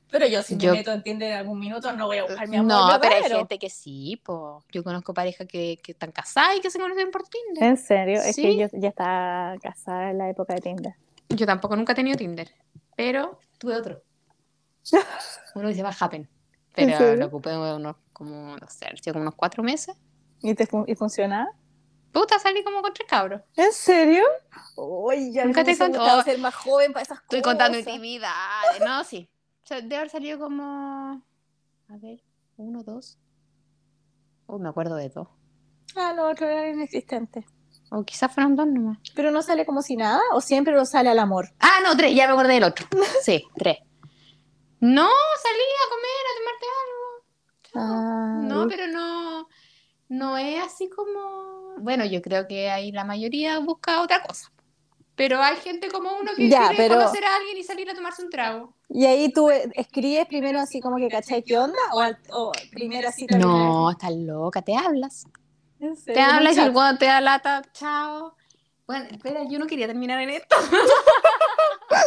Pero 0.10 0.26
yo 0.28 0.42
si 0.42 0.56
Yo- 0.58 0.72
me 0.72 0.78
meto 0.78 0.94
en 0.94 1.04
Tinder 1.04 1.32
en 1.32 1.38
algún 1.40 1.60
minuto 1.60 1.92
no 1.92 2.06
voy 2.08 2.18
a 2.20 2.24
buscar 2.24 2.48
mi 2.48 2.56
amor 2.58 2.72
no, 2.94 3.00
pero 3.02 3.16
hay 3.16 3.24
gente 3.30 3.60
que 3.60 3.70
sí, 3.70 4.22
pues. 4.24 4.64
Yo 4.72 4.84
conozco 4.84 5.14
parejas 5.14 5.48
que, 5.48 5.80
que 5.84 5.92
están 5.92 6.12
casadas 6.12 6.56
y 6.58 6.62
que 6.62 6.70
se 6.70 6.80
conocen 6.80 7.12
por 7.12 7.24
Tinder. 7.28 7.64
¿En 7.64 7.78
serio? 7.78 8.22
Es 8.22 8.36
que 8.36 8.56
yo 8.56 8.68
ya 8.74 8.90
estaba 8.90 9.56
casada 9.62 10.12
en 10.12 10.18
la 10.18 10.30
época 10.30 10.54
de 10.54 10.62
Tinder. 10.62 10.96
Yo 11.30 11.46
tampoco 11.46 11.76
nunca 11.76 11.94
he 11.94 11.96
tenido 11.96 12.18
Tinder, 12.18 12.54
pero 12.96 13.40
tuve 13.58 13.76
otro. 13.76 14.02
Uno 15.56 15.68
que 15.68 15.74
se 15.74 15.82
llama 15.82 15.96
Happen. 16.00 16.30
¿En 16.76 16.90
Pero 16.92 17.16
lo 17.16 17.26
ocupé 17.26 17.58
unos, 17.58 17.96
como, 18.14 18.56
no 18.56 18.68
sé, 18.68 18.88
como 19.12 19.22
unos 19.24 19.36
cuatro 19.36 19.64
meses. 19.64 19.98
¿Y, 20.42 20.54
te 20.54 20.68
fun- 20.68 20.86
y 20.88 20.96
funcionaba? 20.96 21.50
Puta, 22.12 22.40
salí 22.40 22.64
como 22.64 22.82
con 22.82 22.94
tres 22.94 23.08
cabros. 23.10 23.42
¿En 23.56 23.72
serio? 23.74 24.24
Uy, 24.76 25.34
ya 25.34 25.46
Nunca 25.46 25.64
te 25.64 25.76
gustado 25.76 26.20
oh, 26.20 26.24
ser 26.24 26.38
más 26.40 26.56
joven 26.56 26.94
para 26.94 27.04
esas 27.04 27.20
Estoy 27.20 27.42
cosas. 27.42 27.54
contando 27.54 27.80
intimidades. 27.80 28.80
No, 28.86 29.04
sí. 29.04 29.30
O 29.64 29.68
sea, 29.68 29.82
debe 29.82 29.98
haber 29.98 30.10
salido 30.10 30.40
como. 30.40 31.22
A 31.90 31.98
ver, 31.98 32.24
uno, 32.58 32.84
dos. 32.84 33.18
Oh, 34.46 34.58
me 34.60 34.70
acuerdo 34.70 34.96
de 34.96 35.10
dos. 35.10 35.28
Ah, 35.96 36.14
lo 36.16 36.30
otro 36.30 36.48
era 36.48 36.70
inexistente. 36.70 37.46
O 37.90 38.04
quizás 38.04 38.34
fueron 38.34 38.56
dos 38.56 38.68
nomás. 38.68 38.98
¿Pero 39.16 39.32
no 39.32 39.42
sale 39.42 39.66
como 39.66 39.82
si 39.82 39.96
nada? 39.96 40.20
¿O 40.34 40.42
siempre 40.42 40.74
lo 40.74 40.86
sale 40.86 41.10
al 41.10 41.20
amor? 41.20 41.50
Ah, 41.60 41.80
no, 41.84 41.96
tres, 41.96 42.14
ya 42.16 42.28
me 42.28 42.34
acordé 42.34 42.54
del 42.56 42.64
otro. 42.64 42.86
Sí, 43.24 43.44
tres. 43.56 43.78
No, 44.80 45.08
salí 45.42 45.66
a 45.74 45.90
comer, 45.90 46.24
a 46.30 46.38
tomarte 46.38 46.66
algo. 46.84 47.26
Ah, 47.76 48.42
No, 48.44 48.68
pero 48.68 48.88
no, 48.88 49.48
no 50.10 50.38
es 50.38 50.62
así 50.64 50.90
como. 50.90 51.76
Bueno, 51.80 52.06
yo 52.06 52.22
creo 52.22 52.48
que 52.48 52.70
ahí 52.70 52.92
la 52.92 53.04
mayoría 53.04 53.60
busca 53.60 54.02
otra 54.02 54.22
cosa. 54.24 54.52
Pero 55.16 55.42
hay 55.42 55.56
gente 55.58 55.90
como 55.90 56.12
uno 56.16 56.32
que 56.36 56.48
Ya, 56.48 56.68
quiere 56.70 56.76
pero- 56.78 56.96
conocer 56.96 57.24
a 57.26 57.38
alguien 57.38 57.58
y 57.58 57.64
salir 57.64 57.90
a 57.90 57.96
tomarse 57.96 58.22
un 58.24 58.30
trago. 58.30 58.76
¿Y 58.90 59.06
ahí 59.06 59.32
tú 59.34 59.50
escribes 59.50 60.28
primero 60.28 60.60
así 60.60 60.80
como 60.80 60.98
que 60.98 61.08
cachai 61.08 61.42
qué 61.44 61.58
onda? 61.58 61.80
¿O, 61.94 62.04
o 62.34 62.52
primera 62.72 63.12
cita? 63.12 63.36
No, 63.38 63.90
estás 63.92 64.12
loca, 64.14 64.62
te 64.62 64.76
hablas. 64.76 65.26
¿En 65.80 65.96
Te 66.04 66.20
hablas 66.20 66.58
y 66.58 66.60
el 66.60 66.72
weón 66.72 66.98
te 66.98 67.06
da 67.06 67.22
lata, 67.22 67.62
chao. 67.74 68.36
Bueno, 68.86 69.06
espera, 69.12 69.44
yo 69.50 69.60
no 69.60 69.68
quería 69.68 69.88
terminar 69.88 70.20
en 70.22 70.30
esto. 70.32 70.56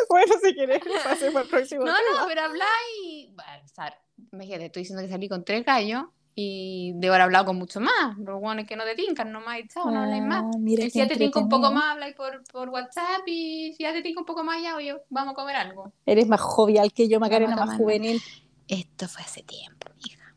Bueno, 0.08 0.34
si 0.42 0.54
quieres, 0.54 0.82
pasemos 1.04 1.36
al 1.36 1.48
próximo. 1.48 1.84
No, 1.84 1.94
tema. 1.94 2.20
no, 2.20 2.26
pero 2.26 2.42
habla 2.42 2.64
y. 3.02 3.32
Bueno, 3.34 3.64
o 3.64 3.68
sea, 3.68 3.96
imagínate, 4.32 4.66
estoy 4.66 4.82
diciendo 4.82 5.02
que 5.02 5.08
salí 5.08 5.28
con 5.28 5.44
tres 5.44 5.64
gallos 5.64 6.04
y 6.34 6.92
debo 6.96 7.14
haber 7.14 7.22
hablado 7.22 7.46
con 7.46 7.56
mucho 7.56 7.80
más. 7.80 8.18
Los 8.18 8.40
buenos 8.40 8.66
que 8.66 8.76
no 8.76 8.84
te 8.84 8.94
tincan 8.94 9.32
nomás 9.32 9.60
y 9.60 9.68
chao, 9.68 9.90
no 9.90 10.02
habláis 10.02 10.22
más. 10.24 10.44
Ah, 10.44 10.58
Y 10.64 10.76
si 10.90 10.98
ya 10.98 11.08
te 11.08 11.16
tinca 11.16 11.38
un 11.38 11.48
poco 11.48 11.70
más, 11.70 11.84
habláis 11.92 12.14
por, 12.14 12.42
por 12.52 12.68
WhatsApp 12.68 13.22
y 13.26 13.72
si 13.76 13.82
ya 13.84 13.92
te 13.92 14.02
tinca 14.02 14.20
un 14.20 14.26
poco 14.26 14.44
más, 14.44 14.62
ya, 14.62 14.76
oye, 14.76 14.96
vamos 15.08 15.32
a 15.32 15.34
comer 15.34 15.56
algo. 15.56 15.92
Eres 16.06 16.28
más 16.28 16.40
jovial 16.40 16.92
que 16.92 17.08
yo, 17.08 17.20
Macarena, 17.20 17.56
más 17.56 17.76
juvenil. 17.76 18.20
Esto 18.68 19.08
fue 19.08 19.22
hace 19.22 19.42
tiempo, 19.42 19.90
hija. 20.04 20.34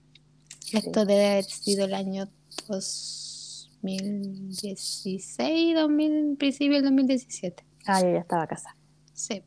Esto 0.71 1.05
debe 1.05 1.31
haber 1.31 1.43
sido 1.45 1.85
el 1.85 1.93
año 1.93 2.27
2016, 3.83 5.75
2000, 5.75 6.37
principio 6.37 6.75
del 6.75 6.83
2017. 6.85 7.65
Ah, 7.85 8.01
yo 8.01 8.11
ya 8.11 8.19
estaba 8.19 8.47
casada. 8.47 8.75
Sí. 9.13 9.43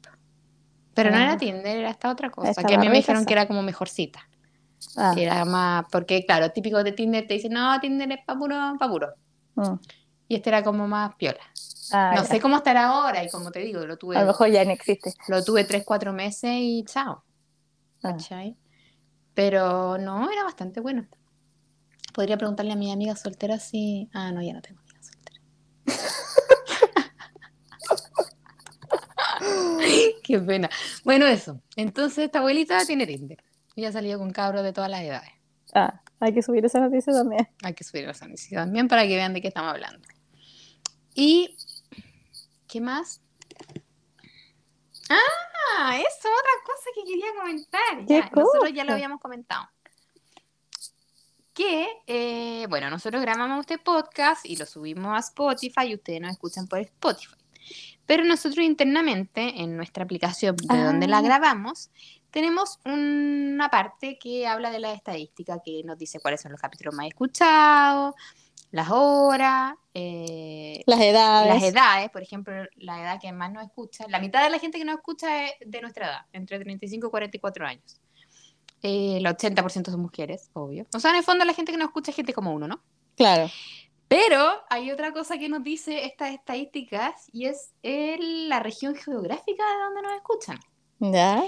Pero 0.95 1.11
no 1.11 1.17
era 1.19 1.37
Tinder, 1.37 1.79
era 1.79 1.91
esta 1.91 2.11
otra 2.11 2.31
cosa. 2.31 2.51
Estaba 2.51 2.69
que 2.69 2.75
a 2.75 2.79
mí 2.79 2.89
me 2.89 2.97
dijeron 2.97 3.25
que 3.25 3.33
era 3.33 3.47
como 3.47 3.63
mejorcita. 3.63 4.21
Ah, 4.97 5.13
que 5.15 5.25
Era 5.25 5.45
más, 5.45 5.87
porque 5.91 6.25
claro, 6.25 6.51
típico 6.53 6.83
de 6.83 6.93
Tinder 6.93 7.27
te 7.27 7.35
dicen, 7.35 7.53
no, 7.53 7.79
Tinder 7.81 8.11
es 8.13 8.25
pa' 8.25 8.37
puro, 8.37 8.57
pa' 8.79 8.89
puro. 8.89 9.15
mm. 9.55 9.75
Y 10.29 10.35
este 10.35 10.51
era 10.51 10.63
como 10.65 10.89
más 10.89 11.15
piola. 11.15 11.41
Ah, 11.93 12.13
no 12.17 12.23
ya. 12.23 12.29
sé 12.29 12.41
cómo 12.41 12.57
estará 12.57 12.87
ahora 12.87 13.23
y 13.23 13.29
como 13.29 13.53
te 13.53 13.61
digo, 13.61 13.87
lo 13.87 13.97
tuve, 13.97 14.17
A 14.17 14.23
lo 14.23 14.27
mejor 14.29 14.49
ya 14.51 14.65
no 14.65 14.73
existe. 14.73 15.15
lo 15.29 15.45
tuve 15.45 15.65
tres, 15.65 15.85
cuatro 15.85 16.13
meses 16.13 16.51
y 16.53 16.85
chao. 16.85 17.23
Ah. 18.03 18.17
Pero 19.35 19.97
no, 19.99 20.31
era 20.31 20.45
bastante 20.45 20.81
bueno. 20.81 21.07
Podría 22.17 22.37
preguntarle 22.39 22.73
a 22.73 22.77
mi 22.77 22.91
amiga 22.91 23.15
soltera 23.15 23.59
si... 23.59 24.09
Ah, 24.15 24.33
no, 24.33 24.41
ya 24.41 24.55
no 24.55 24.63
tengo 24.63 24.81
amiga 24.81 25.03
soltera. 25.03 25.39
Qué 30.25 30.39
pena. 30.39 30.71
Bueno, 31.05 31.27
eso. 31.27 31.61
Entonces 31.77 32.25
esta 32.25 32.39
abuelita 32.39 32.83
tiene 32.87 33.07
Tinder. 33.07 33.45
Ella 33.77 33.91
ha 33.91 33.93
salido 33.93 34.19
con 34.19 34.31
cabros 34.31 34.63
de 34.63 34.73
todas 34.73 34.89
las 34.89 35.03
edades. 35.03 35.29
Ah, 35.75 36.01
Hay 36.19 36.33
que 36.33 36.41
subir 36.41 36.65
esa 36.65 36.81
noticia 36.81 37.13
también. 37.13 37.51
Hay 37.63 37.75
que 37.75 37.85
subir 37.85 38.09
esa 38.09 38.27
noticia 38.27 38.61
también 38.61 38.89
para 38.89 39.03
que 39.03 39.15
vean 39.15 39.35
de 39.35 39.43
qué 39.43 39.49
estamos 39.49 39.73
hablando. 39.73 40.09
Y, 41.15 41.55
¿qué 42.67 42.81
más? 42.81 43.21
Ah, 45.11 45.99
eso, 45.99 46.29
otra 46.29 46.53
cosa 46.65 46.89
que 46.95 47.05
quería 47.05 47.27
comentar. 47.39 48.07
¿Qué 48.07 48.15
Ya, 48.15 48.31
nosotros 48.35 48.73
ya 48.73 48.85
lo 48.85 48.95
habíamos 48.95 49.21
comentado. 49.21 49.69
Que, 51.57 51.87
eh, 52.07 52.67
bueno, 52.69 52.91
nosotros 52.91 53.23
grabamos 53.23 53.61
este 53.61 53.79
podcast 53.79 54.45
y 54.45 54.57
lo 54.57 54.67
subimos 54.67 55.17
a 55.17 55.21
Spotify 55.21 55.87
y 55.87 55.95
ustedes 55.95 56.21
nos 56.21 56.33
escuchan 56.33 56.67
por 56.67 56.81
Spotify. 56.81 57.35
Pero 58.05 58.25
nosotros 58.25 58.63
internamente, 58.63 59.63
en 59.63 59.75
nuestra 59.75 60.05
aplicación 60.05 60.55
de 60.57 60.85
donde 60.85 61.09
la 61.09 61.19
Ah. 61.19 61.23
grabamos, 61.23 61.91
tenemos 62.31 62.79
una 62.85 63.71
parte 63.71 64.19
que 64.19 64.47
habla 64.47 64.71
de 64.71 64.81
la 64.81 64.93
estadística, 64.93 65.59
que 65.65 65.83
nos 65.83 65.97
dice 65.97 66.21
cuáles 66.21 66.43
son 66.43 66.53
los 66.53 66.61
capítulos 66.61 66.95
más 66.95 67.07
escuchados, 67.07 68.15
las 68.71 68.89
horas, 68.91 69.75
eh, 69.95 70.83
Las 70.87 71.01
edades. 71.01 71.55
las 71.55 71.63
edades, 71.63 72.11
por 72.11 72.23
ejemplo, 72.23 72.53
la 72.77 73.01
edad 73.01 73.19
que 73.19 73.33
más 73.33 73.51
nos 73.51 73.65
escucha, 73.65 74.05
la 74.09 74.19
mitad 74.21 74.45
de 74.45 74.51
la 74.51 74.59
gente 74.59 74.77
que 74.79 74.85
nos 74.85 74.97
escucha 74.97 75.47
es 75.47 75.53
de 75.65 75.81
nuestra 75.81 76.07
edad, 76.07 76.27
entre 76.35 76.59
35 76.61 77.07
y 77.07 77.11
44 77.11 77.67
años. 77.67 77.99
Eh, 78.83 79.17
el 79.19 79.27
80% 79.27 79.91
son 79.91 80.01
mujeres, 80.01 80.51
obvio. 80.53 80.87
O 80.95 81.01
sea, 81.01 81.11
en 81.11 81.17
el 81.17 81.23
fondo 81.25 81.45
la 81.45 81.55
gente 81.55 81.73
que 81.73 81.79
nos 81.79 81.89
escucha 81.89 82.11
es 82.11 82.17
gente 82.17 82.33
como 82.35 82.53
uno, 82.53 82.69
¿no? 82.69 82.81
Claro. 83.17 83.51
Pero 84.09 84.53
hay 84.71 84.93
otra 84.93 85.13
cosa 85.13 85.37
que 85.39 85.49
nos 85.49 85.65
dice 85.65 86.05
estas 86.05 86.33
estadísticas 86.33 87.29
y 87.33 87.47
es 87.47 87.73
el- 87.83 88.49
la 88.49 88.61
región 88.61 88.95
geográfica 88.95 89.65
de 89.65 89.79
donde 89.85 90.03
nos 90.03 90.13
escuchan. 90.15 90.61
¿Ya? 91.01 91.43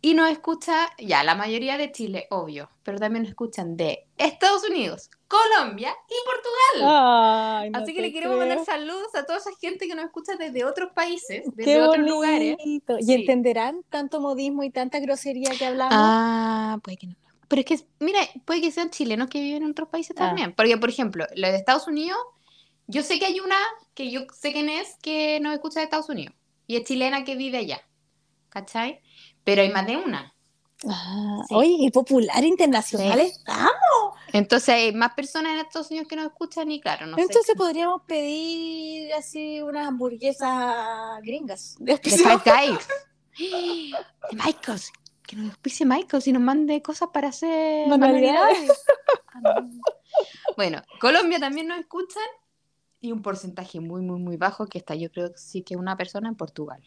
Y 0.00 0.14
nos 0.14 0.30
escucha, 0.30 0.88
ya, 0.98 1.22
la 1.24 1.34
mayoría 1.34 1.76
de 1.76 1.92
Chile, 1.92 2.26
obvio, 2.30 2.70
pero 2.82 2.98
también 2.98 3.22
nos 3.24 3.30
escuchan 3.30 3.76
de 3.76 4.06
Estados 4.16 4.68
Unidos, 4.68 5.10
Colombia 5.28 5.94
y 6.08 6.14
Portugal. 6.24 6.90
Ay, 7.62 7.70
no 7.70 7.78
Así 7.78 7.94
que 7.94 8.00
le 8.00 8.12
queremos 8.12 8.36
creo. 8.38 8.48
mandar 8.48 8.64
saludos 8.64 9.14
a 9.14 9.24
toda 9.26 9.38
esa 9.38 9.50
gente 9.60 9.86
que 9.86 9.94
nos 9.94 10.06
escucha 10.06 10.36
desde 10.36 10.64
otros 10.64 10.90
países, 10.94 11.42
desde 11.54 11.64
Qué 11.64 11.76
otros 11.80 11.96
bonito. 11.98 12.14
lugares. 12.14 12.56
¿Y 12.64 12.82
Sí. 13.02 13.12
entenderán 13.14 13.82
tanto 13.90 14.20
modismo 14.20 14.64
y 14.64 14.70
tanta 14.70 14.98
grosería 15.00 15.50
que 15.58 15.66
hablamos? 15.66 15.94
Ah, 15.96 16.78
puede 16.82 16.96
que 16.96 17.06
no. 17.08 17.16
Pero 17.46 17.60
es 17.60 17.66
que, 17.66 17.78
mira, 18.00 18.20
puede 18.44 18.60
que 18.62 18.70
sean 18.70 18.90
chilenos 18.90 19.28
que 19.28 19.40
viven 19.40 19.62
en 19.64 19.70
otros 19.70 19.88
países 19.88 20.16
Ah. 20.18 20.28
también. 20.28 20.54
Porque, 20.54 20.76
por 20.78 20.88
ejemplo, 20.88 21.26
lo 21.34 21.48
de 21.48 21.56
Estados 21.56 21.86
Unidos, 21.86 22.18
yo 22.86 23.02
sé 23.02 23.18
que 23.18 23.26
hay 23.26 23.40
una 23.40 23.56
que 23.94 24.10
yo 24.10 24.22
sé 24.32 24.52
quién 24.52 24.68
es 24.68 24.96
que 25.02 25.40
nos 25.40 25.52
escucha 25.54 25.80
de 25.80 25.84
Estados 25.84 26.08
Unidos. 26.08 26.34
Y 26.66 26.76
es 26.76 26.84
chilena 26.84 27.24
que 27.24 27.36
vive 27.36 27.58
allá. 27.58 27.82
¿Cachai? 28.50 29.00
Pero 29.44 29.62
hay 29.62 29.70
más 29.70 29.86
de 29.86 29.96
una. 29.98 30.34
Ah, 30.86 31.42
Sí. 31.48 31.54
Oye, 31.54 31.76
qué 31.80 31.90
popular 31.90 32.44
internacional 32.44 33.18
Sí. 33.20 33.26
estamos. 33.26 33.70
Entonces 34.32 34.68
hay 34.68 34.92
más 34.92 35.14
personas 35.14 35.52
en 35.52 35.58
Estados 35.60 35.90
Unidos 35.90 36.06
que 36.08 36.16
nos 36.16 36.26
escuchan 36.26 36.70
y 36.70 36.80
claro, 36.80 37.06
no 37.06 37.16
sé. 37.16 37.22
Entonces 37.22 37.54
podríamos 37.56 38.02
pedir 38.02 39.12
así 39.14 39.60
unas 39.62 39.88
hamburguesas 39.88 41.20
gringas. 41.22 41.76
De 41.80 41.94
De 41.96 41.98
Five 42.10 42.42
Guys. 42.44 42.88
De 44.30 44.36
Michaels. 44.44 44.92
Que 45.26 45.36
nos 45.36 45.50
auspicie 45.50 45.84
Michaels 45.84 46.26
y 46.26 46.32
nos 46.32 46.42
mande 46.42 46.80
cosas 46.82 47.10
para 47.12 47.28
hacer 47.28 47.86
Manualidades. 47.88 48.70
manualidades. 49.34 49.72
No. 49.72 49.84
Bueno, 50.56 50.82
Colombia 51.00 51.38
también 51.38 51.68
nos 51.68 51.78
escuchan 51.78 52.22
y 53.00 53.12
un 53.12 53.22
porcentaje 53.22 53.78
muy, 53.78 54.00
muy, 54.02 54.18
muy 54.18 54.36
bajo 54.36 54.66
que 54.66 54.78
está, 54.78 54.94
yo 54.96 55.10
creo 55.12 55.30
que 55.30 55.38
sí 55.38 55.62
que 55.62 55.76
una 55.76 55.96
persona 55.96 56.28
en 56.28 56.34
Portugal. 56.34 56.82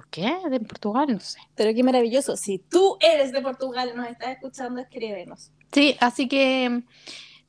¿Por 0.00 0.08
qué? 0.08 0.34
De 0.48 0.60
Portugal, 0.60 1.08
no 1.12 1.20
sé. 1.20 1.38
Pero 1.54 1.74
qué 1.74 1.82
maravilloso. 1.82 2.34
Si 2.34 2.58
tú 2.58 2.96
eres 3.00 3.32
de 3.32 3.42
Portugal 3.42 3.90
y 3.92 3.96
nos 3.98 4.08
estás 4.08 4.30
escuchando, 4.30 4.80
escríbenos. 4.80 5.50
Sí, 5.72 5.94
así 6.00 6.26
que 6.26 6.70
mm, 6.70 6.86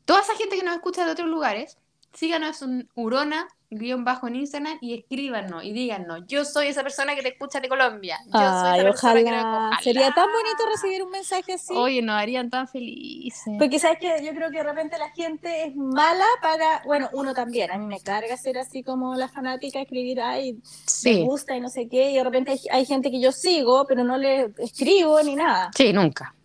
toda 0.04 0.20
esa 0.20 0.36
gente 0.36 0.58
que 0.58 0.64
nos 0.64 0.76
escucha 0.76 1.06
de 1.06 1.12
otros 1.12 1.30
lugares, 1.30 1.78
síganos 2.14 2.62
en 2.62 2.89
Urona, 2.93 3.47
guion 3.72 4.04
bajo 4.04 4.28
en 4.28 4.36
Instagram 4.36 4.78
y 4.82 4.94
escríbanos 4.94 5.64
y 5.64 5.72
díganos, 5.72 6.24
yo 6.28 6.44
soy 6.46 6.68
esa 6.68 6.84
persona 6.84 7.16
que 7.16 7.22
te 7.22 7.30
escucha 7.30 7.60
de 7.60 7.70
Colombia. 7.70 8.20
Yo 8.26 8.32
soy 8.32 8.42
Ay, 8.44 8.80
esa 8.80 8.84
que 8.84 8.90
ojalá. 8.90 9.22
ojalá. 9.22 9.80
Sería 9.82 10.14
tan 10.14 10.28
bonito 10.28 10.66
recibir 10.70 11.04
un 11.04 11.10
mensaje 11.10 11.54
así. 11.54 11.74
Oye, 11.76 12.02
nos 12.02 12.16
harían 12.16 12.50
tan 12.50 12.68
felices. 12.68 13.54
Porque 13.58 13.80
sabes 13.80 13.98
que 14.00 14.24
yo 14.24 14.34
creo 14.34 14.52
que 14.52 14.58
de 14.58 14.64
repente 14.64 14.98
la 14.98 15.10
gente 15.12 15.66
es 15.68 15.76
mala 15.76 16.26
para, 16.42 16.82
bueno, 16.86 17.10
uno 17.14 17.34
también, 17.34 17.72
a 17.72 17.78
mí 17.78 17.86
me 17.86 18.02
carga 18.02 18.36
ser 18.38 18.58
así 18.58 18.84
como 18.84 19.16
la 19.16 19.30
fanática, 19.30 19.80
escribir, 19.82 20.22
ay, 20.22 20.58
me 21.06 21.24
gusta 21.24 21.56
y 21.56 21.62
no 21.62 21.70
sé 21.70 21.88
qué, 21.88 22.12
y 22.12 22.16
de 22.16 22.24
repente 22.24 22.52
hay, 22.52 22.60
hay 22.72 22.86
gente 22.86 23.10
que 23.10 23.22
yo 23.22 23.32
sigo, 23.32 23.86
pero 23.88 24.04
no 24.04 24.18
le 24.18 24.52
escribo 24.58 25.22
ni 25.24 25.36
nada. 25.36 25.72
sí, 25.76 25.94
nunca. 25.94 26.36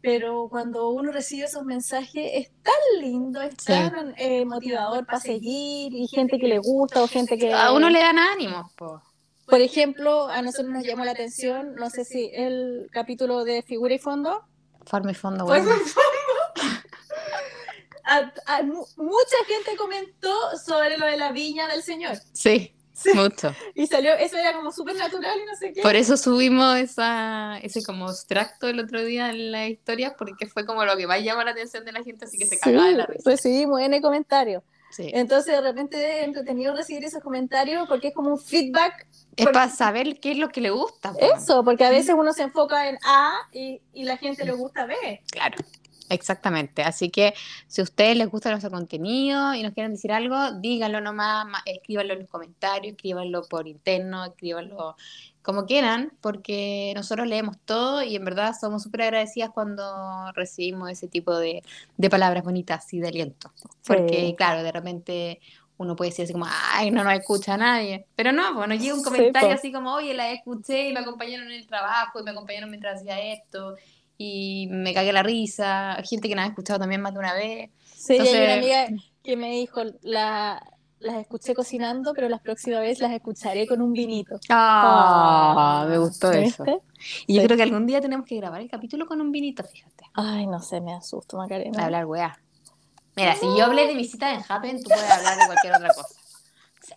Pero 0.00 0.48
cuando 0.48 0.90
uno 0.90 1.10
recibe 1.10 1.46
esos 1.46 1.64
mensajes 1.64 2.30
es 2.34 2.50
tan 2.62 2.74
lindo, 3.00 3.42
es 3.42 3.54
Sí. 3.58 3.66
tan 3.66 4.14
eh, 4.16 4.44
motivador 4.44 5.04
para 5.04 5.18
seguir, 5.20 5.92
y 5.92 6.06
gente 6.06 6.38
que 6.38 6.46
le 6.46 6.58
gusta 6.58 7.02
o 7.02 7.08
gente 7.08 7.36
que... 7.36 7.52
A 7.52 7.72
uno 7.72 7.90
le 7.90 7.98
dan 7.98 8.18
ánimo, 8.18 8.70
po. 8.76 9.02
Por 9.46 9.60
ejemplo, 9.60 10.28
a 10.28 10.40
nosotros 10.42 10.72
nos 10.72 10.84
llamó 10.84 11.04
la 11.04 11.12
atención, 11.12 11.74
no 11.74 11.90
sé 11.90 12.04
si 12.04 12.30
el 12.32 12.88
capítulo 12.92 13.44
de 13.44 13.62
Figura 13.62 13.94
y 13.94 13.98
Fondo, 13.98 14.44
Forma 14.86 15.10
y 15.10 15.14
fondo, 15.14 15.44
bueno. 15.44 15.70
a- 18.04 18.32
a 18.46 18.62
mu- 18.62 18.86
mucha 18.96 19.36
gente 19.46 19.76
comentó 19.76 20.32
sobre 20.64 20.96
lo 20.96 21.06
de 21.06 21.16
la 21.16 21.32
viña 21.32 21.68
del 21.68 21.82
señor. 21.82 22.16
Sí, 22.32 22.74
Sí. 23.00 23.10
mucho. 23.14 23.54
Y 23.74 23.86
salió, 23.86 24.12
eso 24.14 24.36
era 24.36 24.52
como 24.54 24.72
súper 24.72 24.96
natural 24.96 25.38
y 25.40 25.46
no 25.46 25.54
sé 25.56 25.72
qué. 25.72 25.82
Por 25.82 25.94
eso 25.94 26.16
subimos 26.16 26.76
esa, 26.76 27.58
ese 27.62 27.82
como 27.84 28.10
extracto 28.10 28.66
el 28.68 28.80
otro 28.80 29.02
día 29.04 29.30
en 29.30 29.52
la 29.52 29.68
historia, 29.68 30.16
porque 30.18 30.46
fue 30.46 30.66
como 30.66 30.84
lo 30.84 30.96
que 30.96 31.06
más 31.06 31.22
llama 31.22 31.44
la 31.44 31.52
atención 31.52 31.84
de 31.84 31.92
la 31.92 32.02
gente, 32.02 32.24
así 32.24 32.36
que 32.36 32.46
se 32.46 32.56
Sí, 32.56 32.60
cagaba 32.60 32.86
de 32.88 32.96
la 32.96 33.06
risa. 33.06 33.30
recibimos 33.30 33.80
N 33.80 34.00
comentarios. 34.00 34.62
Sí. 34.90 35.10
Entonces, 35.14 35.52
de 35.54 35.60
repente 35.60 36.20
es 36.20 36.26
entretenido 36.26 36.74
recibir 36.74 37.04
esos 37.04 37.22
comentarios 37.22 37.86
porque 37.88 38.08
es 38.08 38.14
como 38.14 38.30
un 38.30 38.40
feedback. 38.40 39.06
Es 39.36 39.46
para 39.46 39.68
saber 39.68 40.18
qué 40.18 40.32
es 40.32 40.38
lo 40.38 40.48
que 40.48 40.60
le 40.62 40.70
gusta. 40.70 41.12
Eso, 41.36 41.62
porque 41.62 41.84
a 41.84 41.90
veces 41.90 42.14
uno 42.18 42.32
se 42.32 42.42
enfoca 42.42 42.88
en 42.88 42.98
A 43.04 43.34
y, 43.52 43.80
y 43.92 44.04
la 44.04 44.16
gente 44.16 44.44
le 44.44 44.52
gusta 44.52 44.86
B. 44.86 44.94
Claro, 45.30 45.56
exactamente. 46.08 46.82
Así 46.82 47.10
que 47.10 47.34
si 47.66 47.80
a 47.80 47.84
ustedes 47.84 48.16
les 48.16 48.28
gusta 48.30 48.50
nuestro 48.50 48.70
contenido 48.70 49.54
y 49.54 49.62
nos 49.62 49.72
quieren 49.74 49.92
decir 49.92 50.12
algo, 50.12 50.52
díganlo 50.60 51.00
nomás, 51.00 51.46
escríbanlo 51.66 52.14
en 52.14 52.20
los 52.20 52.28
comentarios, 52.28 52.92
escríbanlo 52.92 53.46
por 53.48 53.68
interno, 53.68 54.24
escríbanlo 54.24 54.96
como 55.42 55.64
quieran, 55.66 56.12
porque 56.20 56.92
nosotros 56.94 57.26
leemos 57.26 57.56
todo 57.64 58.02
y 58.02 58.16
en 58.16 58.24
verdad 58.24 58.54
somos 58.60 58.82
súper 58.82 59.02
agradecidas 59.02 59.50
cuando 59.50 60.30
recibimos 60.34 60.90
ese 60.90 61.08
tipo 61.08 61.36
de, 61.38 61.62
de 61.96 62.10
palabras 62.10 62.44
bonitas 62.44 62.92
y 62.92 63.00
de 63.00 63.08
aliento. 63.08 63.52
Porque, 63.86 64.34
Sí. 64.34 64.34
claro, 64.36 64.62
de 64.62 64.72
repente 64.72 65.40
uno 65.78 65.94
puede 65.96 66.10
decir 66.10 66.24
así 66.24 66.32
como, 66.32 66.46
ay, 66.48 66.90
no 66.90 67.04
nos 67.04 67.12
escucha 67.14 67.56
nadie. 67.56 68.06
Pero 68.16 68.32
no, 68.32 68.54
bueno, 68.54 68.74
llega 68.74 68.94
un 68.94 69.00
Sí, 69.00 69.04
comentario 69.04 69.54
po. 69.54 69.54
así 69.54 69.72
como, 69.72 69.94
oye, 69.94 70.12
la 70.12 70.32
escuché 70.32 70.88
y 70.90 70.92
me 70.92 71.00
acompañaron 71.00 71.46
en 71.46 71.52
el 71.58 71.66
trabajo 71.66 72.20
y 72.20 72.24
me 72.24 72.32
acompañaron 72.32 72.68
mientras 72.70 72.96
hacía 73.00 73.20
esto 73.32 73.76
y 74.18 74.66
me 74.70 74.92
cagué 74.92 75.12
la 75.12 75.22
risa. 75.22 75.96
Gente 76.04 76.28
que 76.28 76.34
nos 76.34 76.44
ha 76.44 76.48
escuchado 76.48 76.78
también 76.80 77.00
más 77.00 77.12
de 77.14 77.20
una 77.20 77.32
vez. 77.34 77.70
Sí, 77.94 78.16
y 78.16 78.20
hay 78.20 78.28
una 78.28 78.54
Entonces- 78.54 78.58
amiga 78.88 79.02
que 79.22 79.36
me 79.36 79.50
dijo, 79.52 79.80
la, 80.02 80.62
las 81.00 81.16
escuché 81.18 81.54
cocinando, 81.54 82.12
pero 82.14 82.28
la 82.28 82.38
próxima 82.38 82.80
vez 82.80 82.98
las 83.00 83.12
escucharé 83.12 83.66
con 83.66 83.80
un 83.80 83.92
vinito. 83.92 84.38
Ah, 84.48 85.86
me 85.88 85.98
gustó 85.98 86.32
eso. 86.32 86.64
¿Viste? 86.64 86.80
Y 87.26 87.34
yo 87.34 87.40
Sí. 87.42 87.46
creo 87.46 87.56
que 87.56 87.62
algún 87.62 87.86
día 87.86 88.00
tenemos 88.00 88.26
que 88.26 88.36
grabar 88.36 88.60
el 88.60 88.68
capítulo 88.70 89.06
con 89.06 89.20
un 89.20 89.30
vinito, 89.30 89.62
fíjate. 89.62 90.04
Ay, 90.14 90.46
no 90.46 90.60
sé, 90.60 90.80
me 90.80 90.92
asusto, 90.94 91.36
Macarena. 91.36 91.82
A 91.82 91.84
hablar 91.86 92.06
weá. 92.06 92.36
Mira, 93.14 93.34
si 93.36 93.46
yo 93.46 93.64
hablé 93.64 93.86
de 93.86 93.94
mi 93.94 94.04
cita 94.04 94.32
en 94.34 94.40
Happen, 94.48 94.82
tú 94.82 94.90
puedes 94.90 95.10
hablar 95.10 95.38
de 95.38 95.46
cualquier 95.46 95.74
otra 95.74 95.88
cosa. 95.94 96.14
Sí. 96.82 96.94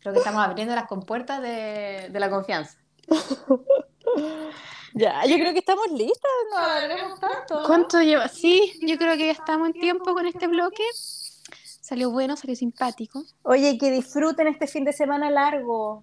Creo 0.00 0.12
que 0.12 0.18
estamos 0.20 0.44
abriendo 0.44 0.74
las 0.74 0.86
compuertas 0.86 1.40
de, 1.42 2.08
de 2.10 2.20
la 2.20 2.30
confianza. 2.30 2.78
Ya, 4.98 5.26
yo 5.26 5.36
creo 5.36 5.52
que 5.52 5.58
estamos 5.58 5.90
listas, 5.90 6.30
no 6.50 7.18
tanto. 7.18 7.62
¿Cuánto 7.66 8.00
lleva? 8.00 8.28
Sí, 8.28 8.72
yo 8.80 8.96
creo 8.96 9.14
que 9.18 9.26
ya 9.26 9.32
estamos 9.32 9.68
en 9.68 9.74
tiempo 9.74 10.14
con 10.14 10.26
este 10.26 10.46
bloque. 10.46 10.82
Salió 10.94 12.10
bueno, 12.10 12.34
salió 12.34 12.56
simpático. 12.56 13.22
Oye, 13.42 13.76
que 13.76 13.90
disfruten 13.90 14.46
este 14.46 14.66
fin 14.66 14.84
de 14.84 14.94
semana 14.94 15.30
largo. 15.30 16.02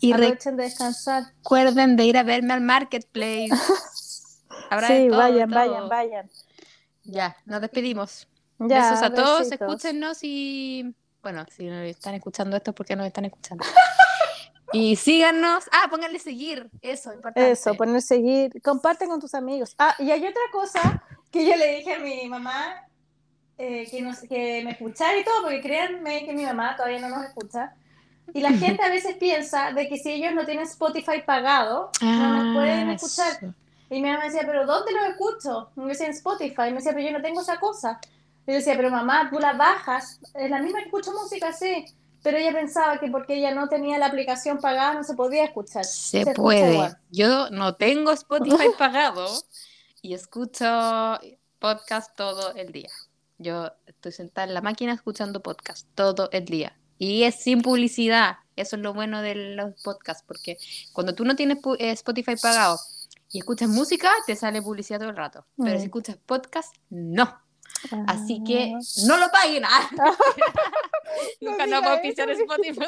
Y 0.00 0.12
Aprovechen 0.12 0.58
de 0.58 0.64
descansar. 0.64 1.22
recuerden 1.38 1.96
de 1.96 2.04
ir 2.04 2.18
a 2.18 2.24
verme 2.24 2.52
al 2.52 2.60
marketplace. 2.60 3.48
Habrá 4.70 4.88
de 4.90 5.02
sí, 5.04 5.08
todo, 5.08 5.18
vayan, 5.18 5.48
todo. 5.48 5.58
vayan, 5.58 5.88
vayan. 5.88 6.30
Ya, 7.04 7.36
nos 7.46 7.62
despedimos. 7.62 8.28
Ya, 8.58 8.90
Besos 8.90 9.02
a 9.02 9.14
todos, 9.14 9.50
escúchenos 9.50 10.18
y 10.22 10.94
bueno, 11.22 11.46
si 11.50 11.64
nos 11.64 11.86
están 11.86 12.14
escuchando 12.14 12.54
esto, 12.54 12.74
porque 12.74 12.96
nos 12.96 13.06
están 13.06 13.24
escuchando? 13.24 13.64
y 14.72 14.96
síganos. 14.96 15.64
Ah, 15.72 15.86
pónganle 15.90 16.18
seguir, 16.18 16.68
eso, 16.82 17.12
importante. 17.12 17.50
Eso, 17.50 17.74
poner 17.74 18.02
seguir. 18.02 18.60
Comparten 18.62 19.08
con 19.08 19.20
tus 19.20 19.34
amigos. 19.34 19.74
Ah, 19.78 19.94
y 19.98 20.10
hay 20.10 20.26
otra 20.26 20.42
cosa 20.52 21.02
que 21.30 21.46
yo 21.46 21.56
le 21.56 21.76
dije 21.76 21.94
a 21.94 21.98
mi 21.98 22.28
mamá 22.28 22.82
eh, 23.58 23.86
que, 23.90 24.02
nos, 24.02 24.20
que 24.20 24.62
me 24.64 24.72
escuchara 24.72 25.16
y 25.18 25.24
todo, 25.24 25.42
porque 25.42 25.60
créanme 25.60 26.24
que 26.24 26.32
mi 26.32 26.44
mamá 26.44 26.76
todavía 26.76 27.00
no 27.00 27.08
nos 27.08 27.24
escucha. 27.24 27.74
Y 28.34 28.40
la 28.40 28.50
gente 28.52 28.82
a 28.82 28.88
veces 28.88 29.16
piensa 29.16 29.72
de 29.72 29.88
que 29.88 29.98
si 29.98 30.10
ellos 30.10 30.34
no 30.34 30.44
tienen 30.44 30.64
Spotify 30.64 31.22
pagado, 31.24 31.90
no 32.02 32.42
nos 32.42 32.56
pueden 32.56 32.88
Ah, 32.90 32.94
escuchar. 32.94 33.32
eso. 33.36 33.54
Y 33.88 34.02
mi 34.02 34.10
mamá 34.10 34.24
decía, 34.24 34.42
¿pero 34.44 34.66
dónde 34.66 34.90
lo 34.92 35.04
escucho? 35.04 35.70
Me 35.76 35.86
decía 35.86 36.06
en 36.06 36.12
Spotify. 36.12 36.54
Me 36.70 36.72
decía, 36.72 36.92
pero 36.92 37.06
yo 37.06 37.12
no 37.12 37.22
tengo 37.22 37.40
esa 37.40 37.60
cosa. 37.60 38.00
Y 38.44 38.50
yo 38.50 38.56
decía, 38.58 38.74
pero 38.76 38.90
mamá, 38.90 39.28
tú 39.30 39.38
la 39.38 39.52
bajas. 39.52 40.18
Es 40.34 40.50
la 40.50 40.60
misma 40.60 40.80
que 40.80 40.86
escucho 40.86 41.12
música, 41.12 41.52
sí. 41.52 41.84
Pero 42.26 42.38
ella 42.38 42.52
pensaba 42.52 42.98
que 42.98 43.08
porque 43.08 43.36
ella 43.36 43.54
no 43.54 43.68
tenía 43.68 43.98
la 43.98 44.06
aplicación 44.06 44.58
pagada 44.58 44.94
no 44.94 45.04
se 45.04 45.14
podía 45.14 45.44
escuchar. 45.44 45.84
Se, 45.84 46.26
puede. 46.34 46.92
Yo 47.08 47.50
no 47.50 47.76
tengo 47.76 48.10
Spotify 48.10 48.66
pagado 48.78 49.28
y 50.02 50.12
escucho 50.12 51.20
podcast 51.60 52.16
todo 52.16 52.52
el 52.56 52.72
día. 52.72 52.88
Yo 53.38 53.70
estoy 53.86 54.10
sentada 54.10 54.48
en 54.48 54.54
la 54.54 54.60
máquina 54.60 54.92
escuchando 54.92 55.40
podcast 55.40 55.86
todo 55.94 56.28
el 56.32 56.46
día. 56.46 56.76
Y 56.98 57.22
es 57.22 57.36
sin 57.36 57.62
publicidad. 57.62 58.38
Eso 58.56 58.74
es 58.74 58.82
lo 58.82 58.92
bueno 58.92 59.22
de 59.22 59.36
los 59.54 59.80
podcasts, 59.84 60.24
porque 60.26 60.58
cuando 60.92 61.14
tú 61.14 61.24
no 61.24 61.36
tienes 61.36 61.58
eh, 61.78 61.92
Spotify 61.92 62.34
pagado 62.34 62.76
y 63.30 63.38
escuchas 63.38 63.68
música, 63.68 64.10
te 64.26 64.34
sale 64.34 64.60
publicidad 64.62 64.98
todo 64.98 65.10
el 65.10 65.16
rato. 65.16 65.46
Pero 65.56 65.76
Mm. 65.76 65.78
si 65.78 65.84
escuchas 65.84 66.16
podcast, 66.26 66.74
no. 66.90 67.45
Así 68.06 68.42
que 68.44 68.74
no 69.06 69.16
lo 69.16 69.28
paguen. 69.30 69.64
Ah. 69.64 69.88
Nunca 71.40 71.66
nos 71.66 71.82
va 71.82 71.94
a 71.94 71.96
eso. 71.96 72.22
Spotify. 72.22 72.86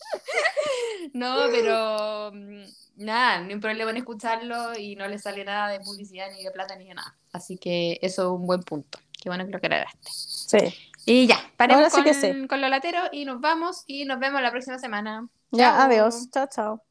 no, 1.12 1.36
pero 1.50 2.32
mm, 2.32 2.64
nada, 2.96 3.40
ni 3.40 3.54
un 3.54 3.60
problema 3.60 3.90
en 3.90 3.98
escucharlo 3.98 4.76
y 4.78 4.96
no 4.96 5.06
le 5.08 5.18
sale 5.18 5.44
nada 5.44 5.68
de 5.68 5.80
publicidad, 5.80 6.30
ni 6.32 6.44
de 6.44 6.50
plata, 6.50 6.76
ni 6.76 6.88
de 6.88 6.94
nada. 6.94 7.16
Así 7.32 7.58
que 7.58 7.98
eso 8.02 8.22
es 8.22 8.40
un 8.40 8.46
buen 8.46 8.62
punto. 8.62 8.98
Qué 9.20 9.28
bueno 9.28 9.44
que 9.44 9.50
lo 9.50 9.58
aclaraste. 9.58 10.10
Sí. 10.10 10.74
Y 11.06 11.26
ya, 11.26 11.38
paremos 11.56 11.92
sí 11.92 12.02
con, 12.02 12.14
sí. 12.14 12.46
con 12.46 12.60
lo 12.60 12.68
latero 12.68 13.00
y 13.12 13.24
nos 13.24 13.40
vamos 13.40 13.84
y 13.86 14.04
nos 14.04 14.18
vemos 14.18 14.40
la 14.40 14.50
próxima 14.50 14.78
semana. 14.78 15.28
Ya, 15.50 15.72
Chao. 15.72 15.80
adiós. 15.82 16.30
Chao, 16.30 16.46
chao. 16.50 16.89